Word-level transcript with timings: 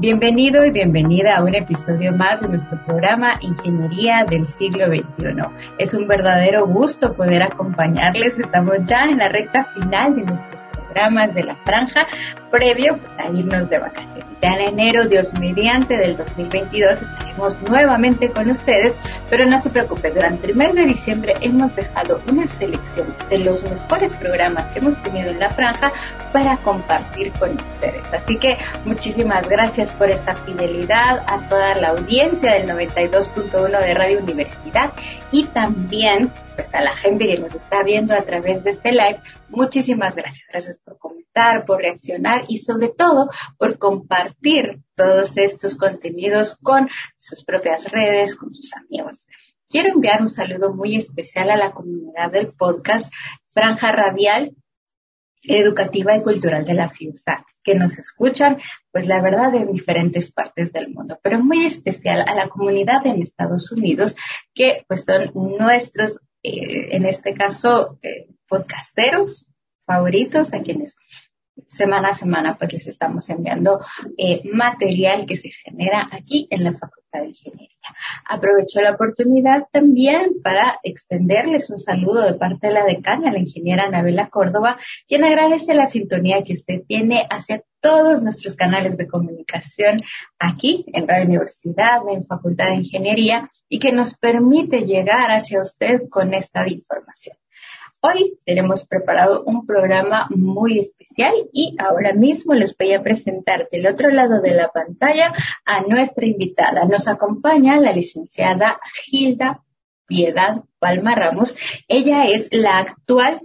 Bienvenido 0.00 0.66
y 0.66 0.72
bienvenida 0.72 1.36
a 1.36 1.44
un 1.44 1.54
episodio 1.54 2.12
más 2.12 2.40
de 2.40 2.48
nuestro 2.48 2.84
programa 2.84 3.38
Ingeniería 3.40 4.24
del 4.24 4.44
siglo 4.44 4.86
XXI. 4.86 5.36
Es 5.78 5.94
un 5.94 6.08
verdadero 6.08 6.66
gusto 6.66 7.14
poder 7.14 7.42
acompañarles. 7.42 8.40
Estamos 8.40 8.78
ya 8.84 9.04
en 9.04 9.18
la 9.18 9.28
recta 9.28 9.66
final 9.72 10.16
de 10.16 10.22
nuestros 10.22 10.64
programas 10.94 11.34
de 11.34 11.42
la 11.42 11.56
franja 11.56 12.06
previo 12.52 12.96
pues, 12.98 13.18
a 13.18 13.28
irnos 13.28 13.68
de 13.68 13.80
vacaciones. 13.80 14.26
Ya 14.40 14.54
en 14.54 14.60
enero, 14.60 15.06
Dios 15.08 15.32
mediante, 15.34 15.96
del 15.96 16.16
2022 16.16 17.02
estaremos 17.02 17.60
nuevamente 17.62 18.30
con 18.30 18.48
ustedes, 18.48 18.98
pero 19.28 19.44
no 19.44 19.58
se 19.58 19.70
preocupe, 19.70 20.12
durante 20.12 20.46
el 20.46 20.54
mes 20.54 20.74
de 20.74 20.84
diciembre 20.84 21.34
hemos 21.40 21.74
dejado 21.74 22.22
una 22.28 22.46
selección 22.46 23.12
de 23.28 23.38
los 23.38 23.64
mejores 23.64 24.12
programas 24.12 24.68
que 24.68 24.78
hemos 24.78 25.02
tenido 25.02 25.30
en 25.30 25.40
la 25.40 25.50
franja 25.50 25.92
para 26.32 26.58
compartir 26.58 27.32
con 27.32 27.56
ustedes. 27.58 28.04
Así 28.12 28.38
que 28.38 28.56
muchísimas 28.84 29.48
gracias 29.48 29.90
por 29.92 30.10
esa 30.10 30.34
fidelidad 30.34 31.24
a 31.26 31.48
toda 31.48 31.74
la 31.74 31.88
audiencia 31.88 32.52
del 32.52 32.68
92.1 32.68 33.80
de 33.80 33.94
Radio 33.94 34.20
Universidad 34.20 34.92
y 35.32 35.44
también 35.46 36.30
pues 36.54 36.74
a 36.74 36.80
la 36.80 36.94
gente 36.94 37.26
que 37.26 37.38
nos 37.38 37.54
está 37.54 37.82
viendo 37.82 38.14
a 38.14 38.22
través 38.22 38.64
de 38.64 38.70
este 38.70 38.92
live, 38.92 39.20
muchísimas 39.48 40.16
gracias. 40.16 40.46
Gracias 40.48 40.78
por 40.78 40.98
comentar, 40.98 41.64
por 41.64 41.78
reaccionar 41.78 42.44
y 42.48 42.58
sobre 42.58 42.88
todo 42.88 43.30
por 43.58 43.78
compartir 43.78 44.80
todos 44.94 45.36
estos 45.36 45.76
contenidos 45.76 46.56
con 46.62 46.88
sus 47.18 47.44
propias 47.44 47.90
redes, 47.90 48.36
con 48.36 48.54
sus 48.54 48.72
amigos. 48.74 49.26
Quiero 49.68 49.92
enviar 49.92 50.20
un 50.20 50.28
saludo 50.28 50.72
muy 50.72 50.96
especial 50.96 51.50
a 51.50 51.56
la 51.56 51.72
comunidad 51.72 52.30
del 52.30 52.52
podcast 52.52 53.12
Franja 53.48 53.92
Radial 53.92 54.54
educativa 55.46 56.16
y 56.16 56.22
cultural 56.22 56.64
de 56.64 56.74
la 56.74 56.88
FIUSAC, 56.88 57.44
que 57.62 57.74
nos 57.74 57.98
escuchan, 57.98 58.58
pues 58.90 59.06
la 59.06 59.20
verdad, 59.20 59.54
en 59.54 59.72
diferentes 59.72 60.32
partes 60.32 60.72
del 60.72 60.90
mundo, 60.90 61.18
pero 61.22 61.42
muy 61.42 61.66
especial 61.66 62.24
a 62.26 62.34
la 62.34 62.48
comunidad 62.48 63.06
en 63.06 63.22
Estados 63.22 63.70
Unidos, 63.72 64.16
que 64.54 64.84
pues 64.88 65.04
son 65.04 65.30
nuestros 65.58 66.20
eh, 66.44 66.94
en 66.94 67.06
este 67.06 67.34
caso, 67.34 67.98
eh, 68.02 68.28
podcasteros 68.46 69.50
favoritos 69.86 70.52
a 70.52 70.62
quienes 70.62 70.94
semana 71.74 72.10
a 72.10 72.14
semana 72.14 72.56
pues 72.56 72.72
les 72.72 72.86
estamos 72.86 73.28
enviando 73.28 73.80
eh, 74.16 74.42
material 74.52 75.26
que 75.26 75.36
se 75.36 75.50
genera 75.50 76.08
aquí 76.12 76.46
en 76.50 76.64
la 76.64 76.72
Facultad 76.72 77.20
de 77.20 77.28
Ingeniería. 77.28 77.68
Aprovecho 78.24 78.80
la 78.80 78.92
oportunidad 78.92 79.66
también 79.70 80.40
para 80.42 80.78
extenderles 80.82 81.70
un 81.70 81.78
saludo 81.78 82.22
de 82.22 82.34
parte 82.34 82.68
de 82.68 82.74
la 82.74 82.84
decana, 82.84 83.32
la 83.32 83.38
ingeniera 83.38 83.84
Anabela 83.84 84.28
Córdoba, 84.28 84.78
quien 85.06 85.24
agradece 85.24 85.74
la 85.74 85.86
sintonía 85.86 86.44
que 86.44 86.54
usted 86.54 86.82
tiene 86.86 87.26
hacia 87.28 87.62
todos 87.80 88.22
nuestros 88.22 88.54
canales 88.54 88.96
de 88.96 89.06
comunicación 89.06 89.98
aquí 90.38 90.86
en 90.94 91.06
Radio 91.06 91.26
Universidad, 91.26 92.00
en 92.08 92.24
Facultad 92.24 92.68
de 92.68 92.76
Ingeniería 92.76 93.50
y 93.68 93.78
que 93.78 93.92
nos 93.92 94.16
permite 94.16 94.86
llegar 94.86 95.30
hacia 95.30 95.60
usted 95.60 96.08
con 96.08 96.32
esta 96.32 96.66
información. 96.66 97.36
Hoy 98.06 98.36
tenemos 98.44 98.86
preparado 98.86 99.44
un 99.44 99.64
programa 99.64 100.28
muy 100.28 100.78
especial 100.78 101.32
y 101.54 101.74
ahora 101.78 102.12
mismo 102.12 102.52
les 102.52 102.76
voy 102.76 102.92
a 102.92 103.02
presentar 103.02 103.66
del 103.72 103.86
otro 103.86 104.10
lado 104.10 104.42
de 104.42 104.50
la 104.50 104.68
pantalla 104.68 105.32
a 105.64 105.80
nuestra 105.80 106.26
invitada. 106.26 106.84
Nos 106.84 107.08
acompaña 107.08 107.80
la 107.80 107.92
licenciada 107.92 108.78
Gilda 109.04 109.62
Piedad 110.06 110.64
Palma 110.78 111.14
Ramos. 111.14 111.54
Ella 111.88 112.26
es 112.26 112.50
la 112.52 112.76
actual 112.76 113.40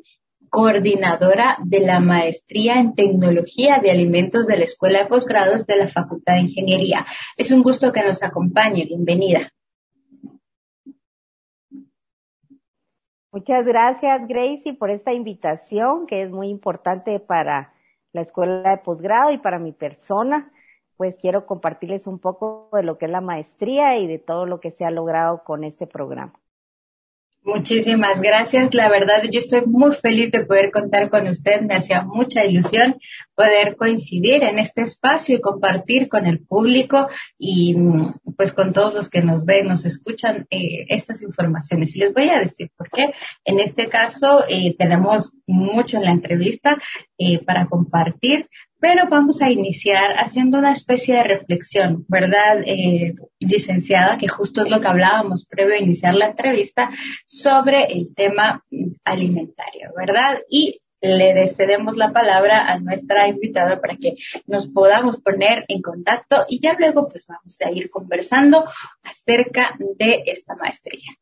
coordinadora 0.49 1.57
de 1.63 1.79
la 1.79 2.01
Maestría 2.01 2.81
en 2.81 2.95
Tecnología 2.95 3.79
de 3.81 3.91
Alimentos 3.91 4.45
de 4.45 4.57
la 4.57 4.65
Escuela 4.65 5.03
de 5.03 5.05
Posgrados 5.05 5.67
de 5.67 5.77
la 5.77 5.87
Facultad 5.87 6.33
de 6.33 6.41
Ingeniería. 6.41 7.05
Es 7.37 7.51
un 7.51 7.63
gusto 7.63 7.93
que 7.93 8.03
nos 8.03 8.23
acompañe. 8.23 8.83
Bienvenida. 8.83 9.53
Muchas 13.31 13.63
gracias, 13.63 14.27
Gracie, 14.27 14.73
por 14.73 14.89
esta 14.89 15.13
invitación 15.13 16.07
que 16.07 16.23
es 16.23 16.31
muy 16.31 16.49
importante 16.49 17.19
para 17.19 17.73
la 18.11 18.21
escuela 18.21 18.71
de 18.71 18.77
posgrado 18.77 19.31
y 19.31 19.37
para 19.37 19.59
mi 19.59 19.71
persona. 19.71 20.51
Pues 20.97 21.15
quiero 21.21 21.45
compartirles 21.45 22.07
un 22.07 22.17
poco 22.17 22.69
de 22.73 22.81
lo 22.81 22.97
que 22.97 23.05
es 23.05 23.11
la 23.11 23.21
maestría 23.21 23.97
y 23.99 24.07
de 24.07 24.17
todo 24.17 24.47
lo 24.47 24.59
que 24.59 24.71
se 24.71 24.83
ha 24.83 24.89
logrado 24.89 25.43
con 25.43 25.63
este 25.63 25.85
programa. 25.85 26.33
Muchísimas 27.55 28.21
gracias. 28.21 28.75
La 28.75 28.89
verdad, 28.89 29.23
yo 29.23 29.39
estoy 29.39 29.65
muy 29.65 29.91
feliz 29.91 30.31
de 30.31 30.45
poder 30.45 30.69
contar 30.69 31.09
con 31.09 31.27
usted. 31.27 31.61
Me 31.61 31.73
hacía 31.73 32.03
mucha 32.03 32.45
ilusión 32.45 32.97
poder 33.33 33.75
coincidir 33.75 34.43
en 34.43 34.59
este 34.59 34.81
espacio 34.81 35.35
y 35.35 35.41
compartir 35.41 36.09
con 36.09 36.27
el 36.27 36.45
público 36.45 37.07
y 37.39 37.75
pues 38.37 38.53
con 38.53 38.71
todos 38.71 38.93
los 38.93 39.09
que 39.09 39.23
nos 39.23 39.45
ven, 39.45 39.67
nos 39.67 39.85
escuchan 39.85 40.45
eh, 40.51 40.85
estas 40.89 41.23
informaciones. 41.23 41.95
Y 41.95 41.99
les 41.99 42.13
voy 42.13 42.29
a 42.29 42.39
decir 42.39 42.69
por 42.77 42.89
qué. 42.89 43.13
En 43.43 43.59
este 43.59 43.87
caso, 43.87 44.43
eh, 44.47 44.75
tenemos 44.77 45.33
mucho 45.47 45.97
en 45.97 46.05
la 46.05 46.11
entrevista 46.11 46.79
eh, 47.17 47.43
para 47.43 47.65
compartir, 47.65 48.47
pero 48.79 49.07
vamos 49.09 49.41
a 49.41 49.51
iniciar 49.51 50.13
haciendo 50.17 50.57
una 50.57 50.71
especie 50.71 51.15
de 51.15 51.23
reflexión, 51.23 52.05
¿verdad, 52.07 52.61
eh, 52.65 53.15
licenciada? 53.39 54.17
Que 54.17 54.27
justo 54.27 54.63
es 54.63 54.69
lo 54.69 54.79
que 54.79 54.87
hablábamos 54.87 55.45
previo 55.45 55.75
a 55.75 55.79
iniciar 55.79 56.15
la 56.15 56.27
entrevista 56.27 56.89
sobre 57.25 57.85
el 57.91 58.13
tema 58.15 58.63
alimentario, 59.03 59.91
¿verdad? 59.97 60.39
Y 60.49 60.79
le 61.01 61.47
cedemos 61.47 61.95
la 61.95 62.11
palabra 62.11 62.65
a 62.65 62.79
nuestra 62.79 63.27
invitada 63.27 63.79
para 63.79 63.95
que 63.95 64.15
nos 64.47 64.67
podamos 64.67 65.21
poner 65.21 65.65
en 65.67 65.81
contacto 65.81 66.45
y 66.49 66.59
ya 66.59 66.75
luego 66.77 67.07
pues 67.09 67.25
vamos 67.27 67.57
a 67.61 67.71
ir 67.71 67.89
conversando 67.89 68.65
acerca 69.03 69.75
de 69.97 70.23
esta 70.25 70.55
maestría. 70.55 71.15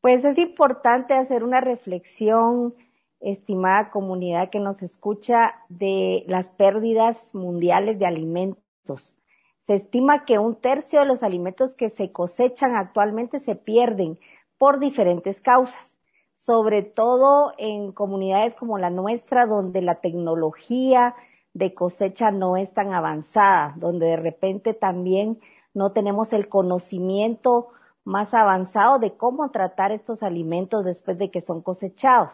Pues 0.00 0.24
es 0.24 0.38
importante 0.38 1.14
hacer 1.14 1.42
una 1.42 1.60
reflexión 1.60 2.74
estimada 3.20 3.90
comunidad 3.90 4.50
que 4.50 4.60
nos 4.60 4.82
escucha, 4.82 5.54
de 5.68 6.24
las 6.26 6.50
pérdidas 6.50 7.16
mundiales 7.34 7.98
de 7.98 8.06
alimentos. 8.06 9.16
Se 9.66 9.74
estima 9.74 10.24
que 10.24 10.38
un 10.38 10.54
tercio 10.56 11.00
de 11.00 11.06
los 11.06 11.22
alimentos 11.22 11.74
que 11.74 11.90
se 11.90 12.12
cosechan 12.12 12.76
actualmente 12.76 13.40
se 13.40 13.56
pierden 13.56 14.18
por 14.58 14.78
diferentes 14.78 15.40
causas, 15.40 15.80
sobre 16.34 16.82
todo 16.82 17.52
en 17.58 17.92
comunidades 17.92 18.54
como 18.54 18.78
la 18.78 18.90
nuestra, 18.90 19.46
donde 19.46 19.82
la 19.82 19.96
tecnología 19.96 21.14
de 21.52 21.74
cosecha 21.74 22.30
no 22.30 22.56
es 22.56 22.72
tan 22.74 22.92
avanzada, 22.92 23.74
donde 23.76 24.06
de 24.06 24.16
repente 24.16 24.74
también 24.74 25.40
no 25.74 25.92
tenemos 25.92 26.32
el 26.32 26.48
conocimiento 26.48 27.68
más 28.04 28.34
avanzado 28.34 28.98
de 28.98 29.16
cómo 29.16 29.50
tratar 29.50 29.90
estos 29.90 30.22
alimentos 30.22 30.84
después 30.84 31.18
de 31.18 31.30
que 31.30 31.40
son 31.40 31.60
cosechados. 31.60 32.30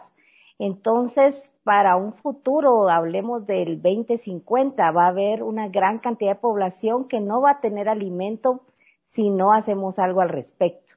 Entonces, 0.65 1.51
para 1.65 1.97
un 1.97 2.13
futuro, 2.13 2.87
hablemos 2.87 3.45
del 3.45 3.81
2050, 3.81 4.91
va 4.91 5.07
a 5.07 5.09
haber 5.09 5.43
una 5.43 5.67
gran 5.67 5.99
cantidad 5.99 6.35
de 6.35 6.39
población 6.39 7.09
que 7.09 7.19
no 7.19 7.41
va 7.41 7.51
a 7.51 7.59
tener 7.59 7.89
alimento 7.89 8.61
si 9.07 9.29
no 9.29 9.51
hacemos 9.51 9.99
algo 9.99 10.21
al 10.21 10.29
respecto. 10.29 10.93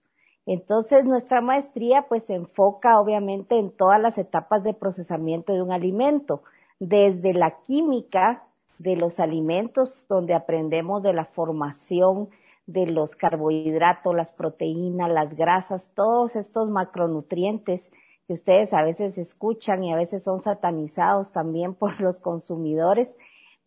Entonces, 0.47 1.05
nuestra 1.05 1.41
maestría 1.41 2.03
pues 2.09 2.27
se 2.27 2.37
enfoca 2.37 3.01
obviamente 3.01 3.59
en 3.59 3.73
todas 3.73 4.01
las 4.01 4.19
etapas 4.19 4.63
de 4.63 4.73
procesamiento 4.73 5.53
de 5.53 5.63
un 5.63 5.73
alimento, 5.73 6.43
desde 6.79 7.33
la 7.33 7.57
química 7.67 8.45
de 8.79 8.95
los 8.95 9.19
alimentos, 9.19 9.93
donde 10.09 10.35
aprendemos 10.35 11.03
de 11.03 11.13
la 11.13 11.25
formación 11.25 12.29
de 12.69 12.87
los 12.87 13.17
carbohidratos, 13.17 14.15
las 14.15 14.31
proteínas, 14.31 15.11
las 15.11 15.35
grasas, 15.35 15.91
todos 15.97 16.37
estos 16.37 16.71
macronutrientes 16.71 17.91
que 18.27 18.35
ustedes 18.35 18.73
a 18.73 18.83
veces 18.83 19.17
escuchan 19.19 19.85
y 19.85 19.93
a 19.93 19.97
veces 19.97 20.23
son 20.23 20.41
satanizados 20.41 21.33
también 21.33 21.75
por 21.75 22.01
los 22.01 22.21
consumidores, 22.21 23.17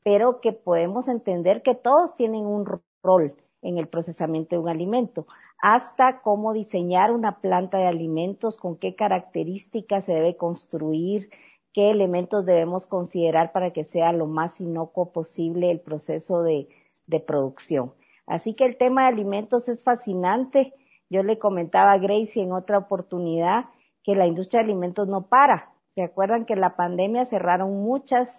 pero 0.04 0.42
que 0.42 0.52
podemos 0.52 1.08
entender 1.08 1.62
que 1.62 1.76
todos 1.76 2.16
tienen 2.16 2.46
un 2.46 2.66
rol 3.04 3.36
en 3.62 3.78
el 3.78 3.88
procesamiento 3.88 4.56
de 4.56 4.62
un 4.62 4.70
alimento, 4.70 5.28
hasta 5.62 6.22
cómo 6.22 6.54
diseñar 6.54 7.12
una 7.12 7.40
planta 7.42 7.78
de 7.78 7.88
alimentos, 7.88 8.56
con 8.56 8.78
qué 8.78 8.96
características 8.96 10.06
se 10.06 10.14
debe 10.14 10.38
construir, 10.38 11.30
qué 11.74 11.92
elementos 11.92 12.46
debemos 12.46 12.86
considerar 12.86 13.52
para 13.52 13.72
que 13.72 13.84
sea 13.84 14.14
lo 14.14 14.26
más 14.26 14.60
inocuo 14.62 15.12
posible 15.12 15.70
el 15.72 15.82
proceso 15.82 16.44
de, 16.44 16.70
de 17.08 17.20
producción. 17.20 17.94
Así 18.26 18.54
que 18.54 18.66
el 18.66 18.78
tema 18.78 19.02
de 19.04 19.10
alimentos 19.10 19.68
es 19.68 19.84
fascinante. 19.84 20.74
Yo 21.10 21.24
le 21.24 21.40
comentaba 21.40 21.92
a 21.92 21.98
Gracie 21.98 22.44
en 22.44 22.54
otra 22.54 22.78
oportunidad 22.78 23.66
que 24.04 24.16
la 24.16 24.28
industria 24.28 24.62
de 24.62 24.66
alimentos 24.66 25.08
no 25.08 25.28
para. 25.28 25.72
¿Se 25.96 26.04
acuerdan 26.04 26.46
que 26.46 26.56
la 26.56 26.76
pandemia 26.76 27.26
cerraron 27.26 27.82
muchas 27.84 28.30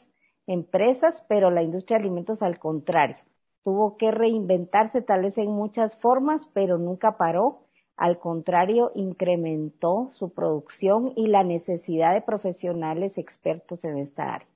empresas, 0.47 1.25
pero 1.29 1.51
la 1.51 1.63
industria 1.63 1.99
de 1.99 2.05
alimentos 2.05 2.43
al 2.43 2.59
contrario? 2.59 3.17
Tuvo 3.65 3.97
que 3.97 4.11
reinventarse 4.11 5.03
tal 5.03 5.23
vez 5.23 5.37
en 5.39 5.51
muchas 5.51 5.97
formas, 5.97 6.49
pero 6.55 6.79
nunca 6.79 7.17
paró. 7.17 7.65
Al 7.97 8.19
contrario, 8.19 8.93
incrementó 8.95 10.11
su 10.13 10.33
producción 10.33 11.13
y 11.17 11.27
la 11.27 11.45
necesidad 11.45 12.15
de 12.15 12.23
profesionales 12.23 13.19
expertos 13.19 13.85
en 13.85 13.99
esta 13.99 14.35
área. 14.35 14.50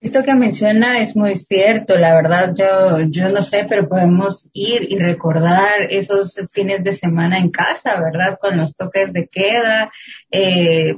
Esto 0.00 0.22
que 0.22 0.34
menciona 0.34 1.00
es 1.00 1.16
muy 1.16 1.34
cierto, 1.34 1.96
la 1.96 2.14
verdad 2.14 2.54
yo, 2.56 3.00
yo 3.08 3.30
no 3.30 3.42
sé, 3.42 3.66
pero 3.68 3.88
podemos 3.88 4.48
ir 4.52 4.86
y 4.92 4.96
recordar 4.96 5.90
esos 5.90 6.36
fines 6.52 6.84
de 6.84 6.92
semana 6.92 7.38
en 7.38 7.50
casa, 7.50 8.00
¿verdad? 8.00 8.38
Con 8.40 8.56
los 8.56 8.76
toques 8.76 9.12
de 9.12 9.26
queda, 9.26 9.90
eh, 10.30 10.94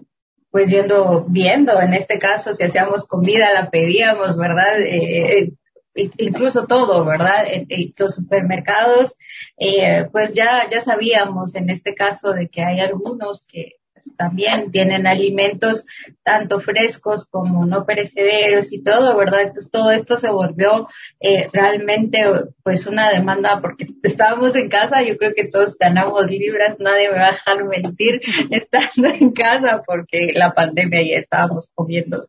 pues 0.51 0.69
yendo, 0.69 1.25
viendo, 1.27 1.81
en 1.81 1.95
este 1.95 2.19
caso, 2.19 2.53
si 2.53 2.65
hacíamos 2.65 3.07
comida, 3.07 3.55
la 3.55 3.71
pedíamos, 3.71 4.37
¿verdad? 4.37 4.79
Eh, 4.83 5.53
incluso 5.95 6.67
todo, 6.67 7.03
¿verdad? 7.07 7.47
En, 7.47 7.95
los 7.97 8.15
supermercados, 8.15 9.15
eh, 9.57 10.09
pues 10.13 10.35
ya, 10.35 10.69
ya 10.71 10.83
sabíamos 10.83 11.55
en 11.55 11.71
este 11.71 11.95
caso 11.95 12.33
de 12.33 12.49
que 12.49 12.63
hay 12.63 12.81
algunos 12.81 13.45
que 13.45 13.80
también 14.17 14.71
tienen 14.71 15.07
alimentos 15.07 15.87
tanto 16.23 16.61
frescos 16.61 17.27
como 17.27 17.67
no 17.67 17.85
perecederos 17.87 18.73
y 18.73 18.83
todo, 18.83 19.17
¿verdad? 19.17 19.43
Entonces 19.43 19.71
todo 19.71 19.91
esto 19.91 20.17
se 20.17 20.31
volvió 20.31 20.89
eh, 21.21 21.49
realmente 21.53 22.19
pues 22.63 22.87
una 22.87 23.11
demanda 23.11 23.61
porque 23.61 23.87
estábamos 24.03 24.55
en 24.55 24.69
casa, 24.69 25.03
yo 25.03 25.17
creo 25.17 25.35
que 25.35 25.49
todos 25.49 25.77
ganamos 25.79 26.31
libras, 26.31 26.77
nadie 26.79 27.11
me 27.11 27.19
va 27.19 27.29
a 27.29 27.33
dejar 27.33 27.65
mentir 27.65 28.21
estando 28.51 29.09
en 29.09 29.33
casa 29.33 29.83
porque 29.87 30.33
la 30.35 30.53
pandemia 30.53 31.03
ya 31.03 31.19
estábamos 31.19 31.71
comiendo 31.75 32.29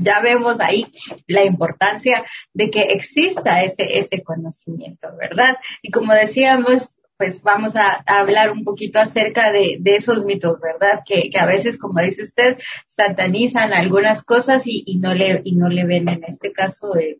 ya 0.00 0.20
vemos 0.20 0.60
ahí 0.60 0.86
la 1.26 1.44
importancia 1.44 2.24
de 2.52 2.70
que 2.70 2.82
exista 2.92 3.62
ese, 3.62 3.98
ese 3.98 4.22
conocimiento, 4.22 5.08
¿verdad? 5.16 5.56
Y 5.82 5.90
como 5.90 6.12
decíamos, 6.14 6.95
pues 7.16 7.42
vamos 7.42 7.76
a, 7.76 8.02
hablar 8.06 8.52
un 8.52 8.64
poquito 8.64 8.98
acerca 8.98 9.52
de, 9.52 9.80
esos 9.84 10.24
mitos, 10.24 10.60
¿verdad? 10.60 11.02
Que, 11.04 11.30
a 11.38 11.46
veces, 11.46 11.78
como 11.78 12.00
dice 12.00 12.22
usted, 12.22 12.58
satanizan 12.86 13.72
algunas 13.72 14.22
cosas 14.22 14.62
y, 14.66 14.98
no 14.98 15.14
le 15.14 15.40
y 15.44 15.54
no 15.54 15.68
le 15.68 15.86
ven 15.86 16.08
en 16.08 16.24
este 16.24 16.52
caso 16.52 16.96
eh, 16.96 17.18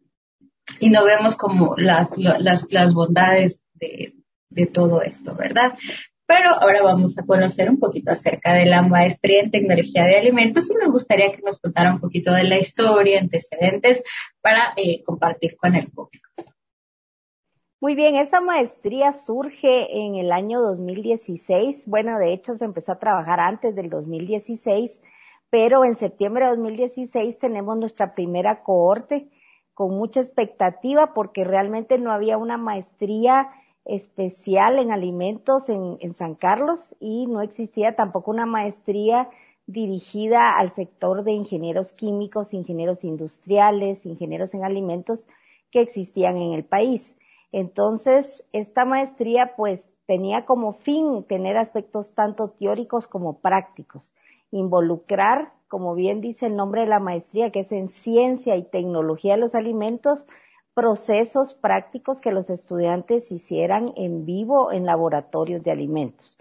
y 0.81 0.90
no 0.90 1.04
vemos 1.04 1.37
como 1.37 1.75
las 1.76 2.16
las, 2.19 2.66
las 2.70 2.94
bondades 2.94 3.60
de, 3.75 4.14
de 4.50 4.66
todo 4.66 5.02
esto, 5.02 5.34
¿verdad? 5.34 5.75
Pero 6.26 6.50
ahora 6.60 6.82
vamos 6.82 7.16
a 7.19 7.25
conocer 7.25 7.70
un 7.70 7.78
poquito 7.78 8.10
acerca 8.10 8.52
de 8.52 8.66
la 8.66 8.82
maestría 8.82 9.40
en 9.40 9.52
tecnología 9.52 10.04
de 10.04 10.16
alimentos 10.16 10.69
y 10.70 10.75
me 10.75 10.90
gustaría 10.90 11.31
que 11.32 11.43
nos 11.43 11.60
contara 11.60 11.93
un 11.93 12.00
poquito 12.00 12.32
de 12.32 12.44
la 12.44 12.58
historia, 12.58 13.20
antecedentes 13.20 14.02
para 14.40 14.75
eh, 14.76 15.02
compartir 15.04 15.56
con 15.56 15.76
el 15.76 15.88
público. 15.88 16.25
Muy 17.87 17.94
bien, 17.94 18.17
esta 18.17 18.41
maestría 18.41 19.12
surge 19.12 19.97
en 19.97 20.17
el 20.17 20.33
año 20.33 20.61
2016. 20.61 21.85
Bueno, 21.87 22.19
de 22.19 22.33
hecho 22.33 22.56
se 22.56 22.65
empezó 22.65 22.91
a 22.91 22.99
trabajar 22.99 23.38
antes 23.38 23.77
del 23.77 23.91
2016, 23.91 24.99
pero 25.50 25.85
en 25.85 25.94
septiembre 25.94 26.47
de 26.47 26.50
2016 26.50 27.38
tenemos 27.38 27.79
nuestra 27.79 28.17
primera 28.17 28.65
cohorte 28.65 29.29
con 29.73 29.97
mucha 29.97 30.19
expectativa 30.19 31.15
porque 31.15 31.44
realmente 31.44 31.97
no 31.97 32.11
había 32.11 32.38
una 32.38 32.56
maestría 32.56 33.50
especial 33.85 34.81
en 34.81 34.91
alimentos 34.91 35.69
en, 35.69 35.97
en 36.00 36.15
San 36.15 36.35
Carlos 36.35 36.81
y 36.99 37.29
no 37.29 37.41
existía 37.41 37.94
tampoco 37.94 38.32
una 38.32 38.47
maestría 38.47 39.29
dirigida 39.69 40.59
al 40.59 40.73
sector 40.73 41.23
de 41.23 41.35
ingenieros 41.35 41.93
químicos, 41.93 42.53
ingenieros 42.53 43.05
industriales, 43.05 44.05
ingenieros 44.06 44.55
en 44.55 44.65
alimentos 44.65 45.25
que 45.71 45.82
existían 45.82 46.37
en 46.37 46.53
el 46.53 46.65
país. 46.65 47.12
Entonces, 47.52 48.44
esta 48.52 48.84
maestría 48.84 49.54
pues 49.56 49.88
tenía 50.06 50.44
como 50.44 50.75
fin 50.75 51.25
tener 51.25 51.56
aspectos 51.56 52.14
tanto 52.14 52.50
teóricos 52.50 53.06
como 53.08 53.40
prácticos, 53.40 54.12
involucrar, 54.50 55.52
como 55.69 55.94
bien 55.94 56.20
dice 56.20 56.46
el 56.46 56.56
nombre 56.56 56.82
de 56.82 56.88
la 56.88 57.00
maestría, 57.00 57.50
que 57.50 57.60
es 57.60 57.72
en 57.72 57.88
ciencia 57.88 58.56
y 58.56 58.62
tecnología 58.62 59.34
de 59.34 59.40
los 59.40 59.54
alimentos, 59.54 60.26
procesos 60.75 61.54
prácticos 61.54 62.20
que 62.20 62.31
los 62.31 62.50
estudiantes 62.50 63.32
hicieran 63.32 63.93
en 63.96 64.26
vivo 64.26 64.72
en 64.72 64.84
laboratorios 64.84 65.62
de 65.64 65.70
alimentos. 65.70 66.37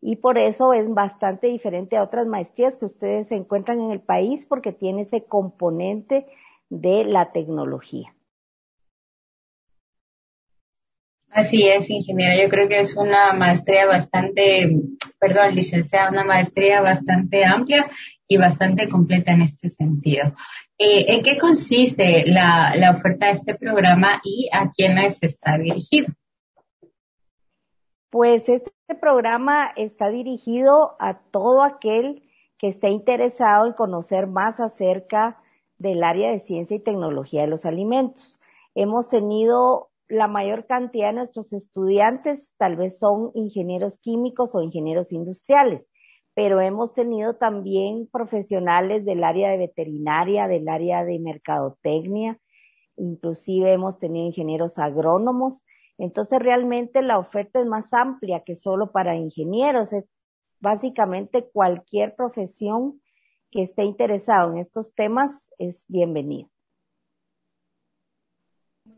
Y 0.00 0.16
por 0.16 0.38
eso 0.38 0.72
es 0.72 0.92
bastante 0.92 1.46
diferente 1.46 1.96
a 1.96 2.02
otras 2.02 2.26
maestrías 2.26 2.76
que 2.76 2.86
ustedes 2.86 3.30
encuentran 3.30 3.80
en 3.80 3.90
el 3.90 4.00
país 4.00 4.44
porque 4.46 4.72
tiene 4.72 5.02
ese 5.02 5.24
componente 5.24 6.26
de 6.68 7.04
la 7.04 7.32
tecnología. 7.32 8.14
Así 11.34 11.66
es, 11.66 11.90
ingeniera. 11.90 12.36
Yo 12.40 12.48
creo 12.48 12.68
que 12.68 12.78
es 12.78 12.96
una 12.96 13.32
maestría 13.32 13.86
bastante, 13.86 14.70
perdón, 15.18 15.56
licenciada, 15.56 16.10
una 16.10 16.22
maestría 16.22 16.80
bastante 16.80 17.44
amplia 17.44 17.90
y 18.28 18.36
bastante 18.36 18.88
completa 18.88 19.32
en 19.32 19.42
este 19.42 19.68
sentido. 19.68 20.28
Eh, 20.78 21.06
¿En 21.08 21.24
qué 21.24 21.36
consiste 21.36 22.22
la, 22.28 22.76
la 22.76 22.92
oferta 22.92 23.26
de 23.26 23.32
este 23.32 23.56
programa 23.56 24.20
y 24.22 24.48
a 24.52 24.70
quiénes 24.70 25.24
está 25.24 25.58
dirigido? 25.58 26.06
Pues 28.10 28.48
este 28.48 28.94
programa 29.00 29.72
está 29.74 30.10
dirigido 30.10 30.94
a 31.00 31.18
todo 31.32 31.64
aquel 31.64 32.22
que 32.58 32.68
esté 32.68 32.90
interesado 32.90 33.66
en 33.66 33.72
conocer 33.72 34.28
más 34.28 34.60
acerca 34.60 35.42
del 35.78 36.04
área 36.04 36.30
de 36.30 36.42
ciencia 36.42 36.76
y 36.76 36.80
tecnología 36.80 37.40
de 37.40 37.48
los 37.48 37.64
alimentos. 37.64 38.38
Hemos 38.76 39.08
tenido 39.08 39.88
la 40.08 40.28
mayor 40.28 40.66
cantidad 40.66 41.08
de 41.08 41.14
nuestros 41.14 41.52
estudiantes 41.52 42.52
tal 42.58 42.76
vez 42.76 42.98
son 42.98 43.30
ingenieros 43.34 43.98
químicos 43.98 44.54
o 44.54 44.62
ingenieros 44.62 45.12
industriales, 45.12 45.88
pero 46.34 46.60
hemos 46.60 46.92
tenido 46.94 47.36
también 47.36 48.08
profesionales 48.12 49.04
del 49.04 49.24
área 49.24 49.50
de 49.50 49.58
veterinaria, 49.58 50.48
del 50.48 50.68
área 50.68 51.04
de 51.04 51.18
mercadotecnia, 51.18 52.38
inclusive 52.96 53.72
hemos 53.72 53.98
tenido 53.98 54.26
ingenieros 54.26 54.78
agrónomos. 54.78 55.64
Entonces 55.96 56.38
realmente 56.40 57.02
la 57.02 57.18
oferta 57.18 57.60
es 57.60 57.66
más 57.66 57.92
amplia 57.92 58.42
que 58.44 58.56
solo 58.56 58.90
para 58.90 59.16
ingenieros, 59.16 59.92
es 59.92 60.04
básicamente 60.60 61.48
cualquier 61.52 62.14
profesión 62.16 63.00
que 63.50 63.62
esté 63.62 63.84
interesado 63.84 64.52
en 64.52 64.58
estos 64.58 64.92
temas 64.94 65.44
es 65.58 65.84
bienvenido. 65.86 66.53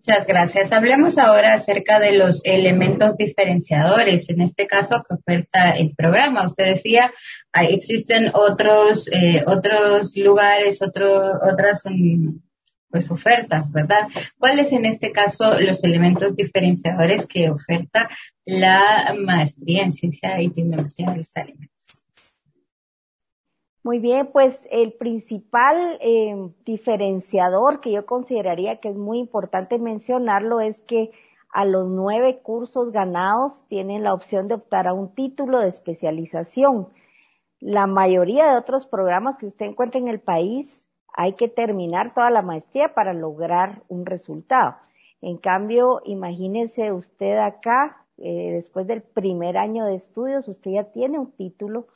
Muchas 0.07 0.29
gracias. 0.29 0.71
Hablemos 0.71 1.19
ahora 1.19 1.55
acerca 1.55 1.99
de 1.99 2.13
los 2.13 2.41
elementos 2.45 3.17
diferenciadores, 3.17 4.31
en 4.31 4.41
este 4.41 4.69
caso 4.69 5.03
que 5.03 5.17
oferta 5.17 5.71
el 5.71 5.97
programa. 5.97 6.47
Usted 6.47 6.75
decía, 6.75 7.13
existen 7.53 8.31
otros, 8.33 9.09
eh, 9.09 9.43
otros 9.45 10.17
lugares, 10.17 10.81
otro, 10.81 11.33
otras 11.53 11.85
um, 11.87 12.41
pues 12.89 13.11
ofertas, 13.11 13.73
¿verdad? 13.73 14.07
¿Cuáles 14.39 14.73
en 14.73 14.85
este 14.85 15.11
caso 15.11 15.59
los 15.59 15.83
elementos 15.83 16.37
diferenciadores 16.37 17.27
que 17.27 17.51
oferta 17.51 18.09
la 18.45 19.13
maestría 19.19 19.83
en 19.83 19.93
ciencia 19.93 20.41
y 20.41 20.51
tecnología 20.51 21.11
de 21.11 21.17
los 21.17 21.33
alimentos? 21.35 21.76
Muy 23.87 24.01
bien, 24.01 24.31
pues 24.33 24.67
el 24.73 24.95
principal 24.95 25.99
eh, 26.01 26.35
diferenciador 26.65 27.81
que 27.81 27.93
yo 27.93 28.05
consideraría 28.05 28.81
que 28.81 28.89
es 28.89 28.97
muy 28.97 29.21
importante 29.21 29.79
mencionarlo 29.79 30.61
es 30.61 30.81
que 30.81 31.13
a 31.53 31.65
los 31.65 31.87
nueve 31.87 32.41
cursos 32.43 32.91
ganados 32.91 33.53
tienen 33.69 34.03
la 34.03 34.13
opción 34.13 34.49
de 34.49 34.55
optar 34.55 34.89
a 34.89 34.93
un 34.93 35.15
título 35.15 35.61
de 35.61 35.69
especialización. 35.69 36.89
La 37.61 37.87
mayoría 37.87 38.51
de 38.51 38.59
otros 38.59 38.89
programas 38.89 39.39
que 39.39 39.47
usted 39.47 39.67
encuentra 39.67 40.01
en 40.01 40.09
el 40.09 40.19
país 40.19 40.89
hay 41.15 41.35
que 41.35 41.47
terminar 41.47 42.13
toda 42.13 42.31
la 42.31 42.43
maestría 42.43 42.93
para 42.93 43.13
lograr 43.13 43.85
un 43.87 44.05
resultado. 44.05 44.75
En 45.21 45.39
cambio, 45.39 46.01
imagínese 46.05 46.91
usted 46.91 47.39
acá, 47.39 48.05
eh, 48.19 48.51
después 48.51 48.89
del 48.89 49.03
primer 49.03 49.57
año 49.57 49.85
de 49.85 49.95
estudios, 49.95 50.49
usted 50.49 50.73
ya 50.73 50.85
tiene 50.91 51.21
un 51.21 51.31
título 51.31 51.87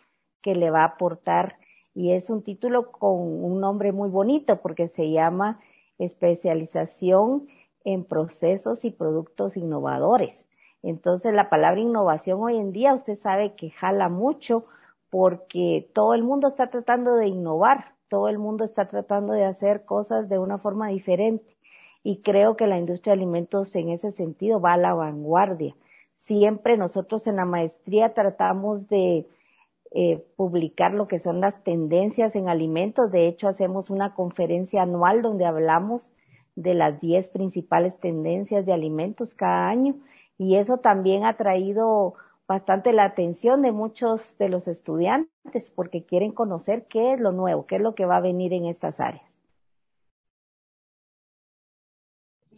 que 0.41 0.55
le 0.55 0.71
va 0.71 0.83
a 0.83 0.95
aportar 0.95 1.57
y 2.00 2.12
es 2.12 2.30
un 2.30 2.42
título 2.42 2.92
con 2.92 3.45
un 3.45 3.61
nombre 3.61 3.92
muy 3.92 4.09
bonito 4.09 4.57
porque 4.62 4.88
se 4.88 5.11
llama 5.11 5.61
especialización 5.99 7.47
en 7.85 8.04
procesos 8.04 8.87
y 8.87 8.90
productos 8.90 9.59
innovadores. 9.59 10.47
Entonces 10.83 11.35
la 11.35 11.50
palabra 11.50 11.78
innovación 11.78 12.40
hoy 12.40 12.57
en 12.57 12.73
día 12.73 12.95
usted 12.95 13.19
sabe 13.19 13.54
que 13.54 13.69
jala 13.69 14.09
mucho 14.09 14.64
porque 15.11 15.90
todo 15.92 16.14
el 16.14 16.23
mundo 16.23 16.49
está 16.49 16.71
tratando 16.71 17.16
de 17.16 17.26
innovar, 17.26 17.92
todo 18.09 18.28
el 18.28 18.38
mundo 18.38 18.64
está 18.64 18.88
tratando 18.88 19.35
de 19.35 19.45
hacer 19.45 19.85
cosas 19.85 20.30
de 20.30 20.38
una 20.38 20.57
forma 20.57 20.88
diferente 20.88 21.54
y 22.02 22.23
creo 22.23 22.57
que 22.57 22.66
la 22.66 22.78
industria 22.78 23.12
de 23.12 23.21
alimentos 23.21 23.76
en 23.76 23.90
ese 23.90 24.12
sentido 24.12 24.59
va 24.59 24.73
a 24.73 24.78
la 24.78 24.95
vanguardia. 24.95 25.76
Siempre 26.16 26.78
nosotros 26.78 27.26
en 27.26 27.37
la 27.37 27.45
maestría 27.45 28.14
tratamos 28.14 28.88
de 28.88 29.26
eh, 29.93 30.25
publicar 30.37 30.95
lo 30.95 31.09
que 31.09 31.19
son 31.19 31.41
las 31.41 31.65
tendencias 31.65 32.37
en 32.37 32.49
alimentos. 32.49 33.11
De 33.11 33.27
hecho, 33.27 33.49
hacemos 33.49 33.91
una 33.91 34.15
conferencia 34.15 34.83
anual 34.83 35.23
donde 35.23 35.47
hablamos 35.47 36.13
de 36.55 36.75
las 36.75 37.01
10 37.01 37.29
principales 37.29 37.99
tendencias 37.99 38.67
de 38.67 38.73
alimentos 38.73 39.35
cada 39.35 39.69
año 39.69 39.97
y 40.39 40.57
eso 40.57 40.79
también 40.79 41.25
ha 41.25 41.37
traído 41.37 42.15
bastante 42.49 42.93
la 42.93 43.05
atención 43.05 43.63
de 43.63 43.73
muchos 43.73 44.37
de 44.39 44.49
los 44.49 44.67
estudiantes 44.67 45.71
porque 45.75 46.05
quieren 46.05 46.33
conocer 46.33 46.87
qué 46.89 47.13
es 47.13 47.21
lo 47.21 47.33
nuevo, 47.33 47.67
qué 47.67 47.77
es 47.77 47.83
lo 47.83 47.95
que 47.95 48.07
va 48.07 48.17
a 48.17 48.21
venir 48.21 48.53
en 48.53 48.67
estas 48.67 49.01
áreas. 49.01 49.30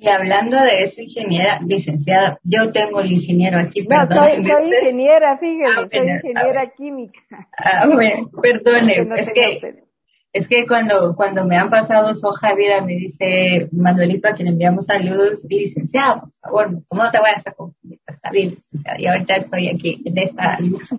Y 0.03 0.09
hablando 0.09 0.61
de 0.61 0.83
eso, 0.83 1.01
ingeniera, 1.01 1.61
licenciada, 1.65 2.41
yo 2.43 2.71
tengo 2.71 2.99
el 2.99 3.13
ingeniero 3.13 3.57
aquí, 3.61 3.87
no, 3.87 4.05
Soy, 4.09 4.33
ingeniera, 4.33 5.39
fíjese, 5.39 5.65
ah, 5.65 5.89
soy 5.93 6.11
ingeniera 6.11 6.67
química. 6.77 7.21
Ah, 7.57 7.87
bueno, 7.87 8.29
perdone, 8.43 9.09
es 9.17 9.31
que 9.33 9.85
es 10.33 10.49
que 10.49 10.67
cuando, 10.67 11.15
cuando 11.15 11.45
me 11.45 11.57
han 11.57 11.71
pasado 11.71 12.13
de 12.13 12.55
vida, 12.57 12.81
me 12.81 12.95
dice 12.95 13.69
Manuelito, 13.71 14.29
a 14.29 14.33
quien 14.33 14.49
enviamos 14.49 14.87
saludos, 14.87 15.47
licenciado, 15.49 16.33
por 16.43 16.65
favor, 16.65 16.83
¿cómo 16.89 17.09
te 17.09 17.21
vayas 17.21 17.47
a 17.47 17.53
confundir? 17.53 18.01
Pues 18.05 18.17
está 18.17 18.31
bien, 18.33 18.49
licenciada, 18.51 19.01
y 19.01 19.07
ahorita 19.07 19.37
estoy 19.37 19.69
aquí 19.69 20.03
en 20.05 20.19
esta 20.19 20.59
lucha. 20.59 20.97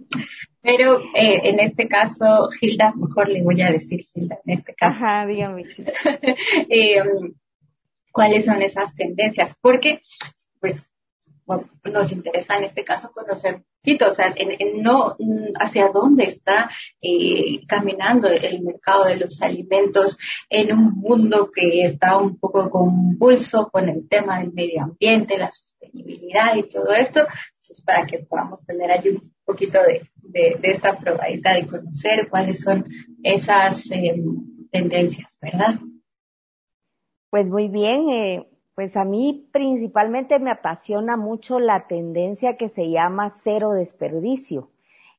Pero 0.62 1.02
eh, 1.14 1.42
en 1.44 1.60
este 1.60 1.90
caso, 1.90 2.48
Gilda, 2.58 2.94
mejor 2.96 3.28
le 3.28 3.44
voy 3.44 3.62
a 3.62 3.70
decir 3.70 4.00
Gilda, 4.14 4.40
en 4.46 4.54
este 4.54 4.74
caso. 4.74 5.04
Ajá, 5.04 5.26
dígame. 5.26 5.66
eh, 6.70 7.02
¿Cuáles 8.14 8.46
son 8.46 8.62
esas 8.62 8.94
tendencias? 8.94 9.56
Porque, 9.60 10.04
pues, 10.62 10.86
nos 11.92 12.12
interesa 12.12 12.56
en 12.56 12.64
este 12.64 12.84
caso 12.84 13.12
conocer 13.12 13.56
un 13.56 13.66
poquito, 13.82 14.08
o 14.08 14.14
sea, 14.14 14.34
en, 14.36 14.82
no 14.82 15.18
hacia 15.60 15.90
dónde 15.90 16.26
está 16.26 16.70
eh, 17.02 17.66
caminando 17.68 18.30
el 18.30 18.62
mercado 18.62 19.06
de 19.06 19.18
los 19.18 19.42
alimentos 19.42 20.18
en 20.50 20.72
un 20.78 20.92
mundo 20.92 21.50
que 21.54 21.84
está 21.84 22.18
un 22.18 22.38
poco 22.38 22.70
convulso 22.70 23.70
con 23.70 23.90
el 23.90 24.08
tema 24.08 24.40
del 24.40 24.54
medio 24.54 24.84
ambiente, 24.84 25.38
la 25.38 25.52
sostenibilidad 25.52 26.56
y 26.56 26.64
todo 26.64 26.94
esto, 26.94 27.26
pues 27.68 27.82
para 27.82 28.06
que 28.06 28.20
podamos 28.20 28.64
tener 28.66 28.92
allí 28.92 29.10
un 29.10 29.34
poquito 29.44 29.80
de, 29.82 30.10
de, 30.22 30.60
esta 30.64 30.98
probadita 30.98 31.56
de 31.56 31.68
conocer 31.68 32.30
cuáles 32.30 32.62
son 32.62 32.86
esas 33.24 33.92
eh, 33.92 34.16
tendencias, 34.72 35.38
¿verdad? 35.42 35.80
Pues 37.34 37.48
muy 37.50 37.68
bien, 37.68 38.10
eh, 38.10 38.48
pues 38.76 38.96
a 38.96 39.06
mí 39.06 39.50
principalmente 39.52 40.38
me 40.38 40.52
apasiona 40.52 41.18
mucho 41.18 41.60
la 41.60 41.88
tendencia 41.88 42.58
que 42.58 42.70
se 42.70 42.92
llama 42.92 43.32
cero 43.32 43.72
desperdicio. 43.72 44.70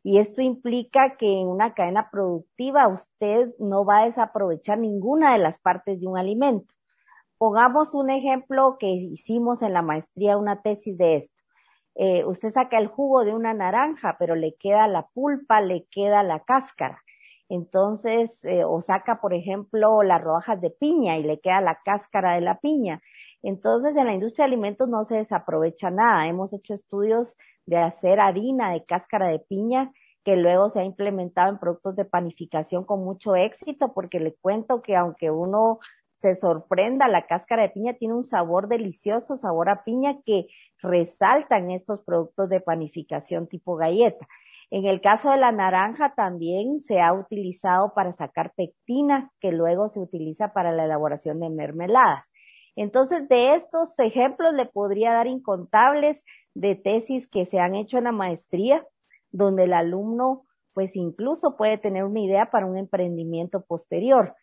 Y 0.05 0.19
esto 0.19 0.41
implica 0.41 1.17
que 1.17 1.27
en 1.41 1.49
una 1.49 1.75
cadena 1.75 2.11
productiva 2.13 2.87
usted 2.87 3.53
no 3.59 3.85
va 3.85 4.03
a 4.03 4.05
desaprovechar 4.05 4.79
ninguna 4.79 5.33
de 5.33 5.41
las 5.41 5.59
partes 5.59 6.01
de 6.01 6.07
un 6.07 6.17
alimento. 6.17 6.73
Pongamos 7.39 7.95
un 7.95 8.11
ejemplo 8.11 8.77
que 8.79 8.91
hicimos 8.91 9.61
en 9.63 9.73
la 9.73 9.83
maestría, 9.83 10.39
una 10.39 10.63
tesis 10.63 10.97
de 10.97 11.17
esto. 11.17 11.43
Eh, 11.97 12.25
usted 12.27 12.51
saca 12.51 12.79
el 12.79 12.87
jugo 12.87 13.25
de 13.25 13.35
una 13.35 13.55
naranja, 13.55 14.19
pero 14.21 14.37
le 14.37 14.55
queda 14.55 14.87
la 14.87 15.09
pulpa, 15.15 15.61
le 15.63 15.87
queda 15.91 16.23
la 16.23 16.45
cáscara. 16.45 17.04
Entonces, 17.49 18.45
eh, 18.45 18.65
o 18.65 18.83
saca, 18.83 19.21
por 19.21 19.35
ejemplo, 19.35 20.03
las 20.03 20.23
rodajas 20.23 20.61
de 20.61 20.71
piña 20.71 21.19
y 21.19 21.23
le 21.23 21.41
queda 21.41 21.61
la 21.61 21.79
cáscara 21.85 22.35
de 22.35 22.41
la 22.41 22.59
piña. 22.61 23.03
Entonces, 23.43 23.97
en 23.97 24.07
la 24.07 24.15
industria 24.15 24.47
de 24.47 24.53
alimentos 24.53 24.89
no 24.89 25.05
se 25.05 25.17
desaprovecha 25.17 25.91
nada. 25.91 26.27
Hemos 26.27 26.53
hecho 26.53 26.75
estudios 26.75 27.37
de 27.67 27.77
hacer 27.79 28.21
harina 28.21 28.73
de 28.73 28.85
cáscara 28.85 29.29
de 29.29 29.41
piña 29.41 29.93
que 30.25 30.37
luego 30.37 30.71
se 30.71 30.81
ha 30.81 30.85
implementado 30.85 31.51
en 31.51 31.59
productos 31.59 31.97
de 31.97 32.07
panificación 32.07 32.85
con 32.85 33.05
mucho 33.05 33.37
éxito, 33.37 33.93
porque 33.93 34.21
le 34.21 34.35
cuento 34.35 34.81
que 34.81 34.97
aunque 34.97 35.31
uno 35.31 35.81
se 36.23 36.37
sorprenda, 36.37 37.07
la 37.07 37.27
cáscara 37.27 37.65
de 37.65 37.69
piña 37.69 37.93
tiene 37.95 38.15
un 38.15 38.25
sabor 38.25 38.69
delicioso, 38.69 39.37
sabor 39.37 39.69
a 39.69 39.85
piña 39.85 40.17
que 40.25 40.47
resalta 40.81 41.59
en 41.59 41.71
estos 41.71 42.01
productos 42.03 42.49
de 42.49 42.61
panificación 42.61 43.47
tipo 43.47 43.77
galleta. 43.77 44.27
En 44.75 44.87
el 44.87 45.01
caso 45.01 45.31
de 45.31 45.37
la 45.37 45.53
naranja 45.53 46.15
también 46.17 46.81
se 46.81 47.01
ha 47.01 47.13
utilizado 47.13 47.93
para 47.95 48.13
sacar 48.15 48.55
pectina, 48.57 49.31
que 49.39 49.53
luego 49.53 49.89
se 49.91 50.01
utiliza 50.01 50.53
para 50.53 50.73
la 50.73 50.87
elaboración 50.87 51.39
de 51.39 51.49
mermeladas. 51.49 52.29
Entonces, 52.75 53.29
de 53.29 53.55
estos 53.55 53.97
ejemplos 54.01 54.53
le 54.53 54.67
podría 54.67 55.13
dar 55.13 55.29
incontables 55.29 56.21
de 56.55 56.75
tesis 56.75 57.29
que 57.29 57.47
se 57.47 57.61
han 57.61 57.77
hecho 57.77 57.99
en 57.99 58.05
la 58.05 58.11
maestría, 58.11 58.85
donde 59.31 59.63
el 59.63 59.75
alumno 59.75 60.43
pues 60.73 60.91
incluso 60.97 61.57
puede 61.57 61.79
tener 61.79 62.03
una 62.03 62.23
idea 62.23 62.51
para 62.51 62.67
un 62.67 62.77
emprendimiento 62.77 63.65
posterior. 63.65 64.35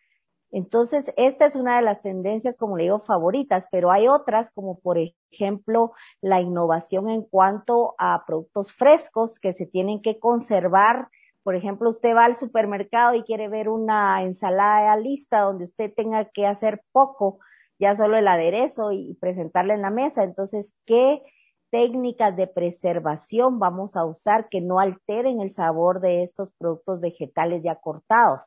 Entonces, 0.52 1.06
esta 1.16 1.46
es 1.46 1.56
una 1.56 1.76
de 1.76 1.82
las 1.82 2.02
tendencias, 2.02 2.56
como 2.58 2.76
le 2.76 2.84
digo, 2.84 3.00
favoritas, 3.00 3.64
pero 3.72 3.90
hay 3.90 4.06
otras, 4.06 4.50
como 4.52 4.78
por 4.80 4.98
ejemplo 5.30 5.92
la 6.20 6.42
innovación 6.42 7.08
en 7.08 7.22
cuanto 7.22 7.94
a 7.98 8.24
productos 8.26 8.70
frescos 8.74 9.38
que 9.40 9.54
se 9.54 9.66
tienen 9.66 10.02
que 10.02 10.18
conservar. 10.20 11.08
Por 11.42 11.56
ejemplo, 11.56 11.90
usted 11.90 12.14
va 12.14 12.26
al 12.26 12.36
supermercado 12.36 13.14
y 13.14 13.22
quiere 13.24 13.48
ver 13.48 13.70
una 13.70 14.22
ensalada 14.22 14.94
lista 14.96 15.40
donde 15.40 15.64
usted 15.64 15.92
tenga 15.94 16.26
que 16.26 16.46
hacer 16.46 16.82
poco 16.92 17.38
ya 17.78 17.96
solo 17.96 18.16
el 18.18 18.28
aderezo 18.28 18.92
y 18.92 19.14
presentarle 19.20 19.74
en 19.74 19.82
la 19.82 19.90
mesa. 19.90 20.22
Entonces, 20.22 20.74
¿qué 20.86 21.22
técnicas 21.70 22.36
de 22.36 22.46
preservación 22.46 23.58
vamos 23.58 23.96
a 23.96 24.04
usar 24.04 24.48
que 24.50 24.60
no 24.60 24.78
alteren 24.80 25.40
el 25.40 25.50
sabor 25.50 26.00
de 26.00 26.22
estos 26.22 26.50
productos 26.58 27.00
vegetales 27.00 27.62
ya 27.64 27.76
cortados? 27.76 28.42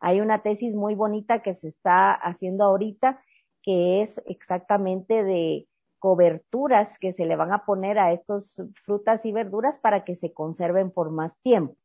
Hay 0.00 0.20
una 0.20 0.42
tesis 0.42 0.74
muy 0.74 0.94
bonita 0.94 1.42
que 1.42 1.54
se 1.54 1.68
está 1.68 2.12
haciendo 2.12 2.64
ahorita 2.64 3.20
que 3.62 4.02
es 4.02 4.14
exactamente 4.26 5.22
de 5.24 5.66
coberturas 5.98 6.96
que 7.00 7.12
se 7.12 7.26
le 7.26 7.36
van 7.36 7.52
a 7.52 7.64
poner 7.64 7.98
a 7.98 8.12
estos 8.12 8.54
frutas 8.84 9.24
y 9.24 9.32
verduras 9.32 9.78
para 9.78 10.04
que 10.04 10.16
se 10.16 10.32
conserven 10.32 10.90
por 10.90 11.10
más 11.10 11.36
tiempo. 11.42 11.76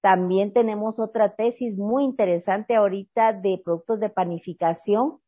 También 0.00 0.52
tenemos 0.52 0.98
otra 0.98 1.34
tesis 1.34 1.76
muy 1.76 2.04
interesante 2.04 2.74
ahorita 2.74 3.34
de 3.34 3.60
productos 3.62 4.00
de 4.00 4.08
panificación 4.08 5.18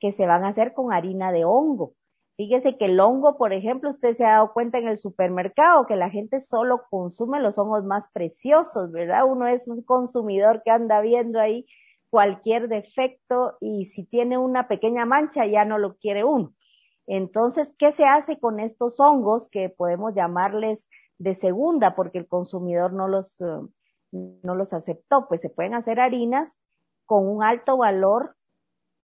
que 0.00 0.12
se 0.12 0.26
van 0.26 0.44
a 0.44 0.48
hacer 0.48 0.72
con 0.72 0.92
harina 0.92 1.30
de 1.30 1.44
hongo. 1.44 1.92
Fíjese 2.36 2.76
que 2.76 2.86
el 2.86 2.98
hongo, 2.98 3.36
por 3.36 3.52
ejemplo, 3.52 3.90
usted 3.90 4.16
se 4.16 4.24
ha 4.24 4.32
dado 4.32 4.52
cuenta 4.52 4.78
en 4.78 4.88
el 4.88 4.98
supermercado 4.98 5.86
que 5.86 5.94
la 5.94 6.10
gente 6.10 6.40
solo 6.40 6.82
consume 6.90 7.40
los 7.40 7.58
hongos 7.58 7.84
más 7.84 8.06
preciosos, 8.12 8.90
¿verdad? 8.90 9.24
Uno 9.24 9.46
es 9.46 9.62
un 9.68 9.82
consumidor 9.82 10.62
que 10.64 10.72
anda 10.72 11.00
viendo 11.00 11.38
ahí 11.38 11.64
cualquier 12.10 12.68
defecto 12.68 13.56
y 13.60 13.86
si 13.86 14.04
tiene 14.04 14.36
una 14.36 14.66
pequeña 14.66 15.04
mancha 15.04 15.46
ya 15.46 15.64
no 15.64 15.78
lo 15.78 15.96
quiere 15.96 16.24
uno. 16.24 16.52
Entonces, 17.06 17.72
¿qué 17.78 17.92
se 17.92 18.04
hace 18.04 18.38
con 18.40 18.58
estos 18.58 18.98
hongos 18.98 19.48
que 19.48 19.68
podemos 19.68 20.14
llamarles 20.14 20.84
de 21.18 21.36
segunda 21.36 21.94
porque 21.94 22.18
el 22.18 22.26
consumidor 22.26 22.92
no 22.92 23.06
los, 23.06 23.40
eh, 23.40 23.44
no 24.12 24.54
los 24.56 24.72
aceptó? 24.72 25.28
Pues 25.28 25.40
se 25.40 25.50
pueden 25.50 25.74
hacer 25.74 26.00
harinas 26.00 26.52
con 27.04 27.28
un 27.28 27.44
alto 27.44 27.76
valor 27.76 28.34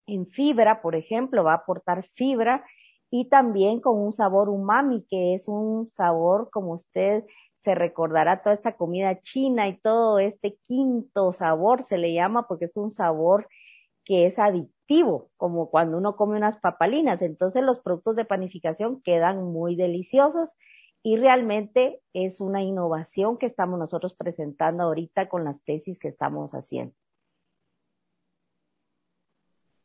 en 0.05 0.27
fibra, 0.27 0.81
por 0.81 0.95
ejemplo, 0.95 1.43
va 1.43 1.53
a 1.53 1.57
aportar 1.57 2.07
fibra 2.15 2.63
y 3.11 3.29
también 3.29 3.81
con 3.81 3.97
un 3.97 4.13
sabor 4.13 4.49
umami, 4.49 5.05
que 5.09 5.35
es 5.35 5.47
un 5.47 5.89
sabor, 5.91 6.49
como 6.51 6.73
usted 6.73 7.25
se 7.63 7.75
recordará, 7.75 8.41
toda 8.41 8.55
esta 8.55 8.75
comida 8.77 9.21
china 9.21 9.67
y 9.67 9.79
todo 9.79 10.19
este 10.19 10.57
quinto 10.67 11.33
sabor 11.33 11.83
se 11.83 11.97
le 11.97 12.13
llama 12.13 12.47
porque 12.47 12.65
es 12.65 12.77
un 12.77 12.93
sabor 12.93 13.47
que 14.05 14.25
es 14.25 14.39
adictivo, 14.39 15.29
como 15.37 15.69
cuando 15.69 15.97
uno 15.97 16.15
come 16.15 16.37
unas 16.37 16.57
papalinas. 16.59 17.21
Entonces 17.21 17.63
los 17.63 17.79
productos 17.79 18.15
de 18.15 18.25
panificación 18.25 19.01
quedan 19.01 19.43
muy 19.43 19.75
deliciosos 19.75 20.49
y 21.03 21.17
realmente 21.17 22.01
es 22.13 22.41
una 22.41 22.63
innovación 22.63 23.37
que 23.37 23.45
estamos 23.45 23.79
nosotros 23.79 24.15
presentando 24.15 24.83
ahorita 24.83 25.29
con 25.29 25.43
las 25.43 25.61
tesis 25.63 25.99
que 25.99 26.09
estamos 26.09 26.51
haciendo. 26.51 26.95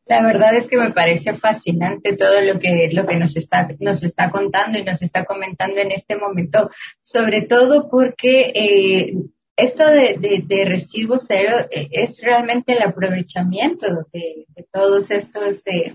La 0.07 0.23
verdad 0.23 0.55
es 0.55 0.67
que 0.67 0.77
me 0.77 0.91
parece 0.91 1.33
fascinante 1.35 2.17
todo 2.17 2.41
lo 2.43 2.59
que, 2.59 2.91
lo 2.93 3.07
que 3.07 3.17
nos 3.17 3.37
está, 3.37 3.69
nos 3.81 4.03
está 4.03 4.31
contando 4.31 4.79
y 4.79 4.85
nos 4.85 5.01
está 5.01 5.25
comentando 5.25 5.81
en 5.81 5.93
este 5.93 6.17
momento, 6.17 6.71
sobre 7.03 7.43
todo 7.43 7.89
porque 7.89 8.53
eh, 8.55 9.15
esto 9.57 9.89
de, 9.89 10.45
de, 10.47 10.65
residuo 10.65 11.17
cero 11.19 11.67
eh, 11.71 11.89
es 11.91 12.21
realmente 12.23 12.73
el 12.73 12.83
aprovechamiento 12.83 13.87
de, 14.13 14.47
de 14.49 14.67
todos 14.71 15.11
estos 15.11 15.67
eh, 15.67 15.95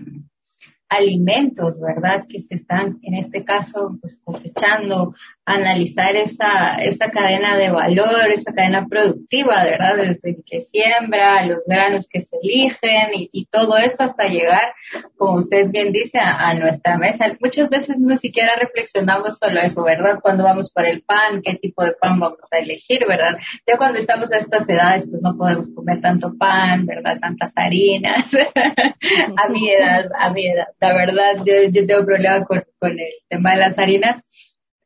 alimentos, 0.90 1.80
¿verdad? 1.80 2.26
Que 2.28 2.40
se 2.40 2.56
están, 2.56 2.98
en 3.02 3.14
este 3.14 3.44
caso, 3.44 3.96
pues 4.00 4.20
cosechando, 4.24 5.14
analizar 5.46 6.16
esa, 6.16 6.76
esa 6.76 7.10
cadena 7.10 7.56
de 7.56 7.70
valor, 7.70 8.30
esa 8.30 8.52
cadena 8.52 8.86
productiva, 8.86 9.64
¿verdad? 9.64 9.96
Desde 9.96 10.30
el 10.30 10.44
que 10.44 10.60
siembra, 10.60 11.44
los 11.44 11.60
granos 11.66 12.08
que 12.08 12.22
se 12.22 12.36
eligen 12.42 13.14
y, 13.14 13.30
y 13.32 13.46
todo 13.46 13.76
esto 13.78 14.04
hasta 14.04 14.28
llegar, 14.28 14.72
como 15.16 15.38
usted 15.38 15.68
bien 15.70 15.92
dice, 15.92 16.18
a, 16.20 16.54
nuestra 16.54 16.98
mesa. 16.98 17.36
Muchas 17.40 17.68
veces 17.68 17.98
no 17.98 18.16
siquiera 18.16 18.54
reflexionamos 18.56 19.38
solo 19.38 19.60
eso, 19.60 19.84
¿verdad? 19.84 20.20
Cuando 20.20 20.44
vamos 20.44 20.70
por 20.72 20.86
el 20.86 21.02
pan, 21.02 21.42
qué 21.42 21.54
tipo 21.54 21.84
de 21.84 21.92
pan 21.92 22.20
vamos 22.20 22.38
a 22.52 22.58
elegir, 22.58 23.06
¿verdad? 23.08 23.36
Ya 23.66 23.76
cuando 23.76 23.98
estamos 23.98 24.30
a 24.32 24.38
estas 24.38 24.68
edades, 24.68 25.08
pues 25.10 25.22
no 25.22 25.36
podemos 25.36 25.70
comer 25.74 26.00
tanto 26.00 26.36
pan, 26.38 26.86
¿verdad? 26.86 27.18
Tantas 27.20 27.52
harinas. 27.56 28.30
a 29.36 29.48
mi 29.48 29.70
edad, 29.70 30.06
a 30.18 30.30
mi 30.32 30.46
edad. 30.46 30.66
La 30.80 30.94
verdad, 30.94 31.36
yo, 31.44 31.54
yo 31.70 31.86
tengo 31.86 32.04
problema 32.04 32.44
con, 32.44 32.64
con 32.78 32.92
el 32.92 33.12
tema 33.28 33.52
de 33.52 33.56
las 33.58 33.78
harinas 33.78 34.22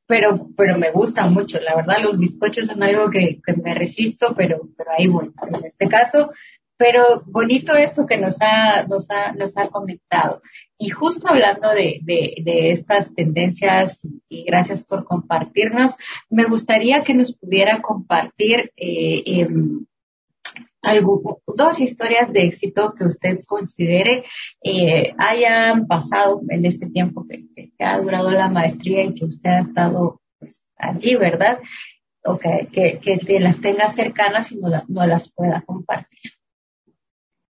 pero, 0.06 0.49
pero 0.56 0.78
me 0.78 0.90
gusta 0.90 1.26
mucho. 1.26 1.58
La 1.61 1.76
verdad, 1.76 1.99
los 2.02 2.18
bizcochos 2.18 2.66
son 2.66 2.82
algo 2.82 3.11
que, 3.11 3.40
que 3.44 3.54
me 3.54 3.75
resisto, 3.75 4.34
pero, 4.37 4.68
pero 4.76 4.90
ahí 4.96 5.06
voy. 5.06 5.32
En 5.49 5.64
este 5.64 5.88
caso, 5.88 6.30
pero 6.76 7.23
bonito 7.26 7.75
esto 7.75 8.04
que 8.06 8.18
nos 8.18 8.37
ha, 8.40 8.84
nos 8.84 9.11
ha, 9.11 9.32
nos 9.32 9.56
ha 9.56 9.68
comentado. 9.68 10.42
Y 10.76 10.90
justo 10.90 11.28
hablando 11.28 11.70
de, 11.70 12.00
de, 12.02 12.34
de 12.42 12.70
estas 12.70 13.14
tendencias, 13.14 14.00
y 14.28 14.44
gracias 14.44 14.82
por 14.82 15.04
compartirnos, 15.04 15.94
me 16.28 16.44
gustaría 16.44 17.04
que 17.04 17.14
nos 17.14 17.37
pudiera 17.37 17.80
compartir 17.80 18.73
eh, 18.76 19.23
eh, 19.25 19.49
dos 21.46 21.80
historias 21.80 22.32
de 22.32 22.44
éxito 22.44 22.94
que 22.94 23.04
usted 23.04 23.40
considere 23.46 24.24
eh, 24.62 25.14
hayan 25.18 25.86
pasado 25.86 26.42
en 26.48 26.64
este 26.64 26.88
tiempo 26.88 27.26
que, 27.28 27.44
ha 27.78 27.98
durado 27.98 28.30
la 28.30 28.48
maestría 28.48 29.04
y 29.04 29.14
que 29.14 29.24
usted 29.24 29.50
ha 29.50 29.60
estado 29.60 30.20
pues, 30.38 30.62
allí, 30.76 31.16
¿verdad? 31.16 31.60
O 32.24 32.38
que, 32.38 32.68
que, 33.00 33.40
las 33.40 33.60
tenga 33.60 33.88
cercanas 33.88 34.52
y 34.52 34.56
no, 34.56 34.68
no 34.88 35.06
las 35.06 35.30
pueda 35.30 35.60
compartir. 35.62 36.32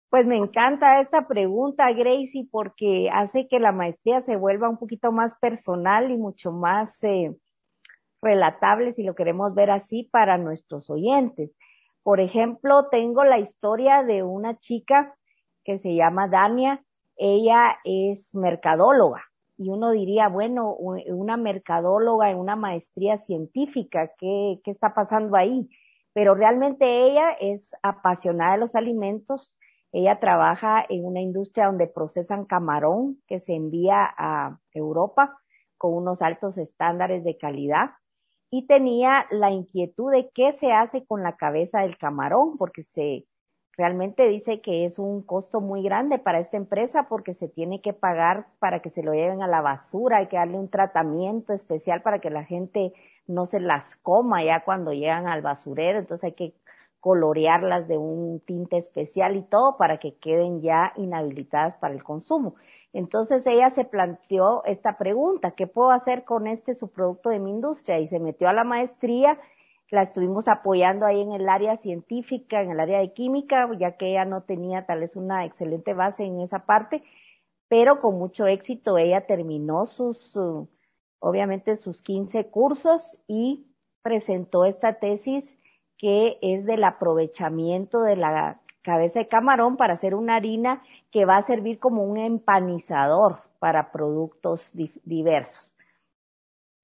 Pues 0.10 0.28
me 0.28 0.38
encanta 0.38 1.02
esta 1.02 1.28
pregunta, 1.28 1.92
Gracie, 1.92 2.48
porque 2.52 3.10
hace 3.12 3.48
que 3.48 3.60
la 3.60 3.72
maestría 3.72 4.22
se 4.22 4.36
vuelva 4.36 4.70
un 4.70 4.78
poquito 4.78 5.12
más 5.12 5.34
personal 5.42 6.12
y 6.12 6.18
mucho 6.18 6.52
más 6.52 7.04
eh, 7.04 7.36
relatable, 8.22 8.94
si 8.94 9.04
lo 9.04 9.16
queremos 9.16 9.54
ver 9.54 9.72
así, 9.72 10.08
para 10.12 10.38
nuestros 10.38 10.90
oyentes. 10.90 11.52
Por 12.04 12.20
ejemplo, 12.20 12.88
tengo 12.90 13.24
la 13.24 13.40
historia 13.40 14.04
de 14.04 14.24
una 14.24 14.58
chica 14.60 15.16
que 15.64 15.80
se 15.80 15.96
llama 15.96 16.28
Dania. 16.28 16.84
Ella 17.16 17.78
es 17.86 18.28
mercadóloga. 18.34 19.24
Y 19.58 19.70
uno 19.70 19.92
diría, 19.92 20.28
bueno, 20.28 20.74
una 20.74 21.38
mercadóloga 21.38 22.30
en 22.30 22.38
una 22.38 22.56
maestría 22.56 23.20
científica, 23.20 24.12
¿qué, 24.18 24.60
qué 24.64 24.72
está 24.72 24.94
pasando 24.94 25.38
ahí? 25.38 25.70
Pero 26.12 26.36
realmente 26.36 27.06
ella 27.06 27.32
es 27.40 27.72
apasionada 27.82 28.54
de 28.54 28.60
los 28.60 28.76
alimentos, 28.76 29.54
ella 29.92 30.20
trabaja 30.20 30.84
en 30.90 31.06
una 31.06 31.22
industria 31.22 31.68
donde 31.68 31.88
procesan 31.88 32.46
camarón 32.46 33.22
que 33.28 33.40
se 33.40 33.54
envía 33.54 34.10
a 34.18 34.58
Europa 34.74 35.38
con 35.78 35.94
unos 35.94 36.22
altos 36.22 36.58
estándares 36.58 37.24
de 37.24 37.38
calidad 37.38 37.92
y 38.56 38.68
tenía 38.68 39.26
la 39.32 39.50
inquietud 39.50 40.12
de 40.12 40.30
qué 40.30 40.52
se 40.54 40.72
hace 40.72 41.04
con 41.08 41.24
la 41.24 41.38
cabeza 41.38 41.80
del 41.80 41.98
camarón 41.98 42.56
porque 42.60 42.84
se 42.84 43.26
realmente 43.76 44.28
dice 44.28 44.62
que 44.62 44.86
es 44.86 45.00
un 45.00 45.24
costo 45.24 45.60
muy 45.60 45.82
grande 45.82 46.20
para 46.20 46.40
esta 46.40 46.58
empresa 46.58 47.08
porque 47.10 47.34
se 47.34 47.48
tiene 47.48 47.82
que 47.82 47.94
pagar 47.94 48.46
para 48.60 48.80
que 48.84 48.92
se 48.92 49.02
lo 49.02 49.12
lleven 49.12 49.42
a 49.42 49.48
la 49.48 49.62
basura, 49.62 50.18
hay 50.18 50.28
que 50.28 50.38
darle 50.38 50.60
un 50.60 50.70
tratamiento 50.70 51.52
especial 51.52 52.04
para 52.04 52.20
que 52.20 52.30
la 52.30 52.44
gente 52.44 52.94
no 53.26 53.48
se 53.48 53.60
las 53.60 53.96
coma 54.04 54.44
ya 54.44 54.64
cuando 54.64 54.94
llegan 54.94 55.26
al 55.28 55.42
basurero, 55.42 55.98
entonces 55.98 56.26
hay 56.26 56.34
que 56.34 56.54
colorearlas 57.00 57.88
de 57.88 57.98
un 57.98 58.40
tinte 58.40 58.78
especial 58.78 59.36
y 59.36 59.42
todo 59.42 59.78
para 59.78 59.98
que 59.98 60.16
queden 60.18 60.62
ya 60.62 60.94
inhabilitadas 60.96 61.76
para 61.78 61.96
el 61.96 62.04
consumo. 62.04 62.54
Entonces 62.94 63.46
ella 63.48 63.72
se 63.72 63.86
planteó 63.86 64.64
esta 64.66 64.98
pregunta, 64.98 65.52
¿qué 65.52 65.66
puedo 65.66 65.90
hacer 65.90 66.24
con 66.24 66.46
este 66.46 66.76
subproducto 66.76 67.30
de 67.30 67.40
mi 67.40 67.50
industria? 67.50 68.00
Y 68.00 68.08
se 68.08 68.20
metió 68.20 68.48
a 68.48 68.54
la 68.54 68.64
maestría, 68.64 69.40
la 69.90 70.04
estuvimos 70.04 70.48
apoyando 70.48 71.06
ahí 71.06 71.20
en 71.22 71.32
el 71.32 71.50
área 71.50 71.78
científica, 71.78 72.62
en 72.62 72.72
el 72.72 72.80
área 72.80 73.00
de 73.00 73.12
química, 73.14 73.68
ya 73.80 73.98
que 73.98 74.12
ella 74.12 74.26
no 74.26 74.44
tenía 74.44 74.86
tal 74.86 75.00
vez 75.00 75.16
una 75.16 75.44
excelente 75.44 75.94
base 75.96 76.24
en 76.24 76.40
esa 76.40 76.66
parte, 76.66 77.04
pero 77.68 78.00
con 78.00 78.20
mucho 78.20 78.46
éxito 78.46 79.00
ella 79.00 79.26
terminó 79.26 79.88
sus, 79.88 80.18
obviamente 81.20 81.76
sus 81.78 82.02
15 82.04 82.48
cursos 82.52 83.18
y 83.28 83.66
presentó 84.04 84.66
esta 84.66 85.00
tesis 85.00 85.46
que 85.98 86.38
es 86.42 86.66
del 86.66 86.84
aprovechamiento 86.84 88.02
de 88.02 88.18
la 88.18 88.60
cabeza 88.84 89.20
de 89.20 89.28
camarón 89.28 89.78
para 89.78 89.96
hacer 89.96 90.14
una 90.14 90.36
harina 90.36 90.84
que 91.12 91.26
va 91.26 91.38
a 91.38 91.48
servir 91.48 91.80
como 91.80 92.04
un 92.04 92.18
empanizador 92.18 93.40
para 93.60 93.92
productos 93.92 94.70
diversos. 95.04 95.74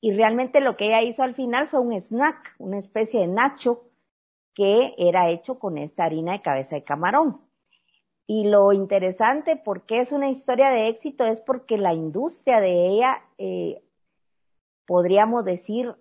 Y 0.02 0.14
realmente 0.14 0.62
lo 0.62 0.78
que 0.78 0.88
ella 0.88 1.02
hizo 1.02 1.24
al 1.24 1.36
final 1.36 1.68
fue 1.68 1.82
un 1.82 1.94
snack, 1.94 2.56
una 2.58 2.78
especie 2.78 3.20
de 3.20 3.28
nacho 3.28 3.84
que 4.56 4.94
era 4.98 5.30
hecho 5.30 5.60
con 5.60 5.78
esta 5.78 6.06
harina 6.06 6.32
de 6.32 6.42
cabeza 6.42 6.76
de 6.76 6.84
camarón. 6.84 7.42
Y 8.26 8.48
lo 8.48 8.74
interesante, 8.74 9.56
porque 9.56 10.02
es 10.02 10.12
una 10.12 10.30
historia 10.30 10.70
de 10.70 10.90
éxito, 10.90 11.26
es 11.26 11.42
porque 11.42 11.78
la 11.78 11.94
industria 11.94 12.62
de 12.62 12.88
ella, 12.88 13.24
eh, 13.38 13.82
podríamos 14.86 15.44
decir, 15.46 15.96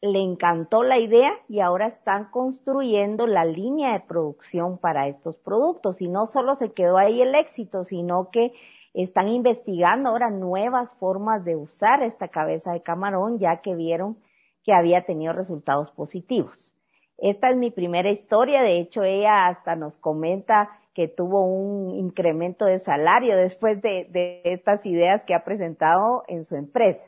le 0.00 0.20
encantó 0.20 0.82
la 0.82 0.98
idea 0.98 1.32
y 1.48 1.60
ahora 1.60 1.86
están 1.86 2.30
construyendo 2.30 3.26
la 3.26 3.44
línea 3.44 3.92
de 3.92 4.00
producción 4.00 4.78
para 4.78 5.08
estos 5.08 5.36
productos. 5.38 6.00
Y 6.00 6.08
no 6.08 6.26
solo 6.26 6.56
se 6.56 6.72
quedó 6.72 6.98
ahí 6.98 7.22
el 7.22 7.34
éxito, 7.34 7.84
sino 7.84 8.30
que 8.30 8.52
están 8.94 9.28
investigando 9.28 10.10
ahora 10.10 10.30
nuevas 10.30 10.90
formas 10.98 11.44
de 11.44 11.56
usar 11.56 12.02
esta 12.02 12.28
cabeza 12.28 12.72
de 12.72 12.82
camarón, 12.82 13.38
ya 13.38 13.60
que 13.60 13.74
vieron 13.74 14.18
que 14.64 14.72
había 14.72 15.04
tenido 15.04 15.32
resultados 15.32 15.90
positivos. 15.92 16.72
Esta 17.18 17.50
es 17.50 17.56
mi 17.56 17.70
primera 17.70 18.10
historia, 18.10 18.62
de 18.62 18.78
hecho 18.78 19.02
ella 19.02 19.46
hasta 19.46 19.76
nos 19.76 19.96
comenta 19.96 20.70
que 20.92 21.08
tuvo 21.08 21.44
un 21.46 21.94
incremento 21.94 22.64
de 22.64 22.78
salario 22.78 23.36
después 23.36 23.80
de, 23.80 24.06
de 24.10 24.42
estas 24.44 24.84
ideas 24.84 25.24
que 25.24 25.34
ha 25.34 25.44
presentado 25.44 26.24
en 26.26 26.44
su 26.44 26.56
empresa. 26.56 27.04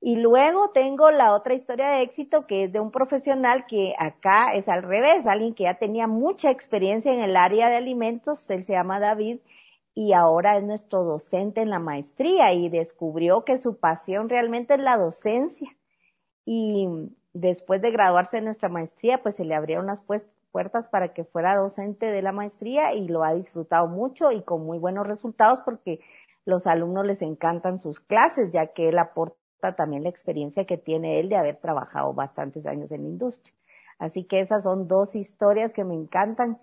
Y 0.00 0.16
luego 0.16 0.70
tengo 0.70 1.10
la 1.10 1.34
otra 1.34 1.54
historia 1.54 1.88
de 1.88 2.02
éxito 2.02 2.46
que 2.46 2.64
es 2.64 2.72
de 2.72 2.80
un 2.80 2.90
profesional 2.90 3.64
que 3.66 3.94
acá 3.98 4.52
es 4.54 4.68
al 4.68 4.82
revés, 4.82 5.26
alguien 5.26 5.54
que 5.54 5.64
ya 5.64 5.78
tenía 5.78 6.06
mucha 6.06 6.50
experiencia 6.50 7.12
en 7.12 7.20
el 7.20 7.36
área 7.36 7.68
de 7.70 7.76
alimentos, 7.76 8.48
él 8.50 8.64
se 8.64 8.74
llama 8.74 9.00
David 9.00 9.38
y 9.94 10.12
ahora 10.12 10.58
es 10.58 10.64
nuestro 10.64 11.04
docente 11.04 11.62
en 11.62 11.70
la 11.70 11.78
maestría 11.78 12.52
y 12.52 12.68
descubrió 12.68 13.44
que 13.44 13.58
su 13.58 13.78
pasión 13.78 14.28
realmente 14.28 14.74
es 14.74 14.80
la 14.80 14.98
docencia. 14.98 15.70
Y 16.44 16.86
después 17.32 17.80
de 17.80 17.90
graduarse 17.90 18.36
en 18.36 18.44
nuestra 18.44 18.68
maestría, 18.68 19.22
pues 19.22 19.36
se 19.36 19.46
le 19.46 19.54
abrieron 19.54 19.86
las 19.86 20.02
puertas 20.52 20.86
para 20.88 21.14
que 21.14 21.24
fuera 21.24 21.56
docente 21.56 22.12
de 22.12 22.20
la 22.20 22.32
maestría 22.32 22.92
y 22.92 23.08
lo 23.08 23.24
ha 23.24 23.32
disfrutado 23.32 23.88
mucho 23.88 24.30
y 24.32 24.42
con 24.42 24.66
muy 24.66 24.78
buenos 24.78 25.06
resultados 25.06 25.60
porque 25.64 26.00
los 26.44 26.66
alumnos 26.66 27.06
les 27.06 27.22
encantan 27.22 27.78
sus 27.78 27.98
clases, 27.98 28.52
ya 28.52 28.66
que 28.68 28.90
él 28.90 28.98
aporta 28.98 29.45
también 29.60 30.02
la 30.02 30.10
experiencia 30.10 30.64
que 30.64 30.76
tiene 30.76 31.20
él 31.20 31.28
de 31.28 31.36
haber 31.36 31.56
trabajado 31.56 32.12
bastantes 32.12 32.66
años 32.66 32.92
en 32.92 33.02
la 33.02 33.08
industria. 33.08 33.54
Así 33.98 34.24
que 34.24 34.40
esas 34.40 34.62
son 34.62 34.88
dos 34.88 35.14
historias 35.14 35.72
que 35.72 35.84
me 35.84 35.94
encantan. 35.94 36.58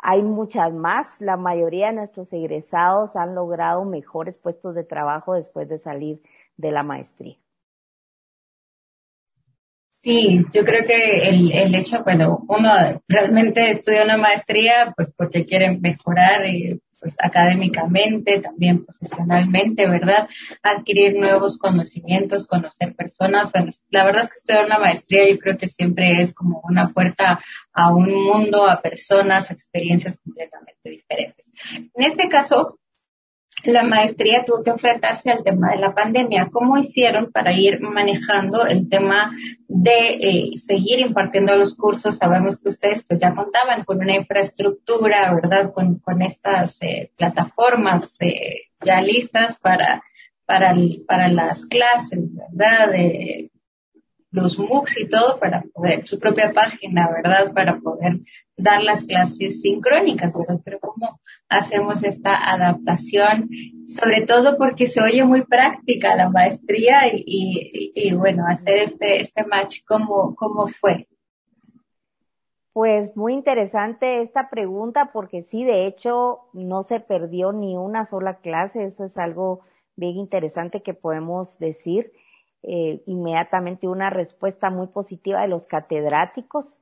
Hay 0.00 0.22
muchas 0.22 0.72
más. 0.72 1.06
La 1.20 1.36
mayoría 1.36 1.88
de 1.88 1.94
nuestros 1.94 2.32
egresados 2.32 3.16
han 3.16 3.34
logrado 3.34 3.84
mejores 3.84 4.38
puestos 4.38 4.74
de 4.74 4.84
trabajo 4.84 5.34
después 5.34 5.68
de 5.68 5.78
salir 5.78 6.20
de 6.56 6.72
la 6.72 6.82
maestría. 6.82 7.36
Sí, 10.00 10.44
yo 10.52 10.64
creo 10.64 10.86
que 10.86 11.28
el, 11.28 11.50
el 11.52 11.74
hecho, 11.74 12.04
bueno, 12.04 12.44
uno 12.48 12.70
realmente 13.08 13.70
estudia 13.70 14.04
una 14.04 14.16
maestría 14.16 14.92
pues 14.96 15.12
porque 15.12 15.44
quiere 15.44 15.76
mejorar 15.76 16.44
eh, 16.44 16.78
pues 17.00 17.14
académicamente, 17.18 18.40
también 18.40 18.84
profesionalmente, 18.84 19.86
¿verdad? 19.88 20.28
Adquirir 20.62 21.16
nuevos 21.16 21.58
conocimientos, 21.58 22.46
conocer 22.46 22.94
personas. 22.94 23.52
Bueno, 23.52 23.70
la 23.90 24.04
verdad 24.04 24.22
es 24.22 24.28
que 24.28 24.38
estudiar 24.38 24.66
una 24.66 24.78
maestría 24.78 25.28
yo 25.28 25.38
creo 25.38 25.56
que 25.56 25.68
siempre 25.68 26.20
es 26.20 26.34
como 26.34 26.60
una 26.64 26.92
puerta 26.92 27.40
a 27.72 27.94
un 27.94 28.12
mundo, 28.12 28.66
a 28.66 28.82
personas, 28.82 29.50
a 29.50 29.54
experiencias 29.54 30.18
completamente 30.18 30.90
diferentes. 30.90 31.50
En 31.94 32.04
este 32.04 32.28
caso, 32.28 32.78
la 33.64 33.82
maestría 33.82 34.44
tuvo 34.44 34.62
que 34.62 34.70
enfrentarse 34.70 35.30
al 35.30 35.42
tema 35.42 35.70
de 35.70 35.78
la 35.78 35.94
pandemia. 35.94 36.48
¿Cómo 36.50 36.78
hicieron 36.78 37.30
para 37.32 37.52
ir 37.52 37.80
manejando 37.80 38.64
el 38.66 38.88
tema 38.88 39.32
de 39.66 40.18
eh, 40.20 40.58
seguir 40.58 41.00
impartiendo 41.00 41.56
los 41.56 41.74
cursos? 41.74 42.18
Sabemos 42.18 42.60
que 42.60 42.68
ustedes 42.68 43.04
pues, 43.06 43.20
ya 43.20 43.34
contaban 43.34 43.84
con 43.84 43.98
una 43.98 44.14
infraestructura, 44.14 45.34
¿verdad? 45.34 45.72
Con, 45.72 45.98
con 45.98 46.22
estas 46.22 46.80
eh, 46.82 47.10
plataformas 47.16 48.20
eh, 48.20 48.68
ya 48.80 49.00
listas 49.00 49.56
para, 49.58 50.02
para, 50.46 50.74
para 51.06 51.28
las 51.28 51.66
clases, 51.66 52.20
¿verdad? 52.34 52.90
De, 52.92 53.50
los 54.30 54.58
MOOCs 54.58 55.00
y 55.00 55.08
todo 55.08 55.38
para 55.38 55.62
poder, 55.72 56.06
su 56.06 56.18
propia 56.18 56.52
página, 56.52 57.10
¿verdad? 57.10 57.52
Para 57.54 57.78
poder 57.78 58.20
dar 58.56 58.82
las 58.82 59.04
clases 59.04 59.60
sincrónicas, 59.62 60.34
¿verdad? 60.36 60.60
Pero 60.64 60.78
¿cómo 60.80 61.20
hacemos 61.48 62.04
esta 62.04 62.52
adaptación? 62.52 63.48
Sobre 63.88 64.22
todo 64.22 64.58
porque 64.58 64.86
se 64.86 65.00
oye 65.00 65.24
muy 65.24 65.44
práctica 65.44 66.16
la 66.16 66.28
maestría 66.28 67.08
y, 67.12 67.92
y, 67.94 68.14
bueno, 68.14 68.44
hacer 68.46 68.78
este, 68.78 69.20
este 69.20 69.46
match, 69.46 69.78
¿cómo, 69.86 70.34
cómo 70.34 70.66
fue? 70.66 71.08
Pues 72.74 73.16
muy 73.16 73.32
interesante 73.32 74.20
esta 74.22 74.50
pregunta 74.50 75.10
porque 75.12 75.42
sí, 75.50 75.64
de 75.64 75.86
hecho, 75.86 76.40
no 76.52 76.82
se 76.82 77.00
perdió 77.00 77.52
ni 77.52 77.76
una 77.76 78.04
sola 78.04 78.36
clase. 78.36 78.84
Eso 78.84 79.04
es 79.04 79.16
algo 79.16 79.62
bien 79.96 80.16
interesante 80.16 80.82
que 80.82 80.94
podemos 80.94 81.58
decir 81.58 82.12
eh, 82.62 83.02
inmediatamente 83.06 83.88
una 83.88 84.10
respuesta 84.10 84.70
muy 84.70 84.88
positiva 84.88 85.42
de 85.42 85.48
los 85.48 85.66
catedráticos. 85.66 86.76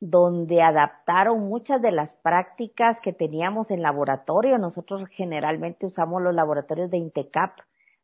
donde 0.00 0.60
adaptaron 0.62 1.48
muchas 1.48 1.80
de 1.80 1.90
las 1.92 2.14
prácticas 2.14 3.00
que 3.00 3.12
teníamos 3.12 3.70
en 3.70 3.80
laboratorio. 3.82 4.58
Nosotros 4.58 5.08
generalmente 5.10 5.86
usamos 5.86 6.20
los 6.22 6.34
laboratorios 6.34 6.90
de 6.90 6.98
INTECAP 6.98 7.60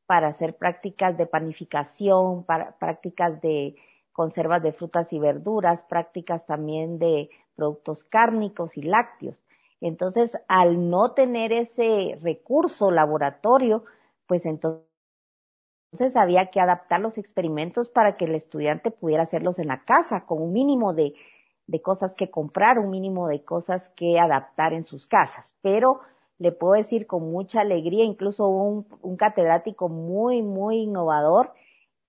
para 0.07 0.29
hacer 0.29 0.57
prácticas 0.57 1.19
de 1.19 1.27
panificación, 1.27 2.45
prácticas 2.79 3.41
de 3.43 3.77
conservas 4.13 4.63
de 4.63 4.73
frutas 4.73 5.13
y 5.13 5.19
verduras, 5.19 5.83
prácticas 5.85 6.47
también 6.47 6.99
de 6.99 7.29
productos 7.55 8.05
cárnicos 8.05 8.77
y 8.77 8.83
lácteos. 8.83 9.43
Entonces, 9.81 10.37
al 10.49 10.91
no 10.91 11.13
tener 11.13 11.53
ese 11.53 12.19
recurso 12.23 12.91
laboratorio, 12.91 13.85
pues 14.27 14.47
entonces 14.47 14.87
había 16.17 16.51
que 16.51 16.61
adaptar 16.61 17.01
los 17.01 17.19
experimentos 17.19 17.89
para 17.89 18.17
que 18.17 18.25
el 18.25 18.35
estudiante 18.35 18.91
pudiera 18.91 19.25
hacerlos 19.25 19.59
en 19.59 19.69
la 19.69 19.85
casa 19.85 20.25
con 20.27 20.43
un 20.43 20.53
mínimo 20.53 20.95
de 20.95 21.15
de 21.71 21.81
cosas 21.81 22.15
que 22.15 22.31
comprar, 22.31 22.81
un 22.81 22.91
mínimo 22.91 23.29
de 23.29 23.45
cosas 23.45 23.89
que 23.97 24.19
adaptar 24.19 24.73
en 24.73 24.83
sus 24.83 25.07
casas. 25.07 25.55
Pero 25.63 26.01
le 26.39 26.51
puedo 26.51 26.75
decir 26.75 27.07
con 27.07 27.31
mucha 27.31 27.61
alegría, 27.61 28.05
incluso 28.05 28.49
un, 28.49 28.87
un 29.03 29.17
catedrático 29.17 29.89
muy, 29.89 30.43
muy 30.43 30.83
innovador 30.83 31.53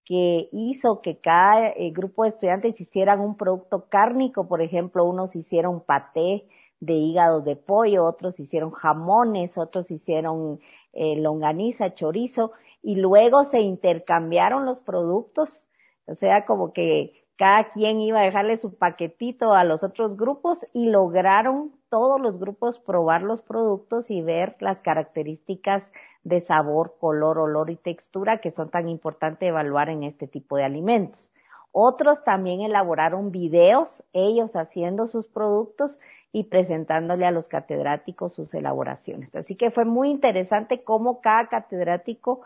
que 0.03 0.49
hizo 0.51 1.01
que 1.01 1.19
cada 1.19 1.69
eh, 1.69 1.91
grupo 1.91 2.23
de 2.23 2.29
estudiantes 2.29 2.81
hicieran 2.81 3.19
un 3.19 3.37
producto 3.37 3.85
cárnico, 3.87 4.47
por 4.47 4.63
ejemplo, 4.63 5.05
unos 5.05 5.35
hicieron 5.35 5.81
paté 5.81 6.47
de 6.79 6.93
hígado 6.93 7.41
de 7.41 7.55
pollo, 7.55 8.05
otros 8.05 8.39
hicieron 8.39 8.71
jamones, 8.71 9.59
otros 9.59 9.91
hicieron 9.91 10.59
eh, 10.93 11.17
longaniza, 11.17 11.93
chorizo, 11.93 12.51
y 12.83 12.95
luego 12.95 13.45
se 13.45 13.61
intercambiaron 13.61 14.65
los 14.65 14.79
productos, 14.79 15.63
o 16.05 16.15
sea, 16.15 16.45
como 16.45 16.73
que 16.73 17.21
cada 17.37 17.71
quien 17.71 18.01
iba 18.01 18.19
a 18.19 18.23
dejarle 18.23 18.57
su 18.57 18.75
paquetito 18.77 19.53
a 19.53 19.63
los 19.63 19.81
otros 19.83 20.15
grupos 20.15 20.65
y 20.73 20.87
lograron 20.89 21.71
todos 21.89 22.21
los 22.21 22.39
grupos 22.39 22.79
probar 22.79 23.23
los 23.23 23.41
productos 23.41 24.09
y 24.09 24.21
ver 24.21 24.55
las 24.59 24.81
características 24.81 25.83
de 26.23 26.41
sabor, 26.41 26.95
color, 26.99 27.39
olor 27.39 27.69
y 27.71 27.77
textura 27.77 28.37
que 28.41 28.51
son 28.51 28.69
tan 28.69 28.87
importantes 28.89 29.49
evaluar 29.49 29.89
en 29.89 30.03
este 30.03 30.27
tipo 30.27 30.55
de 30.57 30.65
alimentos. 30.65 31.31
Otros 31.71 32.23
también 32.23 32.61
elaboraron 32.61 33.31
videos, 33.31 34.03
ellos 34.13 34.51
haciendo 34.55 35.07
sus 35.07 35.27
productos 35.27 35.97
y 36.33 36.43
presentándole 36.43 37.25
a 37.25 37.31
los 37.31 37.47
catedráticos 37.47 38.33
sus 38.33 38.53
elaboraciones. 38.53 39.33
Así 39.35 39.55
que 39.55 39.71
fue 39.71 39.85
muy 39.85 40.09
interesante 40.09 40.83
cómo 40.83 41.21
cada 41.21 41.47
catedrático 41.47 42.41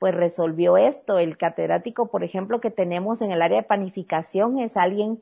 pues 0.00 0.14
resolvió 0.14 0.78
esto. 0.78 1.18
El 1.18 1.36
catedrático, 1.36 2.10
por 2.10 2.24
ejemplo, 2.24 2.60
que 2.60 2.70
tenemos 2.70 3.20
en 3.20 3.30
el 3.30 3.42
área 3.42 3.58
de 3.58 3.68
panificación 3.68 4.58
es 4.58 4.76
alguien 4.76 5.20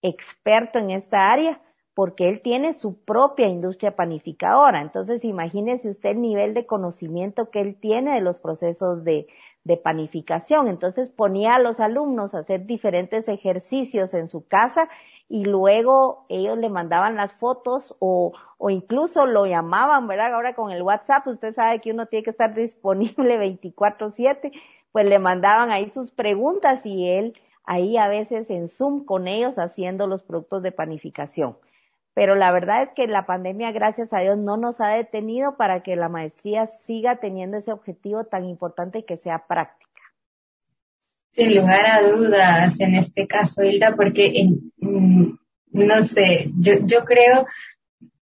experto 0.00 0.78
en 0.78 0.90
esta 0.92 1.30
área 1.30 1.60
porque 1.94 2.28
él 2.28 2.40
tiene 2.40 2.72
su 2.72 3.04
propia 3.04 3.48
industria 3.48 3.96
panificadora. 3.96 4.80
Entonces, 4.80 5.24
imagínese 5.24 5.90
usted 5.90 6.10
el 6.10 6.22
nivel 6.22 6.54
de 6.54 6.64
conocimiento 6.64 7.50
que 7.50 7.60
él 7.60 7.76
tiene 7.78 8.14
de 8.14 8.20
los 8.20 8.38
procesos 8.38 9.02
de, 9.04 9.26
de 9.64 9.76
panificación. 9.76 10.68
Entonces, 10.68 11.10
ponía 11.10 11.56
a 11.56 11.58
los 11.58 11.80
alumnos 11.80 12.32
a 12.32 12.38
hacer 12.38 12.66
diferentes 12.66 13.26
ejercicios 13.26 14.14
en 14.14 14.28
su 14.28 14.46
casa 14.46 14.88
y 15.30 15.44
luego 15.44 16.26
ellos 16.28 16.58
le 16.58 16.68
mandaban 16.68 17.14
las 17.14 17.32
fotos 17.34 17.94
o, 18.00 18.32
o 18.58 18.68
incluso 18.68 19.26
lo 19.26 19.46
llamaban, 19.46 20.08
¿verdad? 20.08 20.34
Ahora 20.34 20.54
con 20.54 20.72
el 20.72 20.82
WhatsApp, 20.82 21.24
usted 21.28 21.54
sabe 21.54 21.80
que 21.80 21.92
uno 21.92 22.06
tiene 22.06 22.24
que 22.24 22.30
estar 22.30 22.52
disponible 22.56 23.38
24/7, 23.38 24.52
pues 24.90 25.06
le 25.06 25.20
mandaban 25.20 25.70
ahí 25.70 25.88
sus 25.90 26.10
preguntas 26.10 26.84
y 26.84 27.08
él 27.08 27.40
ahí 27.64 27.96
a 27.96 28.08
veces 28.08 28.50
en 28.50 28.66
Zoom 28.66 29.04
con 29.04 29.28
ellos 29.28 29.54
haciendo 29.56 30.08
los 30.08 30.24
productos 30.24 30.64
de 30.64 30.72
panificación. 30.72 31.56
Pero 32.12 32.34
la 32.34 32.50
verdad 32.50 32.82
es 32.82 32.90
que 32.90 33.06
la 33.06 33.24
pandemia, 33.24 33.70
gracias 33.70 34.12
a 34.12 34.18
Dios, 34.18 34.36
no 34.36 34.56
nos 34.56 34.80
ha 34.80 34.88
detenido 34.88 35.56
para 35.56 35.84
que 35.84 35.94
la 35.94 36.08
maestría 36.08 36.66
siga 36.66 37.16
teniendo 37.16 37.56
ese 37.56 37.70
objetivo 37.70 38.24
tan 38.24 38.46
importante 38.46 39.04
que 39.04 39.16
sea 39.16 39.46
práctica. 39.46 39.89
Sin 41.32 41.54
lugar 41.54 41.86
a 41.86 42.02
dudas, 42.02 42.80
en 42.80 42.94
este 42.94 43.26
caso, 43.26 43.62
Hilda, 43.62 43.94
porque 43.94 44.32
en, 44.34 44.72
mm, 44.78 45.38
no 45.72 46.02
sé, 46.02 46.50
yo, 46.58 46.84
yo 46.84 47.04
creo 47.04 47.46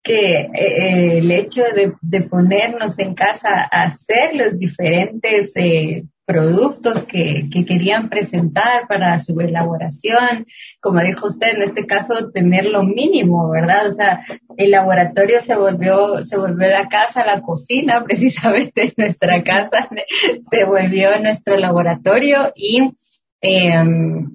que 0.04 0.50
eh, 0.54 1.18
el 1.18 1.32
hecho 1.32 1.64
de, 1.64 1.94
de, 2.02 2.22
ponernos 2.22 2.98
en 3.00 3.14
casa 3.14 3.68
a 3.70 3.84
hacer 3.84 4.36
los 4.36 4.58
diferentes 4.58 5.52
eh, 5.56 6.06
productos 6.28 7.04
que, 7.04 7.50
que, 7.50 7.66
querían 7.66 8.10
presentar 8.10 8.86
para 8.90 9.18
su 9.18 9.40
elaboración, 9.40 10.46
como 10.82 11.00
dijo 11.00 11.28
usted, 11.28 11.56
en 11.56 11.62
este 11.62 11.88
caso 11.88 12.32
tener 12.32 12.66
lo 12.66 12.84
mínimo, 12.84 13.50
¿verdad? 13.50 13.88
O 13.88 13.92
sea, 13.94 14.20
el 14.58 14.72
laboratorio 14.72 15.40
se 15.40 15.56
volvió, 15.56 16.22
se 16.26 16.38
volvió 16.38 16.68
la 16.68 16.90
casa, 16.90 17.26
la 17.26 17.40
cocina, 17.42 18.04
precisamente 18.06 18.94
nuestra 18.98 19.42
casa, 19.42 19.88
se 20.52 20.66
volvió 20.66 21.18
nuestro 21.22 21.56
laboratorio 21.56 22.52
y 22.56 22.92
eh, 23.40 23.72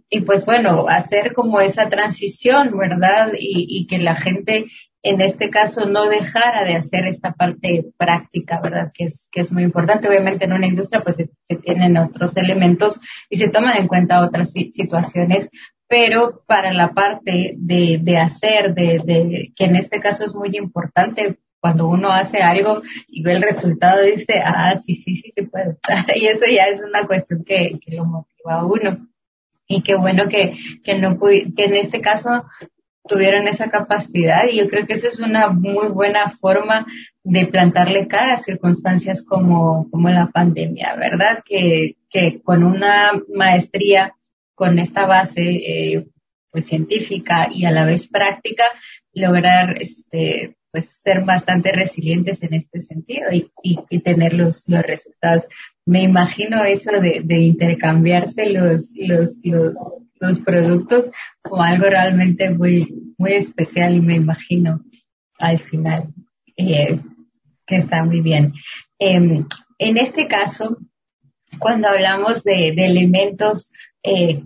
y 0.09 0.21
pues 0.21 0.45
bueno, 0.45 0.87
hacer 0.89 1.33
como 1.35 1.61
esa 1.61 1.89
transición, 1.89 2.79
¿verdad? 2.79 3.33
Y, 3.39 3.87
que 3.87 3.99
la 3.99 4.15
gente 4.15 4.67
en 5.03 5.21
este 5.21 5.51
caso 5.51 5.89
no 5.89 6.09
dejara 6.09 6.65
de 6.65 6.75
hacer 6.75 7.07
esta 7.07 7.33
parte 7.33 7.87
práctica, 7.97 8.61
¿verdad? 8.61 8.93
Que 8.95 9.05
es, 9.05 9.29
que 9.33 9.41
es 9.41 9.53
muy 9.53 9.65
importante. 9.65 10.09
Obviamente 10.09 10.45
en 10.45 10.53
una 10.53 10.67
industria 10.67 11.03
pues 11.03 11.17
se, 11.17 11.57
tienen 11.57 11.97
otros 11.97 12.37
elementos 12.37 13.01
y 13.29 13.37
se 13.37 13.49
toman 13.49 13.77
en 13.77 13.89
cuenta 13.89 14.25
otras 14.25 14.53
situaciones, 14.53 15.51
pero 15.89 16.43
para 16.47 16.73
la 16.73 16.93
parte 16.93 17.55
de, 17.59 17.99
de 18.01 18.17
hacer, 18.19 18.75
de, 18.75 19.01
de, 19.05 19.53
que 19.57 19.65
en 19.65 19.77
este 19.77 20.01
caso 20.01 20.25
es 20.25 20.35
muy 20.35 20.57
importante 20.57 21.39
cuando 21.61 21.89
uno 21.89 22.09
hace 22.11 22.39
algo 22.39 22.83
y 23.09 23.23
ve 23.23 23.35
el 23.35 23.43
resultado 23.43 24.05
dice, 24.05 24.41
ah, 24.45 24.75
sí, 24.85 24.97
sí, 24.97 25.17
sí 25.17 25.31
se 25.33 25.45
puede. 25.45 25.77
y 26.15 26.27
eso 26.27 26.45
ya 26.47 26.65
es 26.65 26.81
una 26.81 27.07
cuestión 27.07 27.45
que, 27.45 27.79
que 27.81 27.97
lo 27.97 28.05
motiva 28.05 28.55
a 28.55 28.67
uno. 28.67 29.09
Y 29.69 29.83
qué 29.83 29.95
bueno 29.95 30.29
que, 30.29 30.57
que 30.83 30.99
no 30.99 31.19
que 31.19 31.65
en 31.65 31.77
este 31.77 32.01
caso 32.01 32.47
tuvieron 33.07 33.49
esa 33.49 33.69
capacidad 33.69 34.49
y 34.49 34.57
yo 34.59 34.69
creo 34.69 34.87
que 34.87 34.95
eso 34.95 35.09
es 35.09 35.19
una 35.19 35.51
muy 35.51 35.89
buena 35.89 36.31
forma 36.31 36.87
de 37.25 37.47
plantarle 37.47 38.07
cara 38.07 38.35
a 38.35 38.39
circunstancias 38.39 39.25
como, 39.25 39.89
como 39.91 40.09
la 40.09 40.29
pandemia, 40.29 40.95
¿verdad? 40.97 41.43
Que, 41.45 41.97
que 42.09 42.41
con 42.43 42.63
una 42.63 43.13
maestría, 43.35 44.15
con 44.55 44.79
esta 44.79 45.07
base 45.07 45.43
eh, 45.43 46.07
pues 46.51 46.67
científica 46.67 47.49
y 47.51 47.65
a 47.65 47.71
la 47.71 47.85
vez 47.85 48.07
práctica, 48.07 48.65
lograr 49.15 49.81
este 49.81 50.57
pues 50.73 51.01
ser 51.03 51.23
bastante 51.25 51.71
resilientes 51.71 52.43
en 52.43 52.55
este 52.55 52.81
sentido 52.81 53.31
y, 53.31 53.53
y, 53.63 53.79
y 53.91 53.99
tener 53.99 54.33
los, 54.33 54.65
los 54.67 54.83
resultados. 54.83 55.47
Me 55.85 56.03
imagino 56.03 56.65
eso 56.65 56.93
de, 56.93 57.21
de 57.23 57.39
intercambiarse 57.41 58.49
los, 58.49 58.91
los, 58.97 59.37
los, 59.43 59.77
los 60.23 60.39
productos 60.39 61.11
como 61.43 61.63
algo 61.63 61.87
realmente 61.91 62.51
muy, 62.51 63.15
muy 63.19 63.33
especial, 63.33 64.01
me 64.03 64.15
imagino, 64.15 64.85
al 65.37 65.59
final, 65.59 66.15
eh, 66.57 67.01
que 67.67 67.77
está 67.77 68.05
muy 68.05 68.21
bien. 68.21 68.55
Eh, 69.01 69.45
en 69.79 69.99
este 69.99 70.29
caso, 70.29 70.79
cuando 71.59 71.89
hablamos 71.89 72.45
de, 72.45 72.69
elementos 72.69 73.73
eh, 74.05 74.45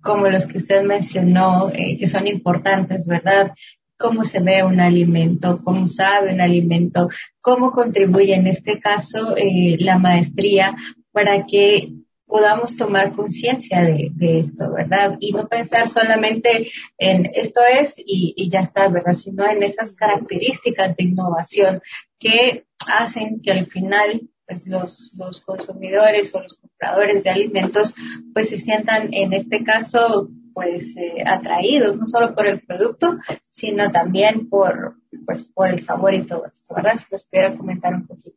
como 0.00 0.28
los 0.28 0.46
que 0.46 0.58
usted 0.58 0.82
mencionó, 0.82 1.70
eh, 1.70 1.96
que 1.98 2.08
son 2.08 2.26
importantes, 2.26 3.06
¿verdad? 3.06 3.52
Cómo 3.96 4.24
se 4.24 4.40
ve 4.40 4.64
un 4.64 4.80
alimento, 4.80 5.62
cómo 5.62 5.86
sabe 5.86 6.34
un 6.34 6.40
alimento, 6.40 7.08
cómo 7.40 7.70
contribuye 7.70 8.34
en 8.34 8.48
este 8.48 8.80
caso 8.80 9.36
la 9.78 9.98
maestría 9.98 10.74
para 11.12 11.46
que 11.46 11.92
podamos 12.32 12.78
tomar 12.78 13.12
conciencia 13.12 13.82
de, 13.82 14.38
esto, 14.38 14.72
¿verdad? 14.72 15.18
Y 15.20 15.32
no 15.32 15.48
pensar 15.48 15.86
solamente 15.86 16.66
en 16.96 17.30
esto 17.34 17.60
es 17.70 17.98
y, 17.98 18.32
y, 18.34 18.48
ya 18.48 18.60
está, 18.60 18.88
¿verdad? 18.88 19.12
Sino 19.12 19.46
en 19.46 19.62
esas 19.62 19.94
características 19.94 20.96
de 20.96 21.04
innovación 21.04 21.82
que 22.18 22.64
hacen 22.86 23.42
que 23.42 23.52
al 23.52 23.66
final 23.66 24.22
pues 24.46 24.66
los, 24.66 25.12
los 25.18 25.42
consumidores 25.42 26.34
o 26.34 26.40
los 26.40 26.54
compradores 26.56 27.22
de 27.22 27.28
alimentos 27.28 27.94
pues 28.32 28.48
se 28.48 28.56
sientan 28.56 29.10
en 29.12 29.34
este 29.34 29.62
caso 29.62 30.30
pues 30.54 30.96
eh, 30.96 31.22
atraídos 31.26 31.98
no 31.98 32.06
solo 32.06 32.34
por 32.34 32.46
el 32.46 32.60
producto 32.60 33.18
sino 33.50 33.90
también 33.92 34.48
por 34.48 34.96
pues 35.26 35.46
por 35.48 35.68
el 35.68 35.80
sabor 35.80 36.14
y 36.14 36.22
todo 36.22 36.46
esto, 36.46 36.74
¿verdad? 36.74 36.96
Si 36.96 37.04
nos 37.10 37.24
pudiera 37.24 37.56
comentar 37.56 37.94
un 37.94 38.06
poquito. 38.06 38.31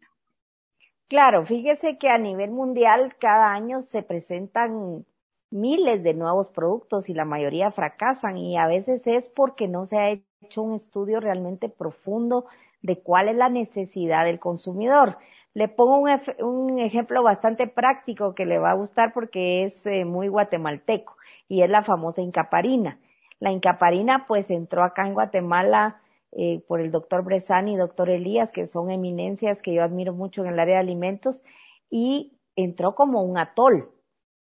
Claro, 1.07 1.45
fíjese 1.45 1.97
que 1.97 2.09
a 2.09 2.17
nivel 2.17 2.51
mundial 2.51 3.15
cada 3.19 3.53
año 3.53 3.81
se 3.83 4.01
presentan 4.01 5.05
miles 5.51 6.03
de 6.03 6.13
nuevos 6.15 6.49
productos 6.49 7.09
y 7.09 7.13
la 7.13 7.25
mayoría 7.25 7.71
fracasan 7.71 8.37
y 8.37 8.57
a 8.57 8.65
veces 8.67 9.05
es 9.05 9.29
porque 9.35 9.67
no 9.67 9.85
se 9.85 9.97
ha 9.97 10.09
hecho 10.11 10.63
un 10.63 10.73
estudio 10.75 11.19
realmente 11.19 11.69
profundo 11.69 12.45
de 12.81 12.99
cuál 13.01 13.29
es 13.29 13.35
la 13.35 13.49
necesidad 13.49 14.25
del 14.25 14.39
consumidor. 14.39 15.17
Le 15.53 15.67
pongo 15.67 15.99
un, 15.99 16.09
un 16.43 16.79
ejemplo 16.79 17.21
bastante 17.23 17.67
práctico 17.67 18.33
que 18.33 18.45
le 18.47 18.57
va 18.57 18.71
a 18.71 18.75
gustar 18.75 19.13
porque 19.13 19.65
es 19.65 19.85
eh, 19.85 20.05
muy 20.05 20.27
guatemalteco 20.27 21.15
y 21.47 21.61
es 21.61 21.69
la 21.69 21.83
famosa 21.83 22.21
incaparina. 22.21 22.99
La 23.39 23.51
incaparina 23.51 24.25
pues 24.27 24.49
entró 24.49 24.83
acá 24.83 25.05
en 25.07 25.13
Guatemala 25.13 26.01
eh, 26.37 26.61
por 26.67 26.81
el 26.81 26.91
doctor 26.91 27.23
Bresani 27.23 27.73
y 27.73 27.77
doctor 27.77 28.09
Elías, 28.09 28.51
que 28.51 28.67
son 28.67 28.91
eminencias 28.91 29.61
que 29.61 29.73
yo 29.73 29.83
admiro 29.83 30.13
mucho 30.13 30.41
en 30.43 30.51
el 30.51 30.59
área 30.59 30.75
de 30.75 30.81
alimentos, 30.81 31.41
y 31.89 32.37
entró 32.57 32.93
como 32.93 33.23
un 33.23 33.37
atol. 33.37 33.91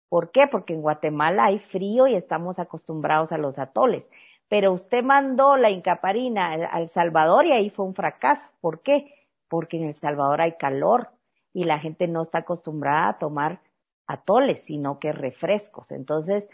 ¿Por 0.09 0.31
qué? 0.31 0.47
Porque 0.47 0.75
en 0.75 0.83
Guatemala 0.83 1.47
hay 1.47 1.59
frío 1.59 2.07
y 2.07 2.15
estamos 2.15 2.59
acostumbrados 2.59 3.33
a 3.33 3.39
los 3.39 3.59
atoles. 3.59 4.05
Pero 4.49 4.73
usted 4.73 5.03
mandó 5.03 5.57
la 5.57 5.71
incaparina 5.71 6.53
al 6.53 6.89
Salvador 6.89 7.47
y 7.47 7.53
ahí 7.53 7.71
fue 7.71 7.87
un 7.87 7.95
fracaso. 7.95 8.51
¿Por 8.61 8.83
qué? 8.83 9.13
Porque 9.49 9.77
en 9.77 9.85
El 9.85 9.95
Salvador 9.95 10.41
hay 10.41 10.53
calor 10.59 11.11
y 11.53 11.65
la 11.65 11.79
gente 11.79 12.07
no 12.09 12.23
está 12.23 12.39
acostumbrada 12.39 13.09
a 13.09 13.19
tomar 13.19 13.61
atoles, 14.07 14.65
sino 14.65 14.99
que 14.99 15.13
refrescos. 15.13 15.91
Entonces, 15.93 16.49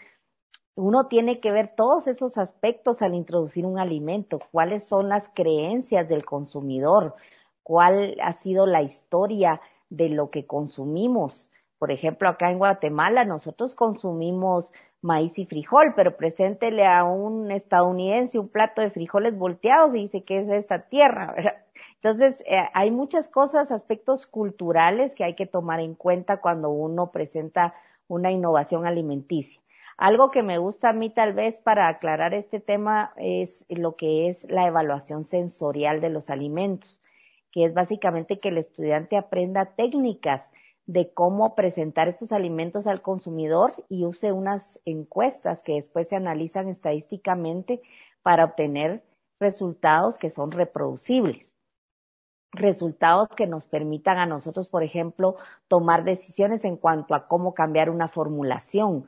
uno 0.77 1.07
tiene 1.07 1.39
que 1.39 1.51
ver 1.51 1.73
todos 1.75 2.07
esos 2.07 2.37
aspectos 2.37 3.01
al 3.01 3.15
introducir 3.15 3.65
un 3.65 3.79
alimento, 3.79 4.39
cuáles 4.51 4.83
son 4.87 5.09
las 5.09 5.27
creencias 5.33 6.07
del 6.07 6.23
consumidor, 6.23 7.15
cuál 7.63 8.15
ha 8.21 8.33
sido 8.33 8.67
la 8.67 8.83
historia 8.83 9.59
de 9.89 10.09
lo 10.09 10.29
que 10.29 10.45
consumimos. 10.45 11.49
Por 11.79 11.91
ejemplo, 11.91 12.29
acá 12.29 12.51
en 12.51 12.59
Guatemala 12.59 13.25
nosotros 13.25 13.73
consumimos 13.73 14.71
maíz 15.01 15.37
y 15.39 15.45
frijol, 15.45 15.93
pero 15.95 16.15
preséntele 16.15 16.85
a 16.85 17.03
un 17.03 17.51
estadounidense 17.51 18.37
un 18.37 18.49
plato 18.49 18.81
de 18.81 18.91
frijoles 18.91 19.37
volteados 19.37 19.95
y 19.95 20.03
dice 20.03 20.23
que 20.23 20.39
es 20.39 20.49
esta 20.49 20.89
tierra, 20.89 21.33
¿verdad? 21.35 21.55
Entonces, 21.95 22.39
eh, 22.45 22.69
hay 22.73 22.91
muchas 22.91 23.27
cosas, 23.27 23.71
aspectos 23.71 24.27
culturales 24.27 25.15
que 25.15 25.23
hay 25.23 25.35
que 25.35 25.47
tomar 25.47 25.79
en 25.79 25.95
cuenta 25.95 26.39
cuando 26.39 26.69
uno 26.69 27.11
presenta 27.11 27.73
una 28.07 28.31
innovación 28.31 28.85
alimenticia. 28.85 29.59
Algo 29.97 30.29
que 30.29 30.43
me 30.43 30.59
gusta 30.59 30.89
a 30.89 30.93
mí 30.93 31.09
tal 31.09 31.33
vez 31.33 31.57
para 31.57 31.87
aclarar 31.87 32.35
este 32.35 32.59
tema 32.59 33.13
es 33.17 33.65
lo 33.67 33.95
que 33.95 34.29
es 34.29 34.43
la 34.43 34.67
evaluación 34.67 35.25
sensorial 35.25 36.01
de 36.01 36.09
los 36.09 36.29
alimentos, 36.29 37.01
que 37.51 37.65
es 37.65 37.73
básicamente 37.73 38.39
que 38.39 38.49
el 38.49 38.59
estudiante 38.59 39.17
aprenda 39.17 39.73
técnicas 39.75 40.43
de 40.85 41.11
cómo 41.13 41.55
presentar 41.55 42.07
estos 42.07 42.31
alimentos 42.31 42.85
al 42.85 43.01
consumidor 43.01 43.73
y 43.89 44.05
use 44.05 44.31
unas 44.31 44.79
encuestas 44.85 45.63
que 45.63 45.73
después 45.73 46.07
se 46.07 46.15
analizan 46.15 46.69
estadísticamente 46.69 47.81
para 48.21 48.45
obtener 48.45 49.03
resultados 49.39 50.19
que 50.19 50.29
son 50.29 50.51
reproducibles. 50.51 51.57
Resultados 52.53 53.29
que 53.29 53.47
nos 53.47 53.65
permitan 53.65 54.19
a 54.19 54.27
nosotros, 54.27 54.67
por 54.67 54.83
ejemplo, 54.83 55.37
tomar 55.67 56.03
decisiones 56.03 56.63
en 56.63 56.77
cuanto 56.77 57.15
a 57.15 57.27
cómo 57.27 57.53
cambiar 57.53 57.89
una 57.89 58.07
formulación, 58.07 59.07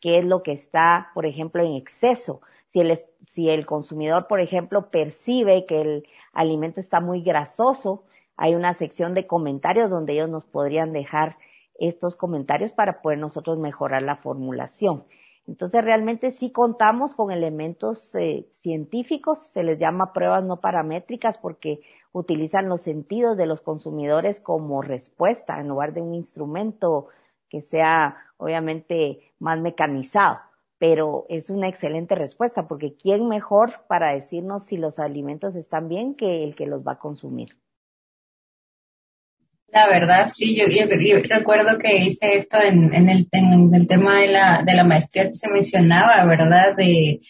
qué 0.00 0.18
es 0.18 0.24
lo 0.24 0.42
que 0.42 0.52
está, 0.52 1.08
por 1.14 1.26
ejemplo, 1.26 1.62
en 1.62 1.74
exceso. 1.74 2.40
Si 2.68 2.80
el, 2.80 2.98
si 3.26 3.48
el 3.48 3.66
consumidor, 3.66 4.26
por 4.28 4.40
ejemplo, 4.40 4.90
percibe 4.90 5.64
que 5.66 5.80
el 5.80 6.06
alimento 6.32 6.80
está 6.80 7.00
muy 7.00 7.22
grasoso, 7.22 8.04
hay 8.36 8.54
una 8.54 8.74
sección 8.74 9.14
de 9.14 9.26
comentarios 9.26 9.90
donde 9.90 10.12
ellos 10.12 10.28
nos 10.30 10.44
podrían 10.44 10.92
dejar 10.92 11.36
estos 11.78 12.16
comentarios 12.16 12.72
para 12.72 13.00
poder 13.00 13.18
nosotros 13.18 13.58
mejorar 13.58 14.02
la 14.02 14.16
formulación. 14.16 15.04
Entonces, 15.46 15.82
realmente 15.82 16.30
sí 16.30 16.52
contamos 16.52 17.14
con 17.14 17.30
elementos 17.30 18.14
eh, 18.14 18.46
científicos, 18.58 19.38
se 19.52 19.62
les 19.62 19.78
llama 19.78 20.12
pruebas 20.12 20.44
no 20.44 20.60
paramétricas 20.60 21.38
porque 21.38 21.80
utilizan 22.12 22.68
los 22.68 22.82
sentidos 22.82 23.36
de 23.38 23.46
los 23.46 23.62
consumidores 23.62 24.40
como 24.40 24.82
respuesta 24.82 25.58
en 25.58 25.68
lugar 25.68 25.94
de 25.94 26.02
un 26.02 26.14
instrumento 26.14 27.08
que 27.48 27.62
sea 27.62 28.16
obviamente 28.36 29.32
más 29.38 29.58
mecanizado, 29.60 30.38
pero 30.78 31.26
es 31.28 31.50
una 31.50 31.68
excelente 31.68 32.14
respuesta 32.14 32.68
porque 32.68 32.94
¿quién 32.94 33.28
mejor 33.28 33.84
para 33.88 34.12
decirnos 34.12 34.66
si 34.66 34.76
los 34.76 34.98
alimentos 34.98 35.56
están 35.56 35.88
bien 35.88 36.14
que 36.14 36.44
el 36.44 36.54
que 36.54 36.66
los 36.66 36.86
va 36.86 36.92
a 36.92 36.98
consumir? 36.98 37.56
La 39.70 39.86
verdad, 39.86 40.32
sí, 40.34 40.56
yo, 40.56 40.64
recuerdo 41.28 41.78
que 41.78 41.96
hice 41.96 42.36
esto 42.36 42.58
en, 42.58 42.94
en, 42.94 43.10
el, 43.10 43.28
en 43.32 43.74
el 43.74 43.86
tema 43.86 44.20
de 44.20 44.28
la, 44.28 44.62
de 44.64 44.74
la 44.74 44.84
maestría 44.84 45.28
que 45.28 45.34
se 45.34 45.50
mencionaba, 45.50 46.24
¿verdad? 46.24 46.74
De, 46.74 47.20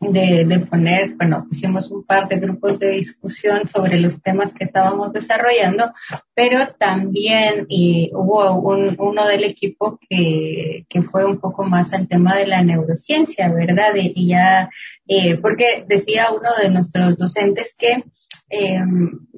de, 0.00 0.46
de, 0.46 0.60
poner, 0.60 1.14
bueno, 1.16 1.44
pusimos 1.46 1.90
un 1.90 2.04
par 2.04 2.26
de 2.26 2.40
grupos 2.40 2.78
de 2.78 2.90
discusión 2.92 3.68
sobre 3.68 4.00
los 4.00 4.22
temas 4.22 4.54
que 4.54 4.64
estábamos 4.64 5.12
desarrollando, 5.12 5.92
pero 6.34 6.74
también 6.78 7.66
hubo 8.12 8.58
un, 8.60 8.96
uno 8.98 9.26
del 9.26 9.44
equipo 9.44 9.98
que, 10.08 10.86
que 10.88 11.02
fue 11.02 11.26
un 11.26 11.38
poco 11.38 11.64
más 11.64 11.92
al 11.92 12.08
tema 12.08 12.34
de 12.36 12.46
la 12.46 12.62
neurociencia, 12.62 13.52
¿verdad? 13.52 13.92
Y 13.94 14.28
ya, 14.28 14.70
eh, 15.06 15.36
porque 15.36 15.84
decía 15.86 16.28
uno 16.30 16.48
de 16.62 16.70
nuestros 16.70 17.16
docentes 17.16 17.74
que 17.78 18.04
eh, 18.50 18.80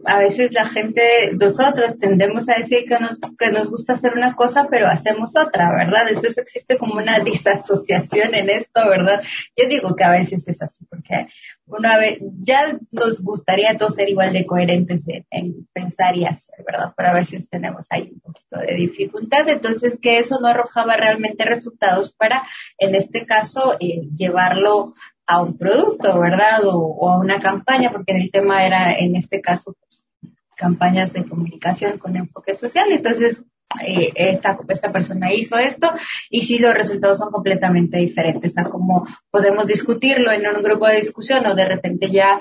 a 0.05 0.19
veces 0.19 0.53
la 0.53 0.65
gente, 0.65 1.33
nosotros 1.41 1.99
tendemos 1.99 2.49
a 2.49 2.55
decir 2.55 2.85
que 2.89 2.99
nos, 2.99 3.21
que 3.39 3.53
nos 3.53 3.71
gusta 3.71 3.93
hacer 3.93 4.15
una 4.15 4.35
cosa, 4.35 4.67
pero 4.71 4.89
hacemos 4.89 5.37
otra, 5.37 5.71
¿verdad? 5.71 6.09
Entonces 6.09 6.39
existe 6.39 6.79
como 6.79 6.95
una 6.95 7.19
disasociación 7.25 8.35
en 8.35 8.51
esto, 8.51 8.81
¿verdad? 8.89 9.23
Yo 9.57 9.69
digo 9.69 9.95
que 9.95 10.05
a 10.05 10.11
veces 10.11 10.49
es 10.49 10.63
así, 10.63 10.85
porque 10.87 11.29
una 11.67 11.99
vez, 11.99 12.19
ya 12.43 12.79
nos 12.91 13.23
gustaría 13.23 13.79
todos 13.79 13.95
ser 13.95 14.09
igual 14.09 14.33
de 14.33 14.45
coherentes 14.47 15.05
en, 15.31 15.67
pensar 15.73 16.17
y 16.17 16.25
hacer, 16.25 16.65
¿verdad? 16.67 16.93
Pero 16.97 17.11
a 17.11 17.15
veces 17.15 17.49
tenemos 17.49 17.87
ahí 17.91 18.11
un 18.13 18.21
poquito 18.21 18.59
de 18.59 18.75
dificultad, 18.75 19.49
entonces 19.49 19.99
que 20.01 20.19
eso 20.19 20.39
no 20.41 20.49
arrojaba 20.49 20.97
realmente 20.97 21.45
resultados 21.45 22.13
para, 22.13 22.43
en 22.79 22.95
este 22.95 23.25
caso, 23.25 23.77
eh, 23.81 24.03
llevarlo 24.15 24.95
a 25.27 25.43
un 25.43 25.57
producto, 25.57 26.19
¿verdad? 26.19 26.61
O, 26.65 27.11
a 27.11 27.19
una 27.19 27.41
campaña, 27.41 27.91
porque 27.91 28.13
el 28.13 28.31
tema 28.31 28.65
era, 28.65 28.95
en 28.95 29.17
este 29.17 29.41
caso, 29.41 29.75
pues, 29.81 30.09
campañas 30.57 31.13
de 31.13 31.25
comunicación 31.25 31.99
con 31.99 32.17
enfoque 32.17 32.55
social. 32.55 32.91
Entonces, 32.91 33.47
eh, 33.81 34.13
esta, 34.15 34.59
esta 34.69 34.93
persona 34.93 35.33
hizo 35.33 35.57
esto 35.57 35.91
y 36.29 36.43
si 36.43 36.59
los 36.59 36.75
resultados 36.75 37.19
son 37.19 37.31
completamente 37.31 37.99
diferentes 37.99 38.57
a 38.59 38.65
cómo 38.65 39.07
podemos 39.31 39.67
discutirlo 39.67 40.31
en 40.31 40.47
un 40.47 40.63
grupo 40.63 40.87
de 40.87 40.97
discusión 40.97 41.47
o 41.47 41.55
de 41.55 41.65
repente 41.65 42.11
ya 42.11 42.39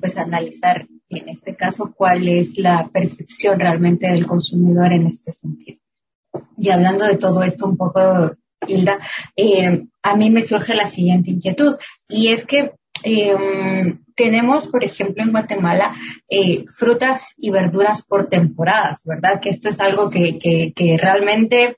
pues 0.00 0.16
analizar 0.16 0.86
en 1.08 1.28
este 1.28 1.56
caso 1.56 1.92
cuál 1.96 2.28
es 2.28 2.56
la 2.56 2.88
percepción 2.92 3.58
realmente 3.58 4.08
del 4.08 4.26
consumidor 4.26 4.92
en 4.92 5.08
este 5.08 5.32
sentido. 5.32 5.80
Y 6.56 6.70
hablando 6.70 7.04
de 7.04 7.16
todo 7.16 7.42
esto 7.42 7.66
un 7.66 7.76
poco 7.76 8.36
Hilda, 8.66 8.98
eh, 9.36 9.84
a 10.02 10.16
mí 10.16 10.30
me 10.30 10.42
surge 10.42 10.74
la 10.74 10.86
siguiente 10.86 11.30
inquietud 11.30 11.76
y 12.08 12.28
es 12.28 12.46
que 12.46 12.72
eh, 13.02 13.96
tenemos, 14.14 14.66
por 14.68 14.84
ejemplo, 14.84 15.22
en 15.22 15.32
Guatemala 15.32 15.94
eh, 16.28 16.64
frutas 16.66 17.34
y 17.36 17.50
verduras 17.50 18.02
por 18.02 18.28
temporadas, 18.28 19.02
¿verdad? 19.04 19.40
Que 19.40 19.50
esto 19.50 19.68
es 19.68 19.80
algo 19.80 20.10
que, 20.10 20.38
que, 20.38 20.72
que 20.74 20.96
realmente 20.96 21.76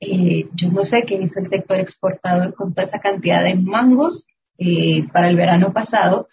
yo 0.00 0.70
no 0.70 0.84
sé 0.84 1.02
qué 1.02 1.16
hizo 1.16 1.40
el 1.40 1.48
sector 1.48 1.80
exportador 1.80 2.54
con 2.54 2.72
toda 2.72 2.86
esa 2.86 3.00
cantidad 3.00 3.42
de 3.42 3.56
mangos 3.56 4.26
para 5.12 5.28
el 5.28 5.36
verano 5.36 5.72
pasado, 5.72 6.28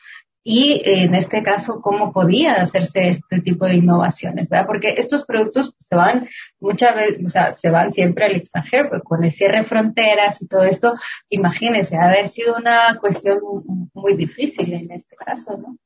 y 0.48 0.84
en 0.86 1.16
este 1.16 1.42
caso 1.42 1.82
cómo 1.82 2.14
podía 2.14 2.54
hacerse 2.54 3.08
este 3.08 3.42
tipo 3.42 3.66
de 3.66 3.78
innovaciones, 3.78 4.48
¿verdad? 4.48 4.68
Porque 4.68 4.90
estos 4.90 5.26
productos 5.26 5.74
pues, 5.74 5.88
se 5.88 5.96
van 5.96 6.30
muchas 6.60 6.96
veces, 6.96 7.26
o 7.26 7.30
sea, 7.30 7.58
se 7.58 7.72
van 7.72 7.92
siempre 7.92 8.26
al 8.26 8.36
extranjero, 8.36 8.90
pero 8.92 9.02
con 9.02 9.24
el 9.24 9.32
cierre 9.32 9.58
de 9.58 9.64
fronteras 9.64 10.40
y 10.44 10.48
todo 10.48 10.64
esto, 10.64 10.94
imagínense, 11.30 11.98
haber 11.98 12.28
sido 12.28 12.56
una 12.58 12.96
cuestión 13.02 13.40
muy 13.96 14.16
difícil 14.16 14.72
en 14.72 14.92
este 14.92 15.16
caso, 15.16 15.58
¿no? 15.58 15.78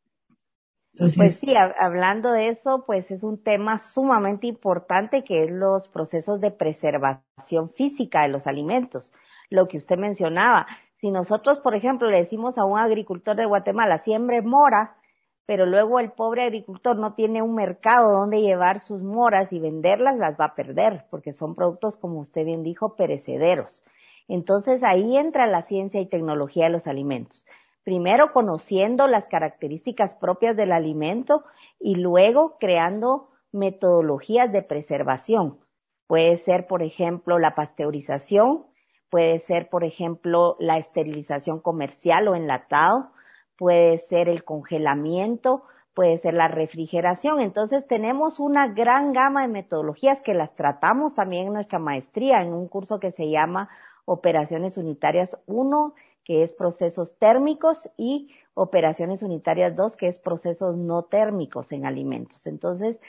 pues 1.16 1.36
sí, 1.36 1.54
hablando 1.80 2.34
de 2.34 2.50
eso, 2.50 2.84
pues 2.86 3.10
es 3.12 3.24
un 3.24 3.42
tema 3.42 3.80
sumamente 3.80 4.48
importante 4.48 5.24
que 5.24 5.46
es 5.46 5.50
los 5.50 5.88
procesos 5.88 6.42
de 6.42 6.52
preservación 6.52 7.70
física 7.70 8.24
de 8.24 8.28
los 8.28 8.46
alimentos. 8.46 9.14
Lo 9.50 9.70
que 9.70 9.78
usted 9.78 9.98
mencionaba, 9.98 10.68
si 11.00 11.12
nosotros, 11.12 11.60
por 11.60 11.76
ejemplo, 11.76 12.10
le 12.10 12.18
decimos 12.18 12.58
a 12.58 12.66
un 12.66 12.78
agricultor 12.78 13.36
de 13.36 13.46
Guatemala, 13.46 14.00
siembre 14.00 14.42
mora, 14.42 14.98
pero 15.46 15.66
luego 15.66 16.00
el 16.00 16.12
pobre 16.12 16.44
agricultor 16.44 16.98
no 16.98 17.14
tiene 17.14 17.42
un 17.42 17.56
mercado 17.56 18.12
donde 18.12 18.42
llevar 18.42 18.82
sus 18.82 19.02
moras 19.02 19.52
y 19.52 19.60
venderlas, 19.60 20.18
las 20.18 20.40
va 20.40 20.46
a 20.46 20.56
perder, 20.56 21.06
porque 21.10 21.34
son 21.34 21.56
productos, 21.56 21.98
como 21.98 22.20
usted 22.20 22.46
bien 22.46 22.64
dijo, 22.64 22.96
perecederos. 22.96 23.84
Entonces 24.28 24.84
ahí 24.84 25.18
entra 25.18 25.48
la 25.48 25.64
ciencia 25.64 26.02
y 26.02 26.06
tecnología 26.06 26.66
de 26.66 26.72
los 26.72 26.86
alimentos. 26.86 27.44
Primero 27.84 28.32
conociendo 28.34 29.08
las 29.08 29.26
características 29.26 30.14
propias 30.16 30.56
del 30.56 30.72
alimento 30.72 31.44
y 31.80 31.96
luego 31.96 32.58
creando 32.60 33.30
metodologías 33.52 34.52
de 34.52 34.62
preservación. 34.62 35.58
Puede 36.06 36.38
ser, 36.38 36.68
por 36.68 36.84
ejemplo, 36.84 37.40
la 37.40 37.56
pasteurización, 37.56 38.66
puede 39.10 39.40
ser, 39.40 39.70
por 39.70 39.84
ejemplo, 39.84 40.56
la 40.60 40.78
esterilización 40.78 41.60
comercial 41.60 42.28
o 42.28 42.36
enlatado, 42.36 43.12
puede 43.58 43.98
ser 43.98 44.30
el 44.30 44.44
congelamiento, 44.44 45.64
puede 45.94 46.18
ser 46.18 46.34
la 46.34 46.48
refrigeración. 46.48 47.42
Entonces 47.42 47.86
tenemos 47.88 48.40
una 48.40 48.68
gran 48.68 49.12
gama 49.12 49.42
de 49.42 49.50
metodologías 49.50 50.22
que 50.22 50.34
las 50.34 50.56
tratamos 50.56 51.14
también 51.14 51.48
en 51.48 51.54
nuestra 51.54 51.80
maestría 51.80 52.42
en 52.42 52.54
un 52.54 52.68
curso 52.68 53.00
que 53.00 53.12
se 53.12 53.30
llama 53.30 53.70
Operaciones 54.06 54.78
Unitarias 54.78 55.38
1, 55.46 55.94
que 56.24 56.44
es 56.44 56.54
procesos 56.54 57.18
térmicos, 57.18 57.90
y 57.98 58.34
operaciones 58.54 59.24
unitarias 59.24 59.76
2, 59.76 59.98
que 59.98 60.08
es 60.08 60.20
procesos 60.20 60.78
no 60.78 61.04
térmicos 61.04 61.72
en 61.72 61.86
alimentos. 61.86 62.46
Entonces, 62.48 63.00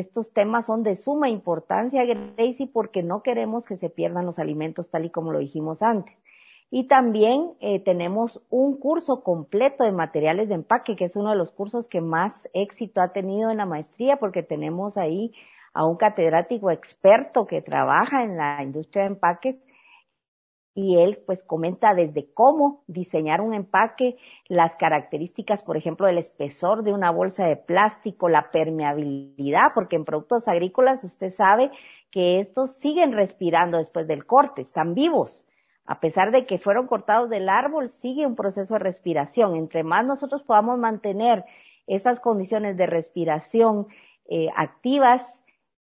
estos 0.00 0.32
temas 0.32 0.66
son 0.66 0.82
de 0.82 0.96
suma 0.96 1.28
importancia, 1.28 2.04
Gracie, 2.04 2.68
porque 2.72 3.02
no 3.02 3.22
queremos 3.22 3.64
que 3.64 3.76
se 3.76 3.90
pierdan 3.90 4.26
los 4.26 4.38
alimentos 4.38 4.90
tal 4.90 5.04
y 5.04 5.10
como 5.10 5.32
lo 5.32 5.38
dijimos 5.38 5.82
antes. 5.82 6.14
Y 6.70 6.88
también 6.88 7.52
eh, 7.60 7.80
tenemos 7.80 8.42
un 8.50 8.78
curso 8.78 9.22
completo 9.22 9.84
de 9.84 9.92
materiales 9.92 10.48
de 10.48 10.56
empaque, 10.56 10.96
que 10.96 11.04
es 11.04 11.16
uno 11.16 11.30
de 11.30 11.36
los 11.36 11.52
cursos 11.52 11.86
que 11.86 12.00
más 12.00 12.32
éxito 12.54 13.00
ha 13.00 13.12
tenido 13.12 13.50
en 13.50 13.58
la 13.58 13.66
maestría, 13.66 14.16
porque 14.16 14.42
tenemos 14.42 14.96
ahí 14.96 15.32
a 15.72 15.86
un 15.86 15.96
catedrático 15.96 16.70
experto 16.70 17.46
que 17.46 17.62
trabaja 17.62 18.24
en 18.24 18.36
la 18.36 18.62
industria 18.62 19.04
de 19.04 19.10
empaques 19.10 19.56
y 20.76 20.98
él 20.98 21.22
pues 21.24 21.42
comenta 21.42 21.94
desde 21.94 22.30
cómo 22.34 22.84
diseñar 22.86 23.40
un 23.40 23.54
empaque, 23.54 24.18
las 24.46 24.76
características, 24.76 25.62
por 25.62 25.78
ejemplo, 25.78 26.06
del 26.06 26.18
espesor 26.18 26.84
de 26.84 26.92
una 26.92 27.10
bolsa 27.10 27.46
de 27.46 27.56
plástico, 27.56 28.28
la 28.28 28.50
permeabilidad, 28.50 29.72
porque 29.74 29.96
en 29.96 30.04
productos 30.04 30.48
agrícolas 30.48 31.02
usted 31.02 31.32
sabe 31.32 31.70
que 32.10 32.40
estos 32.40 32.74
siguen 32.74 33.12
respirando 33.12 33.78
después 33.78 34.06
del 34.06 34.26
corte, 34.26 34.60
están 34.60 34.92
vivos. 34.92 35.48
A 35.86 35.98
pesar 35.98 36.30
de 36.30 36.44
que 36.44 36.58
fueron 36.58 36.86
cortados 36.88 37.30
del 37.30 37.48
árbol, 37.48 37.88
sigue 37.88 38.26
un 38.26 38.36
proceso 38.36 38.74
de 38.74 38.80
respiración. 38.80 39.56
Entre 39.56 39.82
más 39.82 40.04
nosotros 40.04 40.42
podamos 40.42 40.78
mantener 40.78 41.46
esas 41.86 42.20
condiciones 42.20 42.76
de 42.76 42.84
respiración 42.84 43.86
eh, 44.28 44.48
activas, 44.54 45.42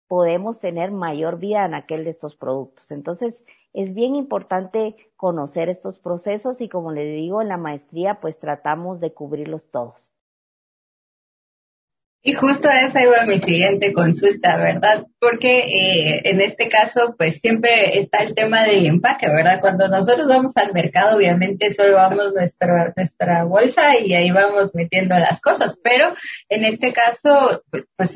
podemos 0.09 0.61
tener 0.61 0.91
mayor 0.91 1.39
vida 1.39 1.65
en 1.65 1.73
aquel 1.73 2.05
de 2.05 2.11
estos 2.11 2.37
productos. 2.37 2.91
Entonces, 2.91 3.43
es 3.75 3.95
bien 3.95 4.17
importante 4.17 4.97
conocer 5.17 5.69
estos 5.69 5.99
procesos 5.99 6.63
y 6.63 6.69
como 6.71 6.93
le 6.93 7.05
digo, 7.05 7.43
en 7.43 7.49
la 7.49 7.59
maestría 7.59 8.21
pues 8.21 8.39
tratamos 8.39 9.01
de 9.01 9.13
cubrirlos 9.13 9.71
todos. 9.71 10.14
Y 12.27 12.33
justo 12.33 12.71
esa 12.71 13.03
iba 13.03 13.27
mi 13.27 13.37
siguiente 13.39 13.93
consulta, 13.93 14.57
¿verdad? 14.57 15.07
Porque 15.21 15.59
eh, 15.59 16.23
en 16.25 16.41
este 16.41 16.71
caso, 16.71 17.15
pues 17.19 17.39
siempre 17.39 17.99
está 17.99 18.23
el 18.23 18.35
tema 18.35 18.65
del 18.65 18.87
empaque, 18.87 19.29
¿verdad? 19.29 19.61
Cuando 19.61 19.89
nosotros 19.89 20.27
vamos 20.27 20.57
al 20.57 20.73
mercado, 20.73 21.19
obviamente 21.19 21.75
solo 21.75 21.97
vamos 21.97 22.33
nuestra, 22.35 22.95
nuestra 22.97 23.45
bolsa 23.45 23.99
y 23.99 24.15
ahí 24.15 24.31
vamos 24.31 24.75
metiendo 24.75 25.19
las 25.19 25.43
cosas, 25.43 25.79
pero 25.85 26.15
en 26.49 26.65
este 26.65 26.95
caso, 26.95 27.63
pues, 27.71 27.85
pues 27.95 28.15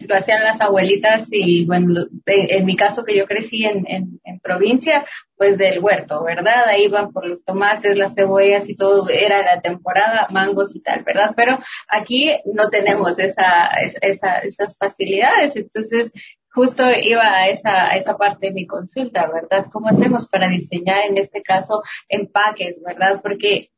lo 0.00 0.14
hacían 0.14 0.44
las 0.44 0.60
abuelitas 0.60 1.28
y 1.30 1.64
bueno, 1.64 1.94
en, 2.26 2.66
mi 2.66 2.76
caso 2.76 3.04
que 3.04 3.16
yo 3.16 3.24
crecí 3.24 3.64
en, 3.64 3.86
en, 3.88 4.20
en 4.22 4.38
provincia, 4.40 5.06
pues 5.40 5.56
del 5.56 5.82
huerto, 5.82 6.22
¿verdad? 6.22 6.66
Ahí 6.66 6.86
van 6.88 7.12
por 7.12 7.26
los 7.26 7.42
tomates, 7.42 7.96
las 7.96 8.14
cebollas 8.14 8.68
y 8.68 8.76
todo, 8.76 9.08
era 9.08 9.42
la 9.42 9.62
temporada, 9.62 10.26
mangos 10.30 10.76
y 10.76 10.80
tal, 10.80 11.02
¿verdad? 11.02 11.32
Pero 11.34 11.58
aquí 11.88 12.30
no 12.44 12.68
tenemos 12.68 13.18
esa, 13.18 13.70
esa, 14.02 14.40
esas 14.40 14.76
facilidades, 14.76 15.56
entonces 15.56 16.12
justo 16.50 16.84
iba 16.90 17.26
a 17.26 17.48
esa, 17.48 17.90
a 17.90 17.96
esa 17.96 18.18
parte 18.18 18.48
de 18.48 18.52
mi 18.52 18.66
consulta, 18.66 19.30
¿verdad? 19.32 19.64
¿Cómo 19.72 19.88
hacemos 19.88 20.28
para 20.28 20.46
diseñar 20.46 21.06
en 21.08 21.16
este 21.16 21.40
caso 21.40 21.82
empaques, 22.10 22.82
¿verdad? 22.84 23.22
Porque 23.22 23.70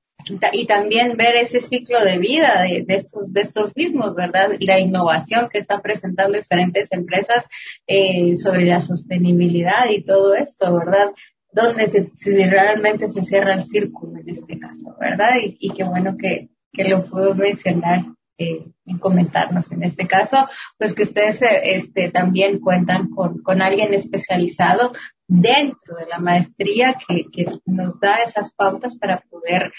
y 0.53 0.67
también 0.67 1.17
ver 1.17 1.37
ese 1.37 1.61
ciclo 1.61 2.05
de 2.05 2.19
vida 2.19 2.63
de, 2.63 2.85
de, 2.87 2.95
estos 2.95 3.33
de 3.33 3.41
estos 3.41 3.75
mismos, 3.77 4.15
¿verdad? 4.15 4.51
La 4.61 4.79
innovación 4.79 5.49
que 5.49 5.59
están 5.59 5.81
presentando 5.81 6.39
diferentes 6.39 6.93
empresas 6.93 7.47
eh, 7.87 8.37
sobre 8.37 8.65
la 8.65 8.81
sostenibilidad 8.81 9.89
y 9.91 10.03
todo 10.03 10.35
esto, 10.35 10.77
¿verdad? 10.77 11.13
Donde 11.53 11.87
se, 11.87 12.11
si 12.17 12.45
realmente 12.45 13.09
se 13.09 13.23
cierra 13.23 13.55
el 13.55 13.65
círculo 13.65 14.19
en 14.19 14.29
este 14.29 14.59
caso, 14.59 14.97
¿verdad? 14.99 15.37
Y, 15.41 15.57
y 15.61 15.71
qué 15.71 15.85
bueno 15.85 16.17
que, 16.17 16.51
que 16.73 16.89
lo 16.89 17.05
pudo 17.05 17.35
mencionar 17.35 18.07
eh, 18.39 18.65
y 18.85 18.99
comentarnos 18.99 19.71
en 19.73 19.83
este 19.85 20.07
caso, 20.07 20.49
pues 20.79 20.95
que 20.95 21.03
ustedes 21.03 21.43
eh, 21.43 21.77
este, 21.77 22.11
también 22.11 22.61
cuentan 22.61 23.11
con, 23.11 23.43
con 23.43 23.61
alguien 23.61 23.93
especializado 23.93 24.93
dentro 25.29 25.97
de 25.97 26.07
la 26.07 26.19
maestría 26.19 26.95
que, 26.95 27.27
que 27.31 27.45
nos 27.67 28.01
da 28.01 28.17
esas 28.17 28.53
pautas 28.53 28.97
para 28.97 29.21
poder 29.31 29.73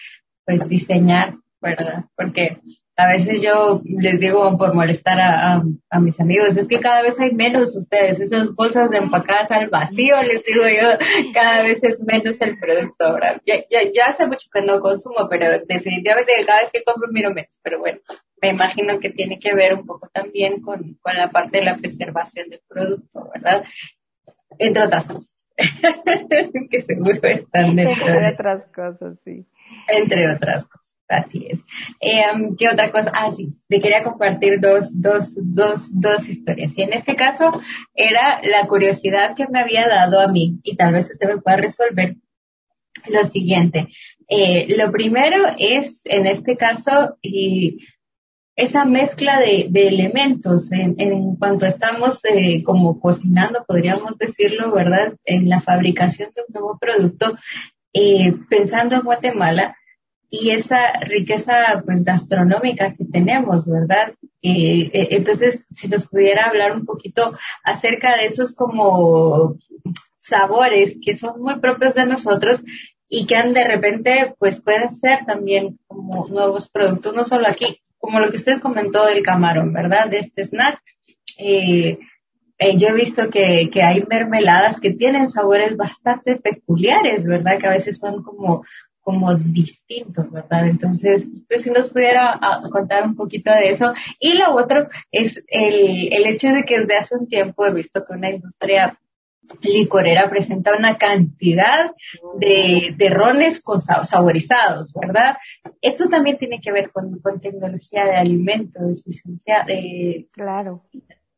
pues 0.45 0.67
diseñar, 0.67 1.37
¿verdad? 1.59 2.05
Porque 2.15 2.61
a 2.95 3.07
veces 3.07 3.41
yo 3.41 3.81
les 3.85 4.19
digo 4.19 4.55
por 4.57 4.75
molestar 4.75 5.19
a, 5.19 5.63
a, 5.89 5.99
mis 5.99 6.19
amigos, 6.19 6.55
es 6.57 6.67
que 6.67 6.79
cada 6.79 7.01
vez 7.01 7.19
hay 7.19 7.31
menos 7.31 7.75
ustedes, 7.75 8.19
esas 8.19 8.53
bolsas 8.53 8.91
de 8.91 8.97
empacadas 8.97 9.49
al 9.49 9.69
vacío, 9.69 10.21
les 10.21 10.43
digo 10.43 10.63
yo, 10.67 10.89
cada 11.33 11.63
vez 11.63 11.83
es 11.83 12.01
menos 12.01 12.39
el 12.41 12.59
producto. 12.59 13.05
ahora. 13.05 13.41
Ya, 13.45 13.55
ya, 13.69 13.91
ya 13.91 14.07
hace 14.07 14.27
mucho 14.27 14.47
que 14.53 14.61
no 14.61 14.79
consumo, 14.79 15.27
pero 15.29 15.47
definitivamente 15.67 16.33
cada 16.45 16.61
vez 16.61 16.69
que 16.71 16.83
compro 16.83 17.11
miro 17.11 17.33
menos, 17.33 17.59
pero 17.63 17.79
bueno, 17.79 17.99
me 18.41 18.49
imagino 18.49 18.99
que 18.99 19.09
tiene 19.09 19.39
que 19.39 19.55
ver 19.55 19.73
un 19.73 19.85
poco 19.85 20.09
también 20.13 20.61
con, 20.61 20.97
con 21.01 21.15
la 21.15 21.31
parte 21.31 21.59
de 21.59 21.65
la 21.65 21.77
preservación 21.77 22.49
del 22.49 22.61
producto, 22.67 23.27
¿verdad? 23.33 23.63
Entre 24.59 24.83
otras 24.83 25.07
cosas. 25.07 25.33
que 26.69 26.81
seguro 26.81 27.19
están 27.23 27.75
dentro 27.75 28.07
Entre 28.07 28.33
otras 28.33 28.63
cosas, 28.73 29.17
sí. 29.23 29.45
Entre 29.87 30.31
otras 30.31 30.65
cosas. 30.65 30.82
Así 31.07 31.47
es. 31.49 31.59
Eh, 31.99 32.23
¿Qué 32.57 32.69
otra 32.69 32.91
cosa? 32.91 33.11
Ah, 33.13 33.31
sí, 33.31 33.49
te 33.67 33.81
quería 33.81 34.03
compartir 34.03 34.59
dos, 34.59 35.01
dos, 35.01 35.33
dos, 35.35 35.89
dos 35.91 36.29
historias. 36.29 36.77
Y 36.77 36.83
en 36.83 36.93
este 36.93 37.15
caso 37.15 37.61
era 37.93 38.41
la 38.43 38.67
curiosidad 38.67 39.35
que 39.35 39.47
me 39.47 39.59
había 39.59 39.87
dado 39.87 40.19
a 40.19 40.31
mí, 40.31 40.59
y 40.63 40.75
tal 40.75 40.93
vez 40.93 41.11
usted 41.11 41.27
me 41.27 41.41
pueda 41.41 41.57
resolver 41.57 42.15
lo 43.07 43.23
siguiente. 43.25 43.89
Eh, 44.27 44.75
lo 44.77 44.91
primero 44.91 45.53
es, 45.59 46.01
en 46.05 46.25
este 46.25 46.55
caso, 46.55 47.17
y 47.21 47.79
esa 48.55 48.85
mezcla 48.85 49.39
de, 49.39 49.69
elementos 49.73 50.71
en, 50.71 50.95
en, 50.99 51.35
cuanto 51.35 51.65
estamos 51.65 52.23
eh, 52.25 52.63
como 52.63 52.99
cocinando, 52.99 53.65
podríamos 53.67 54.17
decirlo, 54.17 54.71
¿verdad? 54.71 55.15
En 55.25 55.49
la 55.49 55.59
fabricación 55.59 56.31
de 56.35 56.43
un 56.47 56.53
nuevo 56.53 56.77
producto, 56.79 57.35
eh, 57.93 58.33
pensando 58.49 58.95
en 58.95 59.01
Guatemala, 59.01 59.75
y 60.35 60.49
esa 60.49 60.93
riqueza 61.01 61.83
pues 61.85 62.03
gastronómica 62.03 62.95
que 62.95 63.05
tenemos, 63.05 63.69
¿verdad? 63.69 64.15
Eh, 64.41 64.89
eh, 64.91 65.07
entonces, 65.11 65.67
si 65.75 65.87
nos 65.87 66.07
pudiera 66.07 66.47
hablar 66.47 66.75
un 66.75 66.87
poquito 66.87 67.37
acerca 67.63 68.17
de 68.17 68.25
esos 68.25 68.55
como 68.55 69.59
sabores 70.17 70.97
que 70.99 71.15
son 71.15 71.39
muy 71.39 71.59
propios 71.59 71.93
de 71.93 72.07
nosotros 72.07 72.63
y 73.07 73.27
que 73.27 73.43
de 73.43 73.63
repente 73.63 74.33
pues 74.39 74.59
pueden 74.59 74.89
ser 74.89 75.23
también 75.27 75.77
como 75.85 76.27
nuevos 76.27 76.67
productos, 76.67 77.13
no 77.13 77.25
solo 77.25 77.47
aquí, 77.47 77.79
como 77.99 78.19
lo 78.19 78.31
que 78.31 78.37
usted 78.37 78.59
comentó 78.59 79.05
del 79.05 79.21
camarón, 79.21 79.71
¿verdad? 79.71 80.09
De 80.09 80.17
este 80.17 80.45
snack. 80.45 80.81
Eh, 81.37 81.99
yo 82.77 82.87
he 82.87 82.93
visto 82.93 83.29
que, 83.29 83.69
que 83.71 83.83
hay 83.83 84.03
mermeladas 84.09 84.79
que 84.79 84.93
tienen 84.93 85.29
sabores 85.29 85.77
bastante 85.77 86.37
peculiares, 86.37 87.27
¿verdad? 87.27 87.59
Que 87.59 87.67
a 87.67 87.71
veces 87.71 87.99
son 87.99 88.23
como 88.23 88.63
como 89.03 89.35
distintos, 89.35 90.31
¿verdad? 90.31 90.67
Entonces, 90.67 91.27
pues 91.47 91.63
si 91.63 91.69
nos 91.69 91.89
pudiera 91.89 92.39
ah, 92.41 92.61
contar 92.71 93.05
un 93.05 93.15
poquito 93.15 93.51
de 93.51 93.69
eso. 93.69 93.93
Y 94.19 94.33
lo 94.37 94.55
otro 94.55 94.87
es 95.11 95.43
el, 95.47 96.11
el 96.11 96.25
hecho 96.25 96.47
de 96.49 96.63
que 96.63 96.79
desde 96.79 96.95
hace 96.95 97.17
un 97.17 97.27
tiempo 97.27 97.65
he 97.65 97.73
visto 97.73 98.03
que 98.03 98.13
una 98.13 98.29
industria 98.29 98.97
licorera 99.61 100.29
presenta 100.29 100.75
una 100.77 100.97
cantidad 100.97 101.91
de, 102.39 102.95
de 102.97 103.09
rones 103.09 103.61
con 103.61 103.81
saborizados, 103.81 104.93
¿verdad? 104.93 105.37
Esto 105.81 106.07
también 106.07 106.37
tiene 106.37 106.59
que 106.61 106.71
ver 106.71 106.91
con, 106.91 107.19
con 107.19 107.41
tecnología 107.41 108.05
de 108.05 108.15
alimentos, 108.15 109.03
licenciada. 109.05 109.65
De... 109.65 110.27
Claro. 110.31 110.83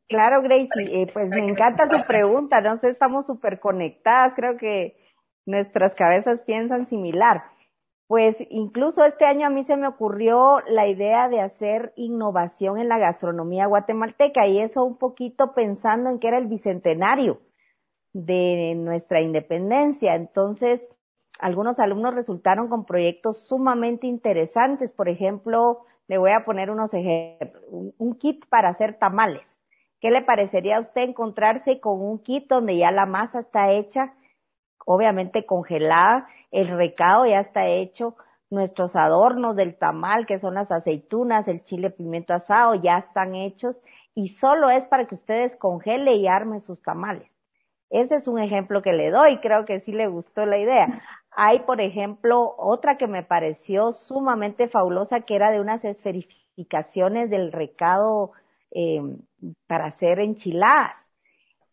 Claro, 0.08 0.44
Gracie, 0.44 1.02
eh, 1.02 1.08
pues 1.12 1.30
me 1.30 1.40
encanta 1.40 1.88
su 1.88 2.06
pregunta, 2.06 2.62
sé, 2.80 2.90
estamos 2.90 3.26
súper 3.26 3.60
conectadas, 3.60 4.34
creo 4.36 4.56
que 4.56 4.96
nuestras 5.48 5.96
cabezas 5.96 6.42
piensan 6.46 6.86
similar. 6.86 7.44
Pues 8.08 8.36
incluso 8.50 9.04
este 9.04 9.26
año 9.26 9.48
a 9.48 9.50
mí 9.50 9.64
se 9.64 9.78
me 9.78 9.88
ocurrió 9.88 10.62
la 10.68 10.88
idea 10.88 11.28
de 11.28 11.42
hacer 11.42 11.92
innovación 11.96 12.78
en 12.78 12.88
la 12.88 13.00
gastronomía 13.00 13.66
guatemalteca 13.66 14.46
y 14.48 14.60
eso 14.60 14.84
un 14.84 14.98
poquito 14.98 15.54
pensando 15.56 16.12
en 16.12 16.20
que 16.20 16.28
era 16.28 16.38
el 16.38 16.46
bicentenario 16.46 17.42
de 18.14 18.76
nuestra 18.76 19.22
independencia. 19.22 20.14
Entonces, 20.14 20.88
algunos 21.40 21.80
alumnos 21.80 22.14
resultaron 22.14 22.70
con 22.70 22.86
proyectos 22.86 23.48
sumamente 23.48 24.06
interesantes. 24.06 24.92
Por 24.92 25.10
ejemplo, 25.10 25.82
le 26.08 26.20
voy 26.20 26.32
a 26.32 26.46
poner 26.46 26.70
unos 26.70 26.94
ejemplos. 26.94 27.64
Un, 27.72 28.16
kit 28.20 28.46
para 28.50 28.70
hacer 28.70 29.00
tamales. 29.00 29.48
¿Qué 30.00 30.12
le 30.12 30.22
parecería 30.22 30.78
a 30.78 30.82
usted 30.82 31.02
encontrarse 31.02 31.80
con 31.80 32.00
un 32.02 32.20
kit 32.20 32.48
donde 32.48 32.78
ya 32.78 32.92
la 32.92 33.08
masa 33.08 33.40
está 33.40 33.72
hecha 33.72 34.14
obviamente 34.86 35.46
congelada, 35.46 36.28
el 36.52 36.70
recado 36.70 37.26
ya 37.26 37.40
está 37.40 37.68
hecho, 37.68 38.16
nuestros 38.50 38.96
adornos 38.96 39.56
del 39.56 39.76
tamal, 39.76 40.26
que 40.26 40.40
son 40.40 40.54
las 40.54 40.72
aceitunas, 40.72 41.48
el 41.48 41.64
chile 41.64 41.90
pimiento 41.90 42.34
asado, 42.34 42.76
ya 42.76 43.00
están 43.00 43.36
hechos 43.36 43.76
y 44.14 44.30
solo 44.30 44.70
es 44.70 44.86
para 44.86 45.06
que 45.06 45.16
ustedes 45.16 45.56
congele 45.58 46.16
y 46.16 46.28
armen 46.28 46.62
sus 46.62 46.82
tamales. 46.82 47.30
Ese 47.90 48.16
es 48.16 48.28
un 48.28 48.40
ejemplo 48.40 48.82
que 48.82 48.94
le 48.94 49.12
doy, 49.12 49.40
creo 49.40 49.66
que 49.66 49.80
sí 49.80 49.92
le 49.92 50.08
gustó 50.08 50.46
la 50.46 50.58
idea. 50.58 51.02
Hay, 51.32 51.60
por 51.60 51.82
ejemplo, 51.82 52.56
otra 52.58 52.98
que 52.98 53.08
me 53.08 53.24
pareció 53.24 53.94
sumamente 53.94 54.68
fabulosa, 54.68 55.22
que 55.22 55.36
era 55.36 55.52
de 55.52 55.60
unas 55.60 55.84
esferificaciones 55.84 57.30
del 57.30 57.52
recado 57.52 58.32
eh, 58.72 59.02
para 59.68 59.86
hacer 59.86 60.20
enchiladas. 60.20 61.05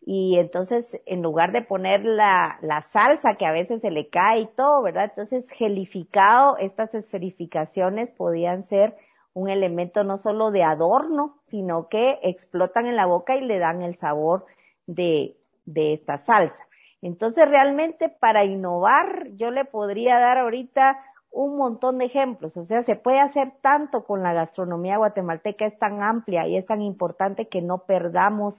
Y 0.05 0.39
entonces, 0.39 1.01
en 1.07 1.23
lugar 1.23 1.53
de 1.53 1.63
poner 1.63 2.05
la, 2.05 2.59
la 2.61 2.83
salsa 2.83 3.37
que 3.37 3.47
a 3.47 3.53
veces 3.53 3.81
se 3.83 3.91
le 3.91 4.09
cae 4.09 4.41
y 4.41 4.47
todo, 4.47 4.83
¿verdad? 4.83 5.05
Entonces, 5.05 5.49
gelificado, 5.51 6.57
estas 6.59 6.93
esferificaciones 6.95 8.11
podían 8.11 8.65
ser 8.65 8.97
un 9.33 9.49
elemento 9.49 10.03
no 10.03 10.19
solo 10.19 10.51
de 10.51 10.65
adorno, 10.65 11.39
sino 11.49 11.89
que 11.89 12.19
explotan 12.23 12.87
en 12.87 12.97
la 12.97 13.07
boca 13.07 13.37
y 13.37 13.43
le 13.43 13.59
dan 13.59 13.81
el 13.83 13.97
sabor 13.97 14.45
de, 14.87 15.37
de 15.67 15.93
esta 15.93 16.19
salsa. 16.19 16.67
Entonces, 17.01 17.49
realmente 17.49 18.09
para 18.09 18.45
innovar, 18.45 19.29
yo 19.37 19.51
le 19.51 19.65
podría 19.65 20.19
dar 20.19 20.39
ahorita 20.39 20.99
un 21.31 21.57
montón 21.57 21.99
de 21.99 22.05
ejemplos. 22.05 22.57
O 22.57 22.65
sea, 22.65 22.83
se 22.83 22.97
puede 22.97 23.21
hacer 23.21 23.53
tanto 23.63 24.05
con 24.05 24.23
la 24.23 24.35
gastronomía 24.35 24.99
guatemalteca, 24.99 25.65
es 25.65 25.79
tan 25.79 26.03
amplia 26.03 26.47
y 26.47 26.57
es 26.57 26.67
tan 26.67 26.83
importante 26.83 27.49
que 27.49 27.63
no 27.63 27.79
perdamos 27.87 28.55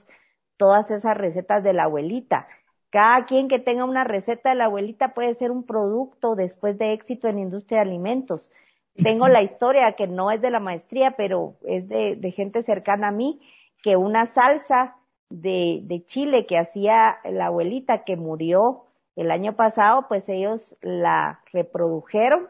todas 0.56 0.90
esas 0.90 1.16
recetas 1.16 1.62
de 1.62 1.72
la 1.72 1.84
abuelita. 1.84 2.46
Cada 2.90 3.24
quien 3.26 3.48
que 3.48 3.58
tenga 3.58 3.84
una 3.84 4.04
receta 4.04 4.50
de 4.50 4.54
la 4.54 4.66
abuelita 4.66 5.14
puede 5.14 5.34
ser 5.34 5.50
un 5.50 5.64
producto 5.64 6.36
después 6.36 6.78
de 6.78 6.92
éxito 6.92 7.28
en 7.28 7.38
industria 7.38 7.78
de 7.78 7.90
alimentos. 7.90 8.50
Tengo 8.94 9.26
la 9.26 9.42
historia 9.42 9.92
que 9.94 10.06
no 10.06 10.30
es 10.30 10.40
de 10.40 10.50
la 10.50 10.60
maestría, 10.60 11.12
pero 11.16 11.56
es 11.66 11.88
de, 11.88 12.14
de 12.14 12.30
gente 12.30 12.62
cercana 12.62 13.08
a 13.08 13.10
mí, 13.12 13.40
que 13.82 13.96
una 13.96 14.26
salsa 14.26 14.96
de, 15.28 15.80
de 15.82 16.04
Chile 16.04 16.46
que 16.46 16.58
hacía 16.58 17.18
la 17.24 17.46
abuelita 17.46 18.04
que 18.04 18.16
murió 18.16 18.84
el 19.16 19.30
año 19.30 19.56
pasado, 19.56 20.06
pues 20.08 20.28
ellos 20.28 20.76
la 20.80 21.40
reprodujeron, 21.52 22.48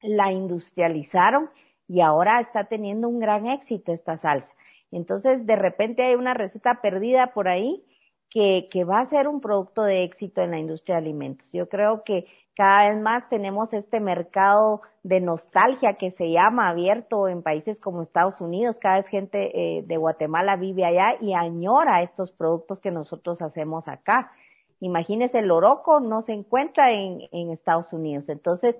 la 0.00 0.32
industrializaron 0.32 1.50
y 1.88 2.00
ahora 2.00 2.40
está 2.40 2.64
teniendo 2.64 3.08
un 3.08 3.18
gran 3.18 3.46
éxito 3.46 3.92
esta 3.92 4.18
salsa. 4.18 4.52
Entonces, 4.90 5.46
de 5.46 5.56
repente 5.56 6.02
hay 6.02 6.14
una 6.14 6.34
receta 6.34 6.80
perdida 6.80 7.28
por 7.34 7.48
ahí 7.48 7.84
que, 8.30 8.84
va 8.84 9.00
a 9.00 9.08
ser 9.08 9.28
un 9.28 9.40
producto 9.40 9.82
de 9.82 10.04
éxito 10.04 10.42
en 10.42 10.50
la 10.50 10.58
industria 10.58 10.96
de 10.96 11.02
alimentos. 11.02 11.48
Yo 11.52 11.68
creo 11.68 12.02
que 12.04 12.26
cada 12.54 12.90
vez 12.90 13.00
más 13.00 13.28
tenemos 13.28 13.72
este 13.72 14.00
mercado 14.00 14.82
de 15.02 15.20
nostalgia 15.20 15.94
que 15.94 16.10
se 16.10 16.30
llama 16.30 16.68
abierto 16.68 17.28
en 17.28 17.42
países 17.42 17.80
como 17.80 18.02
Estados 18.02 18.40
Unidos. 18.40 18.76
Cada 18.80 18.96
vez 18.96 19.06
gente 19.08 19.78
eh, 19.78 19.82
de 19.82 19.96
Guatemala 19.96 20.56
vive 20.56 20.84
allá 20.84 21.16
y 21.20 21.34
añora 21.34 22.02
estos 22.02 22.32
productos 22.32 22.80
que 22.80 22.90
nosotros 22.90 23.40
hacemos 23.40 23.86
acá. 23.88 24.32
Imagínese, 24.80 25.38
el 25.38 25.46
loroco 25.48 26.00
no 26.00 26.22
se 26.22 26.32
encuentra 26.32 26.92
en, 26.92 27.20
en 27.32 27.50
Estados 27.50 27.92
Unidos. 27.92 28.28
Entonces, 28.28 28.76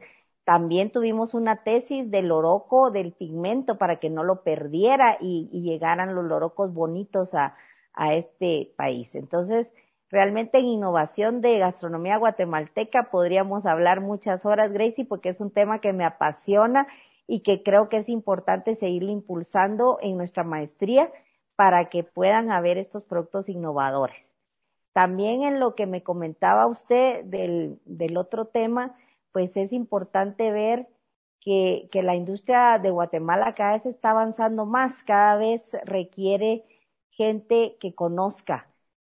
también 0.48 0.90
tuvimos 0.90 1.34
una 1.34 1.62
tesis 1.62 2.10
del 2.10 2.28
loroco, 2.28 2.90
del 2.90 3.12
pigmento, 3.12 3.76
para 3.76 3.96
que 3.96 4.08
no 4.08 4.24
lo 4.24 4.44
perdiera 4.44 5.18
y, 5.20 5.46
llegaran 5.52 6.14
los 6.14 6.24
lorocos 6.24 6.72
bonitos 6.72 7.34
a, 7.34 7.54
este 8.14 8.72
país. 8.74 9.14
Entonces, 9.14 9.66
Realmente 10.10 10.56
en 10.56 10.64
innovación 10.64 11.42
de 11.42 11.58
gastronomía 11.58 12.16
guatemalteca 12.16 13.10
podríamos 13.10 13.66
hablar 13.66 14.00
muchas 14.00 14.46
horas, 14.46 14.72
Gracie, 14.72 15.04
porque 15.04 15.28
es 15.28 15.38
un 15.38 15.50
tema 15.50 15.82
que 15.82 15.92
me 15.92 16.06
apasiona 16.06 16.86
y 17.26 17.40
que 17.40 17.62
creo 17.62 17.90
que 17.90 17.98
es 17.98 18.08
importante 18.08 18.74
seguirlo 18.74 19.12
impulsando 19.12 19.98
en 20.00 20.16
nuestra 20.16 20.44
maestría 20.44 21.12
para 21.56 21.90
que 21.90 22.04
puedan 22.04 22.50
haber 22.50 22.78
estos 22.78 23.04
productos 23.04 23.50
innovadores. 23.50 24.16
También 24.94 25.42
en 25.42 25.60
lo 25.60 25.74
que 25.74 25.84
me 25.84 26.02
comentaba 26.02 26.66
usted 26.66 27.22
del 27.24 28.16
otro 28.16 28.46
tema, 28.46 28.96
pues 29.32 29.56
es 29.56 29.72
importante 29.72 30.50
ver 30.52 30.88
que, 31.40 31.88
que 31.92 32.02
la 32.02 32.14
industria 32.16 32.78
de 32.78 32.90
Guatemala 32.90 33.54
cada 33.54 33.72
vez 33.74 33.86
está 33.86 34.10
avanzando 34.10 34.66
más, 34.66 35.02
cada 35.04 35.36
vez 35.36 35.62
requiere 35.84 36.64
gente 37.10 37.76
que 37.80 37.94
conozca 37.94 38.68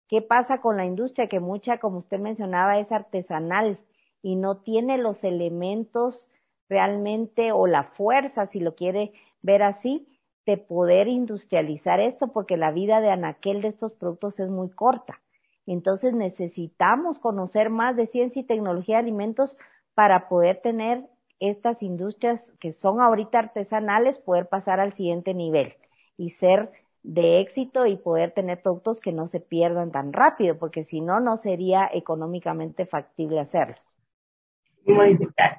¿Qué 0.09 0.23
pasa 0.23 0.61
con 0.61 0.77
la 0.77 0.85
industria? 0.85 1.29
Que 1.29 1.41
mucha, 1.41 1.79
como 1.79 1.99
usted 1.99 2.21
mencionaba, 2.21 2.79
es 2.79 2.93
artesanal 2.93 3.81
y 4.23 4.37
no 4.37 4.59
tiene 4.59 4.99
los 4.99 5.25
elementos 5.25 6.31
realmente 6.69 7.53
o 7.53 7.67
la 7.67 7.85
fuerza, 7.85 8.47
si 8.47 8.61
lo 8.61 8.75
quiere 8.77 9.13
ver 9.43 9.63
así, 9.63 10.07
de 10.47 10.59
poder 10.59 11.09
industrializar 11.09 11.99
esto 12.01 12.29
porque 12.29 12.57
la 12.57 12.71
vida 12.71 13.01
de 13.01 13.11
anaquel 13.11 13.63
de 13.63 13.69
estos 13.69 13.95
productos 13.95 14.39
es 14.39 14.49
muy 14.49 14.71
corta. 14.71 15.21
Entonces 15.67 16.15
necesitamos 16.15 17.19
conocer 17.19 17.71
más 17.71 17.97
de 17.97 18.07
ciencia 18.07 18.41
y 18.41 18.45
tecnología 18.45 18.97
de 18.97 19.03
alimentos 19.03 19.57
para 19.97 20.29
poder 20.29 20.61
tener 20.63 21.07
estas 21.41 21.83
industrias 21.83 22.43
que 22.61 22.75
son 22.75 23.01
ahorita 23.01 23.39
artesanales, 23.39 24.19
poder 24.19 24.47
pasar 24.47 24.79
al 24.79 24.93
siguiente 24.93 25.33
nivel 25.33 25.73
y 26.19 26.33
ser 26.33 26.71
de 27.03 27.41
éxito 27.41 27.87
y 27.87 27.97
poder 27.97 28.33
tener 28.33 28.61
productos 28.61 29.01
que 29.01 29.13
no 29.13 29.27
se 29.27 29.41
pierdan 29.41 29.93
tan 29.93 30.13
rápido, 30.13 30.59
porque 30.59 30.85
si 30.85 31.01
no, 31.01 31.21
no 31.21 31.39
sería 31.39 31.89
económicamente 31.91 32.85
factible 32.85 33.41
hacerlo. 33.41 33.77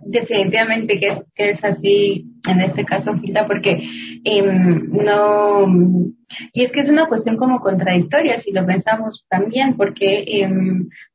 Definitivamente 0.02 1.00
que 1.00 1.08
es, 1.08 1.26
que 1.34 1.50
es 1.50 1.64
así 1.64 2.28
en 2.48 2.62
este 2.62 2.86
caso, 2.86 3.16
Gilda, 3.16 3.48
porque 3.48 3.82
eh, 4.24 4.42
no, 4.42 5.68
y 6.54 6.64
es 6.64 6.72
que 6.72 6.82
es 6.82 6.90
una 6.90 7.08
cuestión 7.08 7.38
como 7.38 7.60
contradictoria 7.60 8.38
si 8.38 8.52
lo 8.52 8.66
pensamos 8.66 9.26
también, 9.30 9.78
porque 9.78 10.24
eh, 10.28 10.50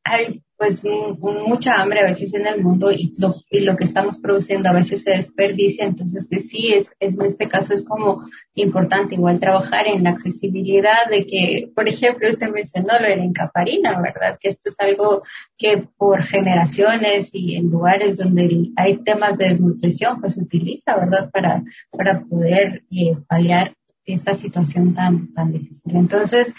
hay 0.04 0.42
pues 0.62 0.80
mucha 0.84 1.82
hambre 1.82 2.00
a 2.00 2.04
veces 2.04 2.34
en 2.34 2.46
el 2.46 2.62
mundo 2.62 2.92
y 2.92 3.12
lo, 3.18 3.34
y 3.50 3.62
lo 3.64 3.76
que 3.76 3.82
estamos 3.82 4.20
produciendo 4.20 4.68
a 4.68 4.72
veces 4.72 5.02
se 5.02 5.10
desperdicia, 5.10 5.84
entonces 5.84 6.28
que 6.30 6.38
sí, 6.38 6.72
es, 6.72 6.92
es, 7.00 7.14
en 7.14 7.26
este 7.26 7.48
caso 7.48 7.74
es 7.74 7.84
como 7.84 8.22
importante 8.54 9.16
igual 9.16 9.40
trabajar 9.40 9.88
en 9.88 10.04
la 10.04 10.10
accesibilidad 10.10 11.10
de 11.10 11.26
que, 11.26 11.72
por 11.74 11.88
ejemplo, 11.88 12.28
usted 12.30 12.48
mencionó 12.50 12.92
lo 13.00 13.08
de 13.08 13.16
la 13.16 13.24
encaparina, 13.24 14.00
¿verdad? 14.00 14.38
Que 14.40 14.50
esto 14.50 14.68
es 14.68 14.78
algo 14.78 15.24
que 15.58 15.88
por 15.96 16.22
generaciones 16.22 17.34
y 17.34 17.56
en 17.56 17.68
lugares 17.68 18.18
donde 18.18 18.70
hay 18.76 18.98
temas 18.98 19.36
de 19.38 19.48
desnutrición, 19.48 20.20
pues 20.20 20.34
se 20.34 20.42
utiliza, 20.42 20.96
¿verdad? 20.96 21.28
Para, 21.32 21.64
para 21.90 22.20
poder 22.20 22.84
eh, 22.92 23.16
paliar 23.28 23.74
esta 24.04 24.34
situación 24.34 24.94
tan, 24.94 25.32
tan 25.32 25.52
difícil. 25.52 25.96
Entonces, 25.96 26.54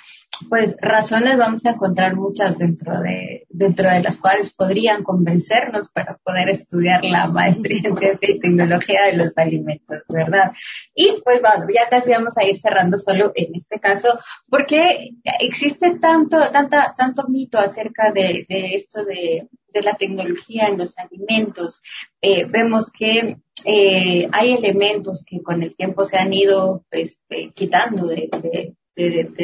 pues 0.50 0.76
razones 0.82 1.38
vamos 1.38 1.66
a 1.66 1.72
encontrar 1.72 2.16
muchas 2.16 2.58
dentro 2.58 3.00
de, 3.02 3.46
dentro 3.50 3.90
de 3.90 4.02
las 4.02 4.18
cuales 4.18 4.54
podrían 4.54 5.04
convencernos 5.04 5.90
para 5.90 6.18
poder 6.24 6.50
estudiar 6.50 7.06
la 7.06 7.28
maestría 7.28 7.82
en 7.84 7.96
ciencia 7.96 8.32
y 8.32 8.40
tecnología 8.40 9.06
de 9.06 9.14
los 9.14 9.38
alimentos, 9.38 10.02
¿verdad? 10.10 10.52
Y 10.96 11.22
pues 11.24 11.42
bueno, 11.42 11.66
ya 11.74 11.88
casi 11.90 12.12
vamos 12.12 12.38
a 12.38 12.46
ir 12.46 12.58
cerrando 12.58 12.98
solo 12.98 13.32
en 13.36 13.56
este 13.56 13.80
caso, 13.80 14.18
porque 14.50 15.12
existe 15.40 16.00
tanto, 16.00 16.40
tanta, 16.52 16.96
tanto 16.98 17.28
mito 17.28 17.60
acerca 17.60 18.12
de, 18.12 18.46
de 18.50 18.76
esto 18.76 19.06
de, 19.06 19.48
de 19.68 19.82
la 19.82 19.96
tecnología 19.96 20.68
en 20.68 20.78
los 20.78 20.98
alimentos. 20.98 21.82
Eh, 22.22 22.46
vemos 22.46 22.92
que 22.92 23.38
eh, 23.66 24.28
hay 24.32 24.54
elementos 24.54 25.24
que 25.26 25.42
con 25.42 25.64
el 25.64 25.76
tiempo 25.76 26.06
se 26.06 26.18
han 26.18 26.34
ido 26.34 26.86
pues, 26.90 27.22
eh, 27.30 27.52
quitando 27.52 28.08
de, 28.08 28.30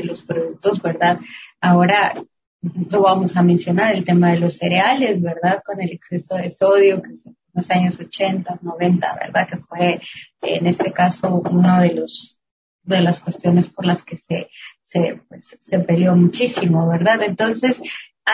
los 0.03 0.21
productos, 0.21 0.81
¿verdad? 0.81 1.19
Ahora 1.59 2.13
lo 2.61 3.01
vamos 3.01 3.35
a 3.37 3.43
mencionar, 3.43 3.95
el 3.95 4.05
tema 4.05 4.31
de 4.31 4.39
los 4.39 4.57
cereales, 4.57 5.21
¿verdad? 5.21 5.61
Con 5.65 5.81
el 5.81 5.91
exceso 5.91 6.35
de 6.35 6.49
sodio 6.49 7.01
que 7.01 7.09
en 7.09 7.35
los 7.53 7.71
años 7.71 7.99
80, 7.99 8.59
90, 8.61 9.15
¿verdad? 9.15 9.47
Que 9.47 9.57
fue 9.57 10.01
en 10.41 10.67
este 10.67 10.91
caso 10.91 11.41
uno 11.49 11.79
de 11.81 11.93
los 11.93 12.35
de 12.83 13.01
las 13.01 13.19
cuestiones 13.19 13.67
por 13.67 13.85
las 13.85 14.03
que 14.03 14.17
se 14.17 14.49
se, 14.89 15.21
pues, 15.29 15.55
se 15.61 15.79
peleó 15.81 16.15
muchísimo, 16.15 16.87
¿verdad? 16.87 17.21
Entonces, 17.21 17.79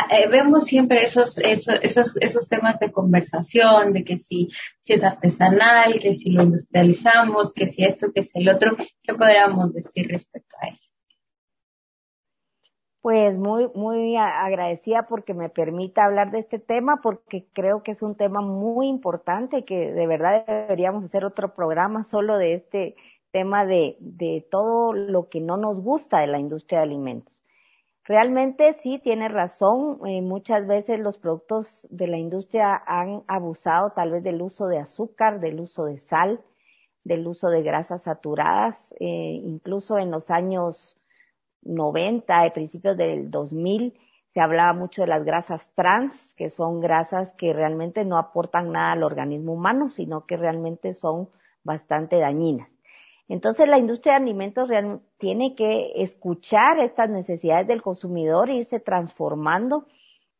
eh, 0.09 0.27
vemos 0.29 0.65
siempre 0.65 1.03
esos, 1.03 1.37
esos, 1.39 1.79
esos, 1.81 2.17
esos 2.17 2.47
temas 2.47 2.79
de 2.79 2.91
conversación, 2.91 3.93
de 3.93 4.03
que 4.03 4.17
si, 4.17 4.49
si 4.83 4.93
es 4.93 5.03
artesanal, 5.03 5.99
que 5.99 6.13
si 6.13 6.31
lo 6.31 6.43
industrializamos, 6.43 7.53
que 7.53 7.67
si 7.67 7.83
esto, 7.83 8.11
que 8.13 8.23
si 8.23 8.39
el 8.39 8.49
otro, 8.49 8.75
¿qué 9.03 9.13
podríamos 9.13 9.73
decir 9.73 10.07
respecto 10.07 10.55
a 10.61 10.67
ello? 10.67 10.79
Pues 13.01 13.37
muy, 13.37 13.69
muy 13.75 14.15
agradecida 14.17 15.05
porque 15.07 15.35
me 15.35 15.49
permita 15.49 16.05
hablar 16.05 16.31
de 16.31 16.39
este 16.39 16.57
tema, 16.57 17.01
porque 17.03 17.45
creo 17.53 17.83
que 17.83 17.91
es 17.91 18.01
un 18.01 18.15
tema 18.15 18.41
muy 18.41 18.87
importante 18.87 19.63
que 19.63 19.91
de 19.91 20.07
verdad 20.07 20.43
deberíamos 20.47 21.03
hacer 21.03 21.23
otro 21.23 21.53
programa 21.53 22.03
solo 22.03 22.39
de 22.39 22.55
este 22.55 22.95
tema 23.31 23.63
de, 23.63 23.97
de 23.99 24.47
todo 24.49 24.93
lo 24.93 25.29
que 25.29 25.39
no 25.39 25.55
nos 25.55 25.81
gusta 25.81 26.19
de 26.19 26.27
la 26.27 26.39
industria 26.39 26.79
de 26.79 26.85
alimentos. 26.85 27.44
Realmente 28.07 28.73
sí 28.73 28.99
tiene 28.99 29.29
razón, 29.29 29.99
eh, 30.05 30.21
muchas 30.21 30.67
veces 30.67 30.99
los 30.99 31.17
productos 31.17 31.87
de 31.89 32.05
la 32.05 32.17
industria 32.17 32.79
han 32.85 33.23
abusado 33.27 33.93
tal 33.95 34.11
vez 34.11 34.23
del 34.23 34.43
uso 34.43 34.67
de 34.67 34.77
azúcar, 34.77 35.39
del 35.39 35.59
uso 35.59 35.85
de 35.85 35.97
sal, 35.97 36.39
del 37.03 37.25
uso 37.25 37.49
de 37.49 37.63
grasas 37.63 38.03
saturadas, 38.03 38.93
eh, 38.99 39.39
incluso 39.43 39.97
en 39.97 40.11
los 40.11 40.29
años 40.29 40.95
90, 41.63 42.43
a 42.43 42.53
principios 42.53 42.95
del 42.95 43.31
2000, 43.31 43.97
se 44.35 44.39
hablaba 44.39 44.73
mucho 44.73 45.01
de 45.01 45.07
las 45.07 45.25
grasas 45.25 45.71
trans, 45.73 46.35
que 46.35 46.51
son 46.51 46.81
grasas 46.81 47.33
que 47.37 47.53
realmente 47.53 48.05
no 48.05 48.19
aportan 48.19 48.71
nada 48.71 48.91
al 48.91 49.01
organismo 49.01 49.53
humano, 49.53 49.89
sino 49.89 50.27
que 50.27 50.37
realmente 50.37 50.93
son 50.93 51.29
bastante 51.63 52.19
dañinas. 52.19 52.74
Entonces 53.27 53.67
la 53.67 53.79
industria 53.79 54.13
de 54.13 54.23
alimentos 54.23 54.69
tiene 55.17 55.55
que 55.55 55.93
escuchar 55.95 56.79
estas 56.79 57.09
necesidades 57.09 57.67
del 57.67 57.81
consumidor 57.81 58.49
e 58.49 58.57
irse 58.57 58.79
transformando. 58.79 59.87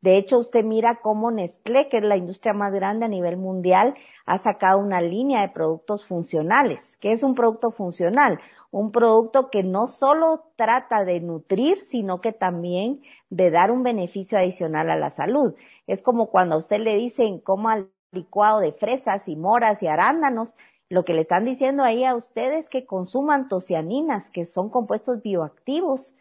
De 0.02 0.18
hecho, 0.18 0.38
usted 0.38 0.64
mira 0.64 1.00
cómo 1.02 1.32
Nestlé, 1.32 1.90
que 1.90 1.98
es 1.98 2.04
la 2.04 2.16
industria 2.16 2.54
más 2.54 2.72
grande 2.72 3.06
a 3.06 3.10
nivel 3.10 3.38
mundial, 3.38 3.96
ha 4.28 4.38
sacado 4.38 4.78
una 4.78 5.02
línea 5.02 5.42
de 5.42 5.50
productos 5.50 6.06
funcionales. 6.06 6.96
¿Qué 6.98 7.12
es 7.12 7.24
un 7.24 7.34
producto 7.34 7.72
funcional? 7.72 8.40
Un 8.70 8.92
producto 8.92 9.50
que 9.50 9.64
no 9.64 9.88
solo 9.88 10.44
trata 10.58 11.06
de 11.06 11.22
nutrir, 11.22 11.80
sino 11.80 12.22
que 12.22 12.34
también 12.34 13.02
de 13.32 13.50
dar 13.50 13.72
un 13.72 13.82
beneficio 13.82 14.38
adicional 14.38 14.92
a 14.92 14.96
la 14.96 15.10
salud. 15.10 15.56
Es 15.88 16.04
como 16.04 16.28
cuando 16.28 16.54
a 16.54 16.60
usted 16.60 16.78
le 16.78 16.98
dicen 16.98 17.40
coma 17.40 17.88
licuado 18.12 18.60
de 18.60 18.74
fresas 18.74 19.28
y 19.28 19.36
moras 19.36 19.82
y 19.82 19.88
arándanos, 19.88 20.50
lo 20.90 21.04
que 21.04 21.14
le 21.14 21.22
están 21.22 21.46
diciendo 21.46 21.84
ahí 21.84 22.04
a 22.04 22.16
ustedes 22.16 22.66
es 22.66 22.70
que 22.70 22.86
consuman 22.86 23.48
tocianinas, 23.48 24.30
que 24.30 24.46
son 24.46 24.70
compuestos 24.70 25.22
bioactivos 25.22 26.14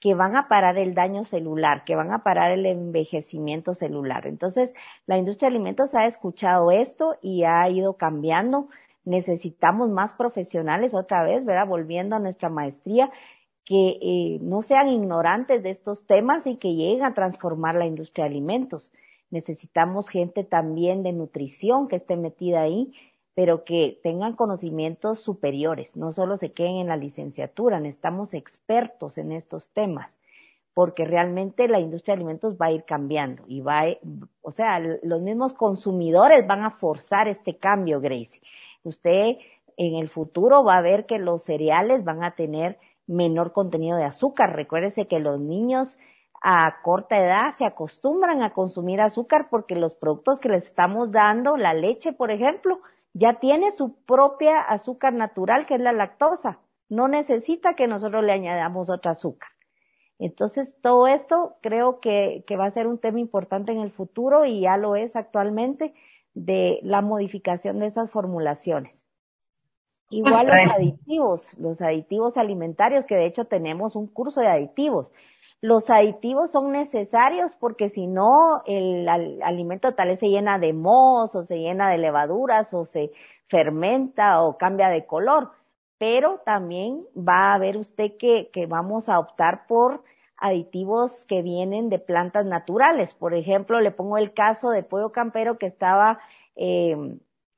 que 0.00 0.14
van 0.14 0.34
a 0.36 0.48
parar 0.48 0.78
el 0.78 0.94
daño 0.94 1.24
celular, 1.24 1.84
que 1.84 1.94
van 1.94 2.12
a 2.12 2.22
parar 2.22 2.50
el 2.52 2.64
envejecimiento 2.64 3.74
celular. 3.74 4.26
Entonces, 4.26 4.72
la 5.06 5.18
industria 5.18 5.50
de 5.50 5.56
alimentos 5.56 5.94
ha 5.94 6.06
escuchado 6.06 6.70
esto 6.70 7.16
y 7.20 7.44
ha 7.44 7.68
ido 7.68 7.94
cambiando. 7.94 8.68
Necesitamos 9.04 9.90
más 9.90 10.12
profesionales 10.14 10.94
otra 10.94 11.22
vez, 11.22 11.44
¿verdad? 11.44 11.66
Volviendo 11.66 12.16
a 12.16 12.18
nuestra 12.18 12.48
maestría, 12.48 13.10
que 13.66 13.98
eh, 14.00 14.38
no 14.40 14.62
sean 14.62 14.88
ignorantes 14.88 15.62
de 15.62 15.70
estos 15.70 16.06
temas 16.06 16.46
y 16.46 16.56
que 16.56 16.74
lleguen 16.74 17.04
a 17.04 17.14
transformar 17.14 17.74
la 17.74 17.86
industria 17.86 18.24
de 18.24 18.30
alimentos. 18.30 18.90
Necesitamos 19.30 20.08
gente 20.08 20.44
también 20.44 21.02
de 21.02 21.12
nutrición 21.12 21.88
que 21.88 21.96
esté 21.96 22.16
metida 22.16 22.62
ahí 22.62 22.92
pero 23.34 23.64
que 23.64 23.98
tengan 24.02 24.34
conocimientos 24.34 25.20
superiores, 25.20 25.96
no 25.96 26.12
solo 26.12 26.36
se 26.36 26.52
queden 26.52 26.76
en 26.76 26.88
la 26.88 26.96
licenciatura, 26.96 27.80
necesitamos 27.80 28.34
expertos 28.34 29.18
en 29.18 29.32
estos 29.32 29.68
temas, 29.70 30.10
porque 30.74 31.04
realmente 31.04 31.68
la 31.68 31.80
industria 31.80 32.14
de 32.14 32.20
alimentos 32.20 32.56
va 32.60 32.66
a 32.66 32.72
ir 32.72 32.84
cambiando 32.84 33.44
y 33.46 33.60
va, 33.60 33.80
a, 33.82 33.96
o 34.42 34.50
sea, 34.50 34.80
los 34.80 35.22
mismos 35.22 35.52
consumidores 35.52 36.46
van 36.46 36.64
a 36.64 36.72
forzar 36.72 37.28
este 37.28 37.56
cambio, 37.56 38.00
Gracie. 38.00 38.40
Usted 38.82 39.36
en 39.76 39.94
el 39.96 40.08
futuro 40.08 40.64
va 40.64 40.74
a 40.74 40.82
ver 40.82 41.06
que 41.06 41.18
los 41.18 41.44
cereales 41.44 42.04
van 42.04 42.22
a 42.22 42.34
tener 42.34 42.78
menor 43.06 43.52
contenido 43.52 43.96
de 43.96 44.04
azúcar. 44.04 44.54
Recuérdese 44.54 45.06
que 45.06 45.18
los 45.18 45.40
niños 45.40 45.98
a 46.42 46.80
corta 46.82 47.18
edad 47.18 47.52
se 47.52 47.64
acostumbran 47.64 48.42
a 48.42 48.54
consumir 48.54 49.00
azúcar 49.00 49.48
porque 49.50 49.74
los 49.74 49.94
productos 49.94 50.40
que 50.40 50.48
les 50.48 50.66
estamos 50.66 51.10
dando, 51.12 51.56
la 51.56 51.74
leche, 51.74 52.12
por 52.12 52.30
ejemplo, 52.30 52.80
ya 53.12 53.40
tiene 53.40 53.72
su 53.72 53.94
propia 54.04 54.60
azúcar 54.60 55.12
natural, 55.12 55.66
que 55.66 55.74
es 55.74 55.80
la 55.80 55.92
lactosa. 55.92 56.60
No 56.88 57.08
necesita 57.08 57.74
que 57.74 57.86
nosotros 57.86 58.24
le 58.24 58.32
añadamos 58.32 58.90
otra 58.90 59.12
azúcar. 59.12 59.48
Entonces, 60.18 60.76
todo 60.82 61.06
esto 61.06 61.56
creo 61.62 62.00
que, 62.00 62.44
que 62.46 62.56
va 62.56 62.66
a 62.66 62.72
ser 62.72 62.86
un 62.86 62.98
tema 62.98 63.20
importante 63.20 63.72
en 63.72 63.80
el 63.80 63.90
futuro 63.90 64.44
y 64.44 64.60
ya 64.60 64.76
lo 64.76 64.96
es 64.96 65.16
actualmente 65.16 65.94
de 66.34 66.78
la 66.82 67.00
modificación 67.00 67.78
de 67.78 67.86
esas 67.86 68.10
formulaciones. 68.10 68.94
Igual 70.10 70.46
los 70.46 70.74
aditivos, 70.74 71.42
los 71.56 71.80
aditivos 71.80 72.36
alimentarios, 72.36 73.06
que 73.06 73.14
de 73.14 73.26
hecho 73.26 73.44
tenemos 73.44 73.94
un 73.94 74.08
curso 74.08 74.40
de 74.40 74.48
aditivos. 74.48 75.10
Los 75.62 75.90
aditivos 75.90 76.50
son 76.52 76.72
necesarios 76.72 77.54
porque 77.60 77.90
si 77.90 78.06
no, 78.06 78.62
el 78.64 79.06
alimento 79.08 79.94
tal 79.94 80.08
vez 80.08 80.20
se 80.20 80.30
llena 80.30 80.58
de 80.58 80.72
moho 80.72 81.24
o 81.24 81.44
se 81.44 81.58
llena 81.58 81.90
de 81.90 81.98
levaduras 81.98 82.72
o 82.72 82.86
se 82.86 83.12
fermenta 83.48 84.42
o 84.42 84.56
cambia 84.56 84.88
de 84.88 85.04
color. 85.04 85.50
Pero 85.98 86.40
también 86.46 87.04
va 87.16 87.52
a 87.52 87.58
ver 87.58 87.76
usted 87.76 88.16
que, 88.18 88.50
que 88.50 88.64
vamos 88.64 89.10
a 89.10 89.18
optar 89.18 89.66
por 89.66 90.02
aditivos 90.38 91.26
que 91.26 91.42
vienen 91.42 91.90
de 91.90 91.98
plantas 91.98 92.46
naturales. 92.46 93.12
Por 93.12 93.34
ejemplo, 93.34 93.80
le 93.80 93.90
pongo 93.90 94.16
el 94.16 94.32
caso 94.32 94.70
de 94.70 94.82
Pollo 94.82 95.12
Campero 95.12 95.58
que 95.58 95.66
estaba 95.66 96.20
eh, 96.56 96.96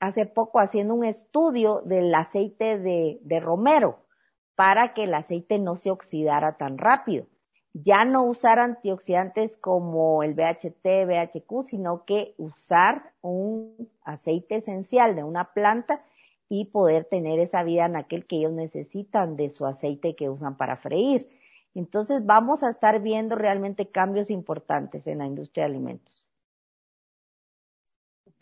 hace 0.00 0.26
poco 0.26 0.59
haciendo 0.59 0.94
un 0.94 1.05
estudio 1.05 1.82
del 1.84 2.12
aceite 2.12 2.78
de, 2.78 3.20
de 3.22 3.38
romero 3.38 4.00
para 4.57 4.92
que 4.92 5.05
el 5.05 5.14
aceite 5.14 5.61
no 5.61 5.76
se 5.76 5.92
oxidara 5.92 6.57
tan 6.57 6.78
rápido 6.78 7.26
ya 7.74 8.04
no 8.04 8.24
usar 8.24 8.58
antioxidantes 8.58 9.56
como 9.56 10.22
el 10.22 10.34
BHT, 10.34 10.84
BHQ, 11.06 11.64
sino 11.66 12.04
que 12.04 12.34
usar 12.36 13.12
un 13.22 13.88
aceite 14.04 14.56
esencial 14.56 15.16
de 15.16 15.24
una 15.24 15.52
planta 15.52 16.04
y 16.48 16.66
poder 16.66 17.06
tener 17.06 17.38
esa 17.40 17.62
vida 17.62 17.86
en 17.86 17.96
aquel 17.96 18.26
que 18.26 18.36
ellos 18.36 18.52
necesitan 18.52 19.36
de 19.36 19.50
su 19.50 19.64
aceite 19.64 20.14
que 20.14 20.28
usan 20.28 20.56
para 20.56 20.76
freír. 20.76 21.28
Entonces 21.74 22.26
vamos 22.26 22.62
a 22.62 22.70
estar 22.70 23.00
viendo 23.00 23.36
realmente 23.36 23.88
cambios 23.90 24.28
importantes 24.30 25.06
en 25.06 25.18
la 25.18 25.26
industria 25.26 25.64
de 25.64 25.70
alimentos. 25.70 26.21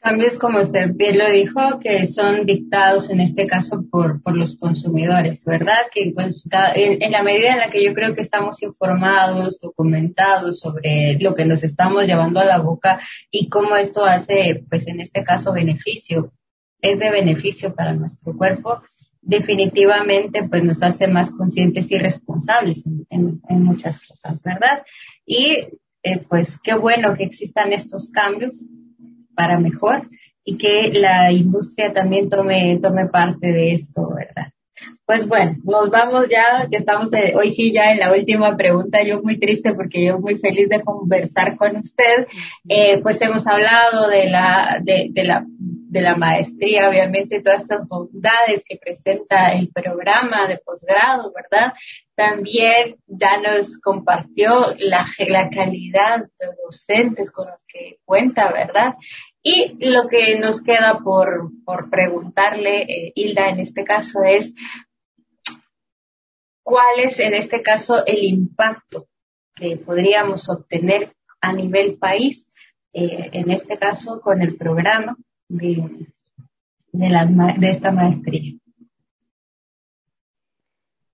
Cambios, 0.02 0.38
como 0.38 0.60
usted 0.60 0.94
bien 0.94 1.18
lo 1.18 1.30
dijo, 1.30 1.78
que 1.78 2.06
son 2.06 2.46
dictados 2.46 3.10
en 3.10 3.20
este 3.20 3.46
caso 3.46 3.84
por, 3.90 4.22
por 4.22 4.34
los 4.34 4.56
consumidores, 4.56 5.44
¿verdad? 5.44 5.76
Que 5.92 6.12
pues, 6.14 6.46
en, 6.74 7.12
la 7.12 7.22
medida 7.22 7.50
en 7.50 7.58
la 7.58 7.66
que 7.66 7.84
yo 7.84 7.92
creo 7.92 8.14
que 8.14 8.22
estamos 8.22 8.62
informados, 8.62 9.60
documentados 9.60 10.60
sobre 10.60 11.18
lo 11.20 11.34
que 11.34 11.44
nos 11.44 11.62
estamos 11.64 12.06
llevando 12.06 12.40
a 12.40 12.46
la 12.46 12.60
boca 12.60 12.98
y 13.30 13.50
cómo 13.50 13.76
esto 13.76 14.02
hace, 14.02 14.64
pues 14.70 14.86
en 14.86 15.00
este 15.00 15.22
caso, 15.22 15.52
beneficio, 15.52 16.32
es 16.80 16.98
de 16.98 17.10
beneficio 17.10 17.74
para 17.74 17.92
nuestro 17.92 18.34
cuerpo, 18.34 18.80
definitivamente 19.20 20.48
pues 20.48 20.64
nos 20.64 20.82
hace 20.82 21.08
más 21.08 21.30
conscientes 21.30 21.90
y 21.90 21.98
responsables 21.98 22.86
en, 22.86 23.42
en, 23.46 23.62
muchas 23.62 24.00
cosas, 24.06 24.42
¿verdad? 24.42 24.82
Y 25.26 25.58
eh, 26.02 26.24
pues 26.26 26.58
qué 26.62 26.74
bueno 26.74 27.12
que 27.14 27.24
existan 27.24 27.74
estos 27.74 28.10
cambios 28.10 28.66
para 29.34 29.58
mejor 29.58 30.08
y 30.44 30.56
que 30.56 30.92
la 30.94 31.32
industria 31.32 31.92
también 31.92 32.28
tome, 32.28 32.78
tome 32.82 33.06
parte 33.06 33.52
de 33.52 33.74
esto, 33.74 34.08
¿verdad? 34.14 34.52
Pues 35.04 35.26
bueno, 35.28 35.56
nos 35.64 35.90
vamos 35.90 36.28
ya, 36.28 36.68
que 36.70 36.76
estamos 36.76 37.10
hoy 37.34 37.50
sí 37.50 37.72
ya 37.72 37.90
en 37.90 37.98
la 37.98 38.12
última 38.12 38.56
pregunta, 38.56 39.02
yo 39.02 39.20
muy 39.22 39.38
triste 39.38 39.74
porque 39.74 40.06
yo 40.06 40.20
muy 40.20 40.38
feliz 40.38 40.68
de 40.68 40.82
conversar 40.82 41.56
con 41.56 41.76
usted, 41.76 42.26
eh, 42.68 43.00
pues 43.02 43.20
hemos 43.20 43.46
hablado 43.46 44.08
de 44.08 44.30
la, 44.30 44.80
de, 44.82 45.08
de 45.10 45.24
la 45.24 45.44
de 45.90 46.00
la 46.02 46.14
maestría, 46.14 46.88
obviamente 46.88 47.42
todas 47.42 47.62
estas 47.62 47.88
bondades 47.88 48.62
que 48.64 48.76
presenta 48.76 49.52
el 49.52 49.72
programa 49.72 50.46
de 50.46 50.58
posgrado, 50.58 51.32
¿verdad? 51.32 51.72
También 52.14 52.96
ya 53.08 53.38
nos 53.38 53.76
compartió 53.78 54.72
la, 54.78 55.04
la 55.26 55.50
calidad 55.50 56.20
de 56.38 56.46
docentes 56.64 57.32
con 57.32 57.48
los 57.50 57.64
que 57.66 57.98
cuenta, 58.04 58.52
¿verdad? 58.52 58.94
Y 59.42 59.74
lo 59.80 60.06
que 60.06 60.38
nos 60.38 60.62
queda 60.62 61.00
por, 61.02 61.50
por 61.64 61.90
preguntarle, 61.90 62.82
eh, 62.82 63.12
Hilda, 63.16 63.48
en 63.48 63.58
este 63.58 63.82
caso 63.82 64.22
es, 64.22 64.54
¿cuál 66.62 67.00
es 67.02 67.18
en 67.18 67.34
este 67.34 67.62
caso 67.62 68.06
el 68.06 68.22
impacto 68.22 69.08
que 69.56 69.76
podríamos 69.76 70.48
obtener 70.48 71.16
a 71.40 71.52
nivel 71.52 71.98
país, 71.98 72.48
eh, 72.92 73.30
en 73.32 73.50
este 73.50 73.76
caso 73.76 74.20
con 74.20 74.40
el 74.40 74.56
programa 74.56 75.16
de, 75.50 76.08
de, 76.92 77.54
de 77.58 77.70
esta 77.70 77.90
maestría? 77.92 78.56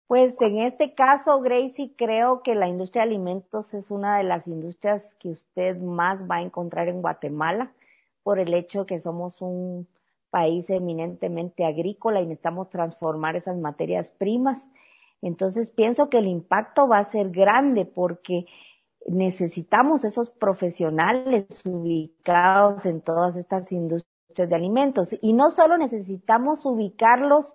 Pues 0.06 0.40
en 0.40 0.58
este 0.60 0.94
caso, 0.94 1.40
Gracie, 1.40 1.92
creo 1.96 2.42
que 2.42 2.54
la 2.54 2.68
industria 2.68 3.02
de 3.02 3.08
alimentos 3.08 3.72
es 3.74 3.90
una 3.90 4.18
de 4.18 4.24
las 4.24 4.46
industrias 4.46 5.02
que 5.18 5.30
usted 5.30 5.78
más 5.78 6.22
va 6.30 6.36
a 6.36 6.42
encontrar 6.42 6.88
en 6.88 7.02
Guatemala 7.02 7.72
por 8.22 8.38
el 8.38 8.54
hecho 8.54 8.86
que 8.86 9.00
somos 9.00 9.40
un 9.42 9.88
país 10.30 10.70
eminentemente 10.70 11.64
agrícola 11.64 12.20
y 12.20 12.26
necesitamos 12.26 12.70
transformar 12.70 13.34
esas 13.34 13.56
materias 13.56 14.10
primas. 14.10 14.64
Entonces 15.22 15.70
pienso 15.70 16.08
que 16.08 16.18
el 16.18 16.26
impacto 16.26 16.86
va 16.86 16.98
a 16.98 17.10
ser 17.10 17.30
grande 17.30 17.84
porque 17.84 18.46
necesitamos 19.08 20.04
esos 20.04 20.30
profesionales 20.30 21.46
ubicados 21.64 22.86
en 22.86 23.00
todas 23.00 23.34
estas 23.34 23.72
industrias 23.72 24.15
de 24.44 24.54
alimentos. 24.54 25.08
Y 25.22 25.32
no 25.32 25.50
solo 25.50 25.78
necesitamos 25.78 26.66
ubicarlos 26.66 27.54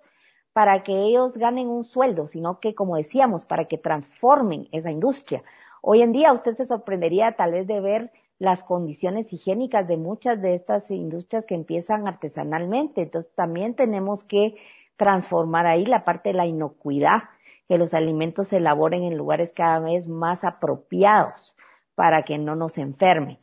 para 0.52 0.82
que 0.82 0.92
ellos 0.92 1.36
ganen 1.36 1.68
un 1.68 1.84
sueldo, 1.84 2.26
sino 2.28 2.60
que, 2.60 2.74
como 2.74 2.96
decíamos, 2.96 3.44
para 3.44 3.66
que 3.66 3.78
transformen 3.78 4.68
esa 4.72 4.90
industria. 4.90 5.42
Hoy 5.80 6.02
en 6.02 6.12
día 6.12 6.32
usted 6.32 6.54
se 6.54 6.66
sorprendería 6.66 7.32
tal 7.32 7.52
vez 7.52 7.66
de 7.66 7.80
ver 7.80 8.12
las 8.38 8.64
condiciones 8.64 9.32
higiénicas 9.32 9.86
de 9.86 9.96
muchas 9.96 10.42
de 10.42 10.54
estas 10.54 10.90
industrias 10.90 11.46
que 11.46 11.54
empiezan 11.54 12.06
artesanalmente. 12.08 13.02
Entonces 13.02 13.32
también 13.34 13.74
tenemos 13.74 14.24
que 14.24 14.56
transformar 14.96 15.66
ahí 15.66 15.86
la 15.86 16.04
parte 16.04 16.30
de 16.30 16.34
la 16.34 16.46
inocuidad, 16.46 17.22
que 17.68 17.78
los 17.78 17.94
alimentos 17.94 18.48
se 18.48 18.58
elaboren 18.58 19.04
en 19.04 19.16
lugares 19.16 19.52
cada 19.54 19.78
vez 19.78 20.08
más 20.08 20.44
apropiados 20.44 21.54
para 21.94 22.22
que 22.22 22.36
no 22.38 22.56
nos 22.56 22.78
enfermen. 22.78 23.38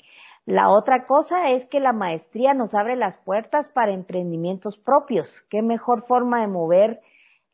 La 0.46 0.70
otra 0.70 1.06
cosa 1.06 1.52
es 1.52 1.68
que 1.68 1.80
la 1.80 1.94
maestría 1.94 2.54
nos 2.54 2.74
abre 2.74 2.96
las 2.96 3.18
puertas 3.18 3.70
para 3.70 3.92
emprendimientos 3.92 4.78
propios. 4.78 5.30
¿Qué 5.50 5.62
mejor 5.62 6.06
forma 6.08 6.42
de 6.42 6.48
mover 6.48 7.02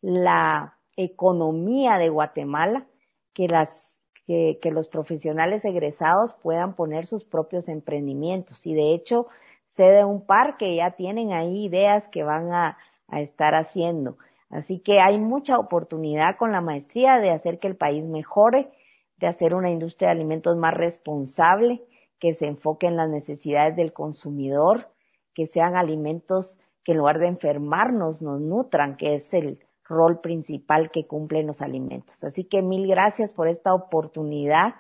la 0.02 0.78
economía 0.96 1.98
de 1.98 2.10
Guatemala 2.10 2.86
que 3.34 3.48
las 3.48 3.96
que, 4.26 4.72
los 4.72 4.88
profesionales 4.88 5.64
egresados 5.66 6.34
puedan 6.42 6.76
poner 6.76 7.06
sus 7.06 7.24
propios 7.24 7.68
emprendimientos. 7.68 8.66
Y 8.66 8.74
de 8.74 8.94
hecho, 8.94 9.28
sé 9.68 9.84
de 9.84 10.04
un 10.04 10.26
par 10.26 10.58
que 10.58 10.76
ya 10.76 10.92
tienen 10.92 11.32
ahí 11.32 11.66
ideas 11.66 12.08
que 12.08 12.24
van 12.24 12.52
a, 12.52 12.78
a 13.08 13.22
estar 13.22 13.54
haciendo. 13.54 14.18
Así 14.50 14.80
que 14.80 15.00
hay 15.00 15.20
mucha 15.20 15.58
oportunidad 15.60 16.38
con 16.38 16.52
la 16.52 16.62
maestría 16.62 17.20
de 17.20 17.32
hacer 17.32 17.60
que 17.60 17.68
el 17.68 17.76
país 17.76 18.04
mejore, 18.04 18.72
de 19.18 19.28
hacer 19.28 19.54
una 19.54 19.70
industria 19.70 20.10
de 20.10 20.16
alimentos 20.16 20.58
más 20.58 20.74
responsable, 20.74 21.84
que 22.20 22.34
se 22.34 22.48
enfoque 22.48 22.88
en 22.88 22.98
las 22.98 23.10
necesidades 23.10 23.76
del 23.76 23.94
consumidor, 23.94 24.90
que 25.34 25.48
sean 25.48 25.76
alimentos 25.76 26.60
que 26.84 26.94
en 26.94 27.00
lugar 27.00 27.20
de 27.20 27.28
enfermarnos 27.28 28.22
nos 28.22 28.40
nutran, 28.40 28.96
que 28.96 29.16
es 29.16 29.34
el 29.34 29.60
rol 29.84 30.22
principal 30.22 30.92
que 30.92 31.08
cumplen 31.08 31.48
los 31.48 31.62
alimentos. 31.62 32.24
Así 32.24 32.44
que 32.46 32.62
mil 32.62 32.88
gracias 32.88 33.34
por 33.34 33.48
esta 33.48 33.74
oportunidad 33.74 34.76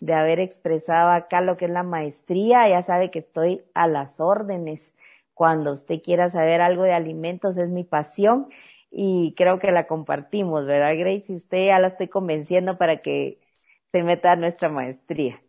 de 0.00 0.14
haber 0.14 0.40
expresado 0.40 1.10
acá 1.10 1.40
lo 1.40 1.56
que 1.56 1.66
es 1.66 1.70
la 1.70 1.82
maestría. 1.82 2.68
Ya 2.68 2.82
sabe 2.82 3.10
que 3.10 3.20
estoy 3.20 3.64
a 3.74 3.88
las 3.88 4.20
órdenes. 4.20 4.92
Cuando 5.34 5.72
usted 5.72 6.02
quiera 6.02 6.30
saber 6.30 6.60
algo 6.60 6.84
de 6.84 6.92
alimentos 6.92 7.56
es 7.58 7.68
mi 7.68 7.84
pasión 7.84 8.48
y 8.90 9.34
creo 9.36 9.58
que 9.58 9.70
la 9.72 9.86
compartimos, 9.86 10.66
¿verdad, 10.66 10.94
Grace? 10.98 11.26
Y 11.28 11.36
usted 11.36 11.66
ya 11.66 11.78
la 11.78 11.88
estoy 11.88 12.08
convenciendo 12.08 12.78
para 12.78 13.02
que 13.02 13.40
se 13.92 14.02
meta 14.02 14.32
a 14.32 14.36
nuestra 14.36 14.68
maestría. 14.70 15.42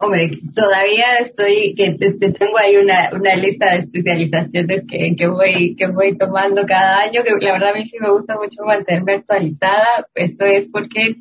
Hombre, 0.00 0.30
todavía 0.54 1.18
estoy, 1.18 1.74
que 1.74 1.90
tengo 1.90 2.56
ahí 2.56 2.76
una, 2.76 3.10
una 3.12 3.34
lista 3.34 3.72
de 3.72 3.78
especializaciones 3.78 4.86
que, 4.86 5.16
que 5.16 5.26
voy, 5.26 5.74
que 5.74 5.88
voy 5.88 6.16
tomando 6.16 6.64
cada 6.66 7.00
año, 7.00 7.24
que 7.24 7.32
la 7.44 7.52
verdad 7.52 7.70
a 7.70 7.74
mí 7.74 7.84
sí 7.84 7.96
me 8.00 8.10
gusta 8.10 8.36
mucho 8.36 8.62
mantenerme 8.64 9.14
actualizada. 9.14 10.06
Esto 10.14 10.44
es 10.44 10.66
porque 10.72 11.16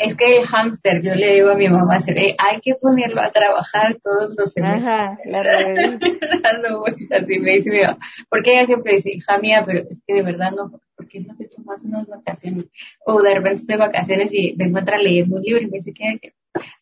es 0.00 0.16
que 0.16 0.38
el 0.38 0.46
hámster, 0.46 1.02
yo 1.02 1.14
le 1.14 1.34
digo 1.34 1.50
a 1.50 1.56
mi 1.56 1.68
mamá, 1.68 2.00
se 2.00 2.14
ve, 2.14 2.34
hay 2.38 2.60
que 2.60 2.74
ponerlo 2.74 3.20
a 3.20 3.32
trabajar 3.32 3.98
todos 4.02 4.34
los 4.36 4.52
semestres. 4.52 4.84
Ajá, 4.84 5.18
dando 6.42 6.80
vueltas 6.80 7.28
y 7.28 7.38
me 7.40 7.52
dice 7.52 7.86
porque 8.28 8.52
ella 8.52 8.66
siempre 8.66 8.94
dice, 8.94 9.10
hija 9.12 9.38
mía, 9.38 9.64
pero 9.66 9.80
es 9.80 10.00
que 10.06 10.14
de 10.14 10.22
verdad 10.22 10.52
no, 10.52 10.70
¿por 10.96 11.08
qué 11.08 11.20
no 11.20 11.36
te 11.36 11.48
tomas 11.48 11.84
unas 11.84 12.06
vacaciones? 12.06 12.66
O 13.04 13.20
de 13.20 13.34
repente 13.34 13.64
de 13.66 13.76
vacaciones 13.76 14.32
y 14.32 14.54
me 14.56 14.66
encuentra 14.66 14.96
leyendo 14.96 15.36
un 15.36 15.42
libro 15.42 15.62
y 15.62 15.66
me 15.66 15.78
dice 15.78 15.92
que, 15.92 16.34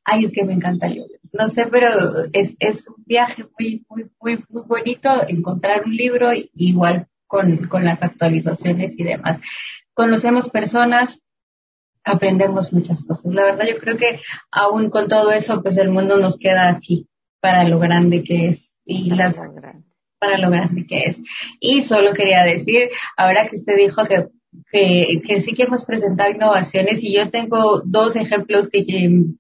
ay, 0.05 0.25
es 0.25 0.33
que 0.33 0.45
me 0.45 0.55
encanta 0.55 0.89
leer. 0.89 1.21
No 1.33 1.49
sé, 1.49 1.67
pero 1.67 1.89
es, 2.33 2.57
es 2.59 2.89
un 2.89 3.05
viaje 3.07 3.45
muy, 3.59 3.85
muy, 3.89 4.11
muy, 4.21 4.45
muy 4.49 4.63
bonito 4.67 5.11
encontrar 5.29 5.85
un 5.85 5.95
libro 5.95 6.31
igual 6.55 7.09
con, 7.27 7.69
con 7.69 7.85
las 7.85 8.03
actualizaciones 8.03 8.99
y 8.99 9.05
demás. 9.05 9.41
Conocemos 9.95 10.49
personas, 10.49 11.21
aprendemos 12.05 12.73
muchas 12.73 13.05
cosas. 13.05 13.35
La 13.35 13.45
verdad, 13.45 13.67
yo 13.69 13.79
creo 13.79 13.97
que 13.97 14.21
aún 14.51 14.91
con 14.91 15.09
todo 15.09 15.33
eso, 15.33 15.63
pues 15.63 15.77
el 15.77 15.91
mundo 15.91 16.17
nos 16.17 16.39
queda 16.39 16.69
así 16.69 17.09
para 17.41 17.65
lo 17.65 17.79
grande 17.79 18.23
que 18.23 18.49
es 18.49 18.77
y 18.85 19.11
las 19.11 19.39
para 20.19 20.39
lo 20.39 20.51
grande 20.51 20.87
que 20.87 21.05
es. 21.05 21.21
Y 21.61 21.83
solo 21.83 22.13
quería 22.13 22.43
decir, 22.43 22.89
ahora 23.17 23.47
que 23.47 23.57
usted 23.57 23.77
dijo 23.77 24.05
que 24.07 24.29
que, 24.71 25.21
que, 25.27 25.41
sí 25.41 25.55
que 25.55 25.65
hemos 25.65 25.85
presentado 25.85 26.31
innovaciones 26.31 27.03
y 27.03 27.13
yo 27.13 27.31
tengo 27.31 27.83
dos 27.85 28.17
ejemplos 28.17 28.69
que, 28.69 28.85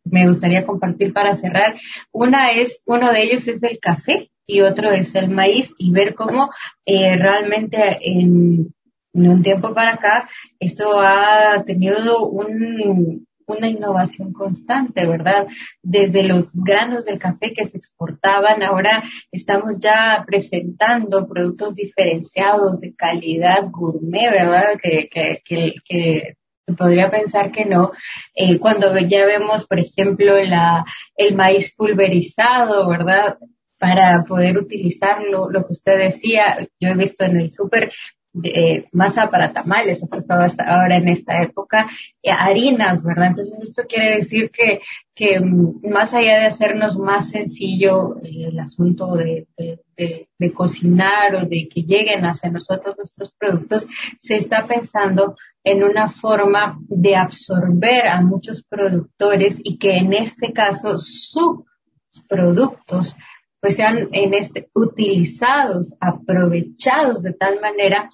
me 0.04 0.26
gustaría 0.26 0.64
compartir 0.64 1.12
para 1.12 1.34
cerrar. 1.34 1.76
Una 2.12 2.52
es, 2.52 2.82
uno 2.86 3.12
de 3.12 3.22
ellos 3.22 3.46
es 3.48 3.62
el 3.62 3.78
café 3.78 4.30
y 4.46 4.62
otro 4.62 4.90
es 4.90 5.14
el 5.14 5.28
maíz 5.28 5.74
y 5.78 5.92
ver 5.92 6.14
cómo 6.14 6.50
eh, 6.86 7.16
realmente 7.16 7.98
en, 8.02 8.74
un 9.12 9.42
tiempo 9.42 9.74
para 9.74 9.94
acá, 9.94 10.28
esto 10.60 11.00
ha 11.00 11.64
tenido 11.64 12.28
un, 12.28 13.26
una 13.48 13.68
innovación 13.68 14.32
constante, 14.32 15.06
¿verdad? 15.06 15.48
Desde 15.82 16.22
los 16.22 16.52
granos 16.54 17.04
del 17.04 17.18
café 17.18 17.52
que 17.52 17.64
se 17.64 17.78
exportaban, 17.78 18.62
ahora 18.62 19.02
estamos 19.32 19.78
ya 19.78 20.24
presentando 20.26 21.26
productos 21.26 21.74
diferenciados 21.74 22.80
de 22.80 22.94
calidad 22.94 23.68
gourmet, 23.70 24.30
¿verdad? 24.30 24.78
Que, 24.80 25.08
que, 25.08 25.42
que, 25.44 25.74
que 25.84 26.36
podría 26.76 27.10
pensar 27.10 27.50
que 27.50 27.64
no. 27.64 27.92
Eh, 28.34 28.58
cuando 28.58 28.96
ya 28.98 29.24
vemos, 29.24 29.66
por 29.66 29.78
ejemplo, 29.78 30.36
la, 30.44 30.84
el 31.16 31.34
maíz 31.34 31.74
pulverizado, 31.74 32.88
¿verdad? 32.88 33.38
Para 33.78 34.24
poder 34.24 34.58
utilizarlo, 34.58 35.50
lo 35.50 35.64
que 35.64 35.72
usted 35.72 35.98
decía, 35.98 36.58
yo 36.80 36.88
he 36.88 36.94
visto 36.94 37.24
en 37.24 37.38
el 37.38 37.52
súper 37.52 37.92
eh, 38.42 38.88
masa 38.92 39.30
para 39.30 39.52
tamales, 39.52 40.02
hasta 40.10 40.64
ahora 40.64 40.96
en 40.96 41.08
esta 41.08 41.42
época, 41.42 41.88
eh, 42.22 42.30
harinas, 42.30 43.04
¿verdad? 43.04 43.28
Entonces 43.28 43.60
esto 43.62 43.82
quiere 43.88 44.16
decir 44.16 44.50
que, 44.50 44.80
que 45.14 45.40
mm, 45.40 45.88
más 45.88 46.14
allá 46.14 46.38
de 46.38 46.46
hacernos 46.46 46.98
más 46.98 47.30
sencillo 47.30 48.16
eh, 48.22 48.48
el 48.48 48.58
asunto 48.58 49.14
de, 49.14 49.46
de, 49.56 50.28
de, 50.38 50.52
cocinar 50.52 51.34
o 51.34 51.46
de 51.46 51.68
que 51.68 51.82
lleguen 51.82 52.24
hacia 52.24 52.50
nosotros 52.50 52.96
nuestros 52.96 53.32
productos, 53.32 53.88
se 54.20 54.36
está 54.36 54.66
pensando 54.66 55.36
en 55.64 55.82
una 55.82 56.08
forma 56.08 56.78
de 56.88 57.16
absorber 57.16 58.06
a 58.06 58.20
muchos 58.22 58.64
productores 58.64 59.60
y 59.62 59.78
que 59.78 59.96
en 59.96 60.12
este 60.12 60.52
caso 60.52 60.98
sus 60.98 61.64
productos 62.28 63.16
pues 63.60 63.76
sean 63.76 64.08
en 64.12 64.34
este, 64.34 64.70
utilizados, 64.74 65.96
aprovechados 66.00 67.22
de 67.22 67.32
tal 67.32 67.60
manera 67.60 68.10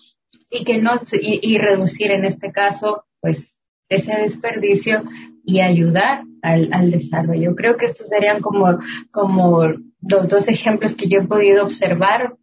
y 0.55 0.65
que 0.65 0.81
no, 0.81 0.93
y, 1.21 1.59
reducir 1.59 2.13
en 2.13 2.25
este 2.25 2.53
caso, 2.53 3.05
pues, 3.21 3.59
ese 3.89 4.15
desperdicio 4.15 5.05
y 5.45 5.61
ayudar 5.61 6.23
al, 6.43 6.71
al 6.73 6.91
desarrollo. 6.91 7.55
Creo 7.55 7.77
que 7.77 7.87
estos 7.87 8.09
serían 8.09 8.41
como, 8.41 8.79
como 9.11 9.65
los 10.01 10.29
dos 10.29 10.49
ejemplos 10.49 10.95
que 10.95 11.09
yo 11.09 11.21
he 11.21 11.27
podido 11.27 11.65
observar 11.65 12.37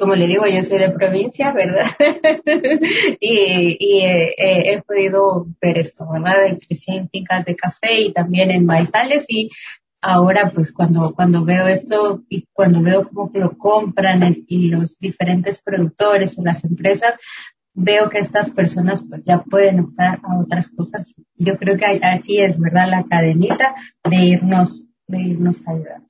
como 0.00 0.16
le 0.16 0.26
digo, 0.26 0.46
yo 0.46 0.64
soy 0.64 0.78
de 0.78 0.90
provincia, 0.90 1.52
¿verdad? 1.52 1.86
y, 3.20 3.76
y 3.78 4.00
eh, 4.00 4.34
he 4.38 4.82
podido 4.82 5.46
ver 5.60 5.78
esto, 5.78 6.08
¿verdad? 6.10 6.46
En 6.46 7.08
fincas 7.10 7.44
de 7.44 7.54
café 7.54 8.00
y 8.00 8.12
también 8.12 8.50
en 8.50 8.64
maizales 8.64 9.26
y 9.28 9.50
ahora 10.00 10.50
pues 10.54 10.72
cuando, 10.72 11.14
cuando 11.14 11.44
veo 11.44 11.66
esto 11.66 12.22
y 12.28 12.46
cuando 12.52 12.82
veo 12.82 13.08
cómo 13.08 13.30
lo 13.34 13.56
compran 13.56 14.44
y 14.46 14.68
los 14.68 14.98
diferentes 14.98 15.60
productores 15.62 16.38
o 16.38 16.44
las 16.44 16.64
empresas, 16.64 17.14
veo 17.74 18.08
que 18.08 18.18
estas 18.18 18.50
personas 18.50 19.04
pues 19.08 19.24
ya 19.24 19.42
pueden 19.42 19.80
optar 19.80 20.20
a 20.22 20.38
otras 20.38 20.68
cosas. 20.68 21.14
Yo 21.36 21.56
creo 21.56 21.76
que 21.76 21.86
así 22.02 22.38
es, 22.38 22.58
¿verdad? 22.58 22.88
La 22.88 23.04
cadenita 23.04 23.74
de 24.08 24.16
irnos, 24.16 24.86
de 25.06 25.20
irnos 25.20 25.66
ayudando. 25.66 26.08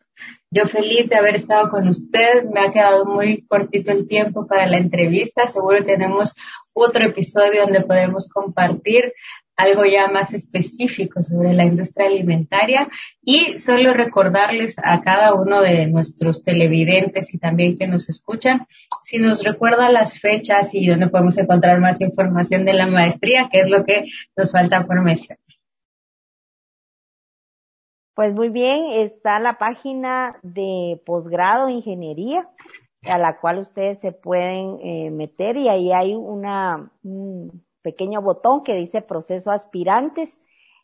Yo 0.51 0.67
feliz 0.67 1.09
de 1.09 1.17
haber 1.17 1.37
estado 1.37 1.71
con 1.71 1.89
usted. 1.89 2.45
Me 2.53 2.61
ha 2.61 2.73
quedado 2.73 3.07
muy 3.07 3.47
cortito 3.47 3.93
el 3.93 4.09
tiempo 4.09 4.47
para 4.47 4.67
la 4.67 4.79
entrevista. 4.79 5.47
Seguro 5.47 5.85
tenemos 5.85 6.35
otro 6.73 7.05
episodio 7.05 7.63
donde 7.63 7.83
podremos 7.83 8.29
compartir 8.29 9.13
algo 9.57 9.85
ya 9.85 10.09
más 10.09 10.33
específico 10.33 11.23
sobre 11.23 11.53
la 11.53 11.65
industria 11.65 12.07
alimentaria 12.07 12.89
y 13.23 13.59
solo 13.59 13.93
recordarles 13.93 14.77
a 14.83 15.01
cada 15.03 15.35
uno 15.35 15.61
de 15.61 15.87
nuestros 15.87 16.43
televidentes 16.43 17.35
y 17.35 17.39
también 17.39 17.77
que 17.77 17.87
nos 17.87 18.09
escuchan, 18.09 18.67
si 19.05 19.19
nos 19.19 19.45
recuerda 19.45 19.91
las 19.91 20.19
fechas 20.19 20.75
y 20.75 20.87
dónde 20.87 21.09
podemos 21.09 21.37
encontrar 21.39 21.79
más 21.81 22.01
información 22.01 22.65
de 22.65 22.75
la 22.75 22.87
maestría, 22.87 23.49
que 23.53 23.61
es 23.61 23.71
lo 23.71 23.85
que 23.85 24.05
nos 24.37 24.53
falta 24.53 24.87
por 24.87 25.03
mencionar. 25.03 25.39
Pues 28.15 28.35
muy 28.35 28.49
bien, 28.51 28.93
está 28.97 29.41
la 29.41 29.57
página 29.59 30.39
de 30.43 31.01
posgrado 31.07 31.69
ingeniería 31.69 32.47
a 33.05 33.19
la 33.19 33.39
cual 33.41 33.61
ustedes 33.61 33.99
se 34.01 34.13
pueden 34.13 34.79
eh, 34.83 35.11
meter 35.11 35.57
y 35.57 35.69
ahí 35.69 35.93
hay 35.93 36.15
una, 36.15 36.91
pequeño 37.83 38.23
botón 38.23 38.63
que 38.63 38.75
dice 38.75 39.03
proceso 39.03 39.51
aspirantes 39.51 40.37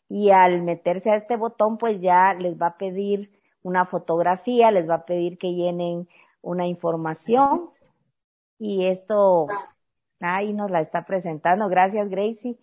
y 0.09 0.31
al 0.31 0.61
meterse 0.61 1.11
a 1.11 1.15
este 1.15 1.35
botón 1.35 1.77
pues 1.77 2.01
ya 2.01 2.33
les 2.33 2.59
va 2.59 2.67
a 2.67 2.77
pedir 2.77 3.31
una 3.61 3.85
fotografía, 3.85 4.71
les 4.71 4.89
va 4.89 4.95
a 4.95 5.05
pedir 5.05 5.37
que 5.37 5.53
llenen 5.53 6.07
una 6.41 6.67
información 6.67 7.69
y 8.59 8.87
esto 8.87 9.47
ahí 10.19 10.53
nos 10.53 10.71
la 10.71 10.81
está 10.81 11.05
presentando. 11.05 11.67
Gracias 11.69 12.09
Gracie. 12.09 12.57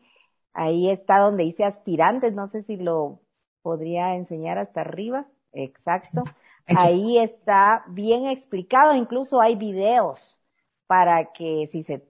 Ahí 0.52 0.90
está 0.90 1.18
donde 1.18 1.44
dice 1.44 1.64
aspirantes, 1.64 2.32
no 2.32 2.48
sé 2.48 2.62
si 2.62 2.76
lo 2.76 3.20
podría 3.62 4.14
enseñar 4.14 4.58
hasta 4.58 4.82
arriba. 4.82 5.26
Exacto. 5.52 6.22
Ahí 6.66 7.18
está 7.18 7.84
bien 7.88 8.26
explicado, 8.26 8.94
incluso 8.94 9.40
hay 9.40 9.56
videos 9.56 10.40
para 10.86 11.32
que 11.32 11.66
si 11.70 11.82
se 11.82 12.06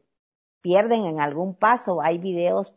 pierden 0.65 1.07
en 1.07 1.21
algún 1.21 1.57
paso. 1.57 2.03
Hay 2.03 2.19
videos 2.19 2.75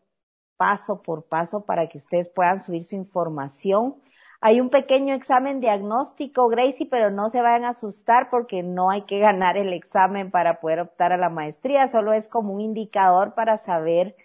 paso 0.57 1.01
por 1.03 1.27
paso 1.27 1.65
para 1.65 1.89
que 1.89 1.99
ustedes 1.99 2.29
puedan 2.29 2.61
subir 2.63 2.85
su 2.85 2.95
información 2.95 3.97
Hay 4.41 4.61
un 4.61 4.69
pequeño 4.69 5.15
examen 5.15 5.59
diagnóstico, 5.61 6.47
Gracie, 6.49 6.87
pero 6.89 7.11
no 7.11 7.29
se 7.31 7.41
vayan 7.41 7.65
a 7.65 7.71
asustar 7.71 8.29
porque 8.31 8.63
no 8.63 8.91
hay 8.91 9.03
que 9.05 9.19
ganar 9.19 9.57
el 9.57 9.73
examen 9.73 10.31
para 10.31 10.59
poder 10.61 10.79
optar 10.81 11.13
a 11.13 11.17
la 11.17 11.29
maestría, 11.29 11.87
solo 11.89 12.13
es 12.13 12.27
como 12.27 12.53
un 12.53 12.61
indicador 12.61 13.35
para 13.35 13.57
saber 13.59 14.15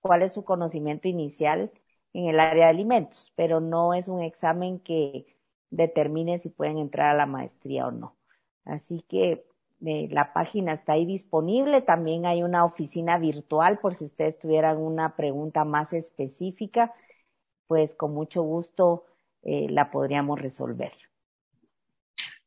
cuál 0.00 0.22
es 0.22 0.32
su 0.34 0.44
conocimiento 0.44 1.08
inicial 1.08 1.72
en 2.12 2.26
el 2.28 2.40
área 2.40 2.66
de 2.66 2.70
alimentos, 2.70 3.32
pero 3.36 3.60
no 3.60 3.94
es 3.94 4.08
un 4.08 4.22
examen 4.22 4.80
que 4.80 5.26
determine 5.70 6.38
si 6.40 6.50
pueden 6.50 6.78
entrar 6.78 7.10
a 7.10 7.18
la 7.18 7.26
maestría 7.26 7.86
o 7.88 7.92
no. 7.92 8.16
Así 8.64 9.02
que 9.08 9.44
eh, 9.84 10.08
la 10.10 10.32
página 10.32 10.74
está 10.74 10.94
ahí 10.94 11.06
disponible. 11.06 11.82
También 11.82 12.26
hay 12.26 12.42
una 12.42 12.64
oficina 12.64 13.18
virtual 13.18 13.78
por 13.78 13.96
si 13.96 14.04
ustedes 14.04 14.38
tuvieran 14.38 14.76
una 14.78 15.16
pregunta 15.16 15.64
más 15.64 15.92
específica, 15.92 16.92
pues 17.66 17.94
con 17.94 18.12
mucho 18.12 18.42
gusto 18.42 19.06
eh, 19.42 19.68
la 19.70 19.90
podríamos 19.90 20.40
resolver. 20.40 20.92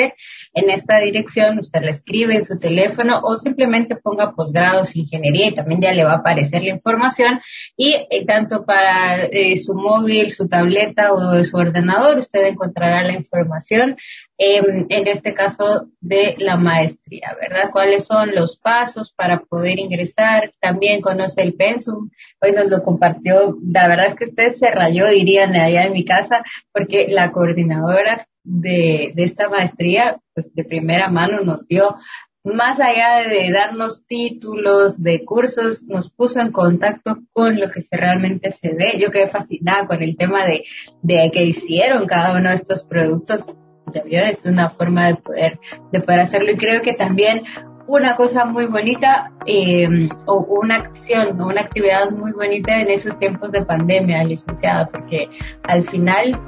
En 0.55 0.70
esta 0.70 1.01
dirección 1.01 1.59
usted 1.59 1.83
la 1.83 1.91
escribe 1.91 2.37
en 2.37 2.45
su 2.45 2.57
teléfono 2.59 3.20
o 3.22 3.37
simplemente 3.39 3.97
ponga 3.97 4.33
posgrados 4.33 4.95
ingeniería 4.97 5.49
y 5.49 5.55
también 5.55 5.81
ya 5.81 5.93
le 5.93 6.05
va 6.05 6.12
a 6.12 6.18
aparecer 6.18 6.62
la 6.62 6.70
información. 6.70 7.41
Y 7.77 7.95
eh, 8.11 8.25
tanto 8.27 8.64
para 8.64 9.25
eh, 9.25 9.59
su 9.59 9.75
móvil, 9.75 10.31
su 10.33 10.49
tableta 10.49 11.12
o 11.12 11.43
su 11.45 11.57
ordenador, 11.57 12.18
usted 12.18 12.47
encontrará 12.47 13.03
la 13.03 13.14
información 13.14 13.97
en 14.37 15.09
este 15.09 15.32
caso 15.32 15.89
de 16.01 16.35
la 16.39 16.57
maestría, 16.57 17.37
¿verdad? 17.41 17.70
¿Cuáles 17.70 18.07
son 18.07 18.35
los 18.35 18.59
pasos 18.59 19.12
para 19.12 19.41
poder 19.41 19.78
ingresar? 19.78 20.53
También 20.61 21.01
conoce 21.01 21.43
el 21.43 21.55
pensum. 21.55 22.11
Hoy 22.41 22.53
nos 22.53 22.68
lo 22.68 22.82
compartió. 22.82 23.57
La 23.64 23.87
verdad 23.87 24.07
es 24.07 24.14
que 24.14 24.24
usted 24.24 24.53
se 24.53 24.70
rayó, 24.70 25.09
dirían, 25.09 25.55
allá 25.55 25.85
en 25.85 25.93
mi 25.93 26.05
casa, 26.05 26.43
porque 26.72 27.07
la 27.09 27.30
coordinadora 27.30 28.26
de, 28.43 29.12
de 29.14 29.22
esta 29.22 29.49
maestría, 29.49 30.20
pues 30.35 30.53
de 30.53 30.64
primera 30.64 31.09
mano 31.09 31.41
nos 31.41 31.66
dio 31.68 31.97
más 32.43 32.78
allá 32.78 33.26
de 33.26 33.51
darnos 33.51 34.05
títulos 34.07 35.03
de 35.03 35.24
cursos, 35.24 35.85
nos 35.85 36.11
puso 36.11 36.41
en 36.41 36.53
contacto 36.53 37.20
con 37.32 37.59
lo 37.59 37.70
que 37.70 37.80
se 37.80 37.97
realmente 37.97 38.51
se 38.51 38.74
ve. 38.74 38.99
Yo 38.99 39.11
quedé 39.11 39.28
fascinada 39.28 39.87
con 39.87 40.03
el 40.03 40.16
tema 40.16 40.45
de, 40.45 40.64
de 41.03 41.30
que 41.32 41.45
hicieron 41.45 42.07
cada 42.07 42.37
uno 42.37 42.51
de 42.51 42.57
estos 42.57 42.85
productos 42.85 43.47
es 43.93 44.45
una 44.45 44.68
forma 44.68 45.09
de 45.09 45.16
poder, 45.16 45.61
de 45.93 46.01
poder 46.01 46.20
hacerlo 46.20 46.51
y 46.53 46.57
creo 46.57 46.82
que 46.82 46.95
también 46.95 47.43
una 47.87 48.16
cosa 48.16 48.45
muy 48.45 48.66
bonita 48.66 49.32
eh, 49.47 50.09
o 50.26 50.39
una 50.61 50.76
acción 50.76 51.41
o 51.41 51.49
una 51.49 51.61
actividad 51.61 52.11
muy 52.11 52.32
bonita 52.32 52.80
en 52.80 52.89
esos 52.91 53.18
tiempos 53.18 53.53
de 53.53 53.64
pandemia, 53.64 54.24
licenciada, 54.24 54.89
porque 54.89 55.28
al 55.64 55.82
final 55.82 56.41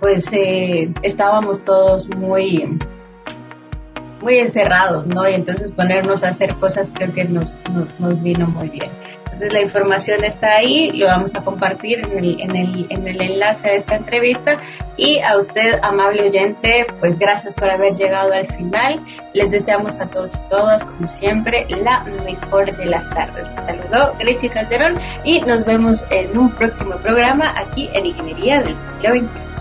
pues 0.00 0.32
eh, 0.32 0.92
estábamos 1.02 1.64
todos 1.64 2.08
muy 2.16 2.78
muy 4.20 4.38
encerrados, 4.38 5.04
¿no? 5.06 5.28
Y 5.28 5.34
entonces 5.34 5.72
ponernos 5.72 6.22
a 6.22 6.28
hacer 6.28 6.54
cosas 6.56 6.92
creo 6.94 7.12
que 7.12 7.24
nos, 7.24 7.58
nos, 7.72 7.88
nos 7.98 8.22
vino 8.22 8.46
muy 8.46 8.68
bien. 8.68 8.90
Entonces 9.42 9.58
la 9.58 9.66
información 9.66 10.22
está 10.22 10.54
ahí, 10.54 10.92
lo 10.92 11.06
vamos 11.06 11.34
a 11.34 11.42
compartir 11.42 11.98
en 11.98 12.16
el, 12.16 12.40
en 12.40 12.54
el, 12.54 12.86
en 12.90 13.08
el 13.08 13.20
enlace 13.20 13.70
de 13.70 13.74
esta 13.74 13.96
entrevista 13.96 14.60
y 14.96 15.18
a 15.18 15.36
usted, 15.36 15.80
amable 15.82 16.28
oyente, 16.28 16.86
pues 17.00 17.18
gracias 17.18 17.52
por 17.54 17.68
haber 17.68 17.96
llegado 17.96 18.32
al 18.32 18.46
final. 18.46 19.04
Les 19.32 19.50
deseamos 19.50 19.98
a 19.98 20.06
todos 20.06 20.32
y 20.36 20.48
todas, 20.48 20.84
como 20.84 21.08
siempre, 21.08 21.66
la 21.82 22.04
mejor 22.24 22.76
de 22.76 22.86
las 22.86 23.10
tardes. 23.10 23.44
Les 23.56 23.64
saludó 23.64 24.14
Gracie 24.20 24.48
Calderón 24.48 25.00
y 25.24 25.40
nos 25.40 25.64
vemos 25.64 26.04
en 26.10 26.38
un 26.38 26.52
próximo 26.52 26.94
programa 26.98 27.52
aquí 27.58 27.90
en 27.94 28.06
Ingeniería 28.06 28.62
del 28.62 28.76
siglo 28.76 29.10
XXI. 29.10 29.51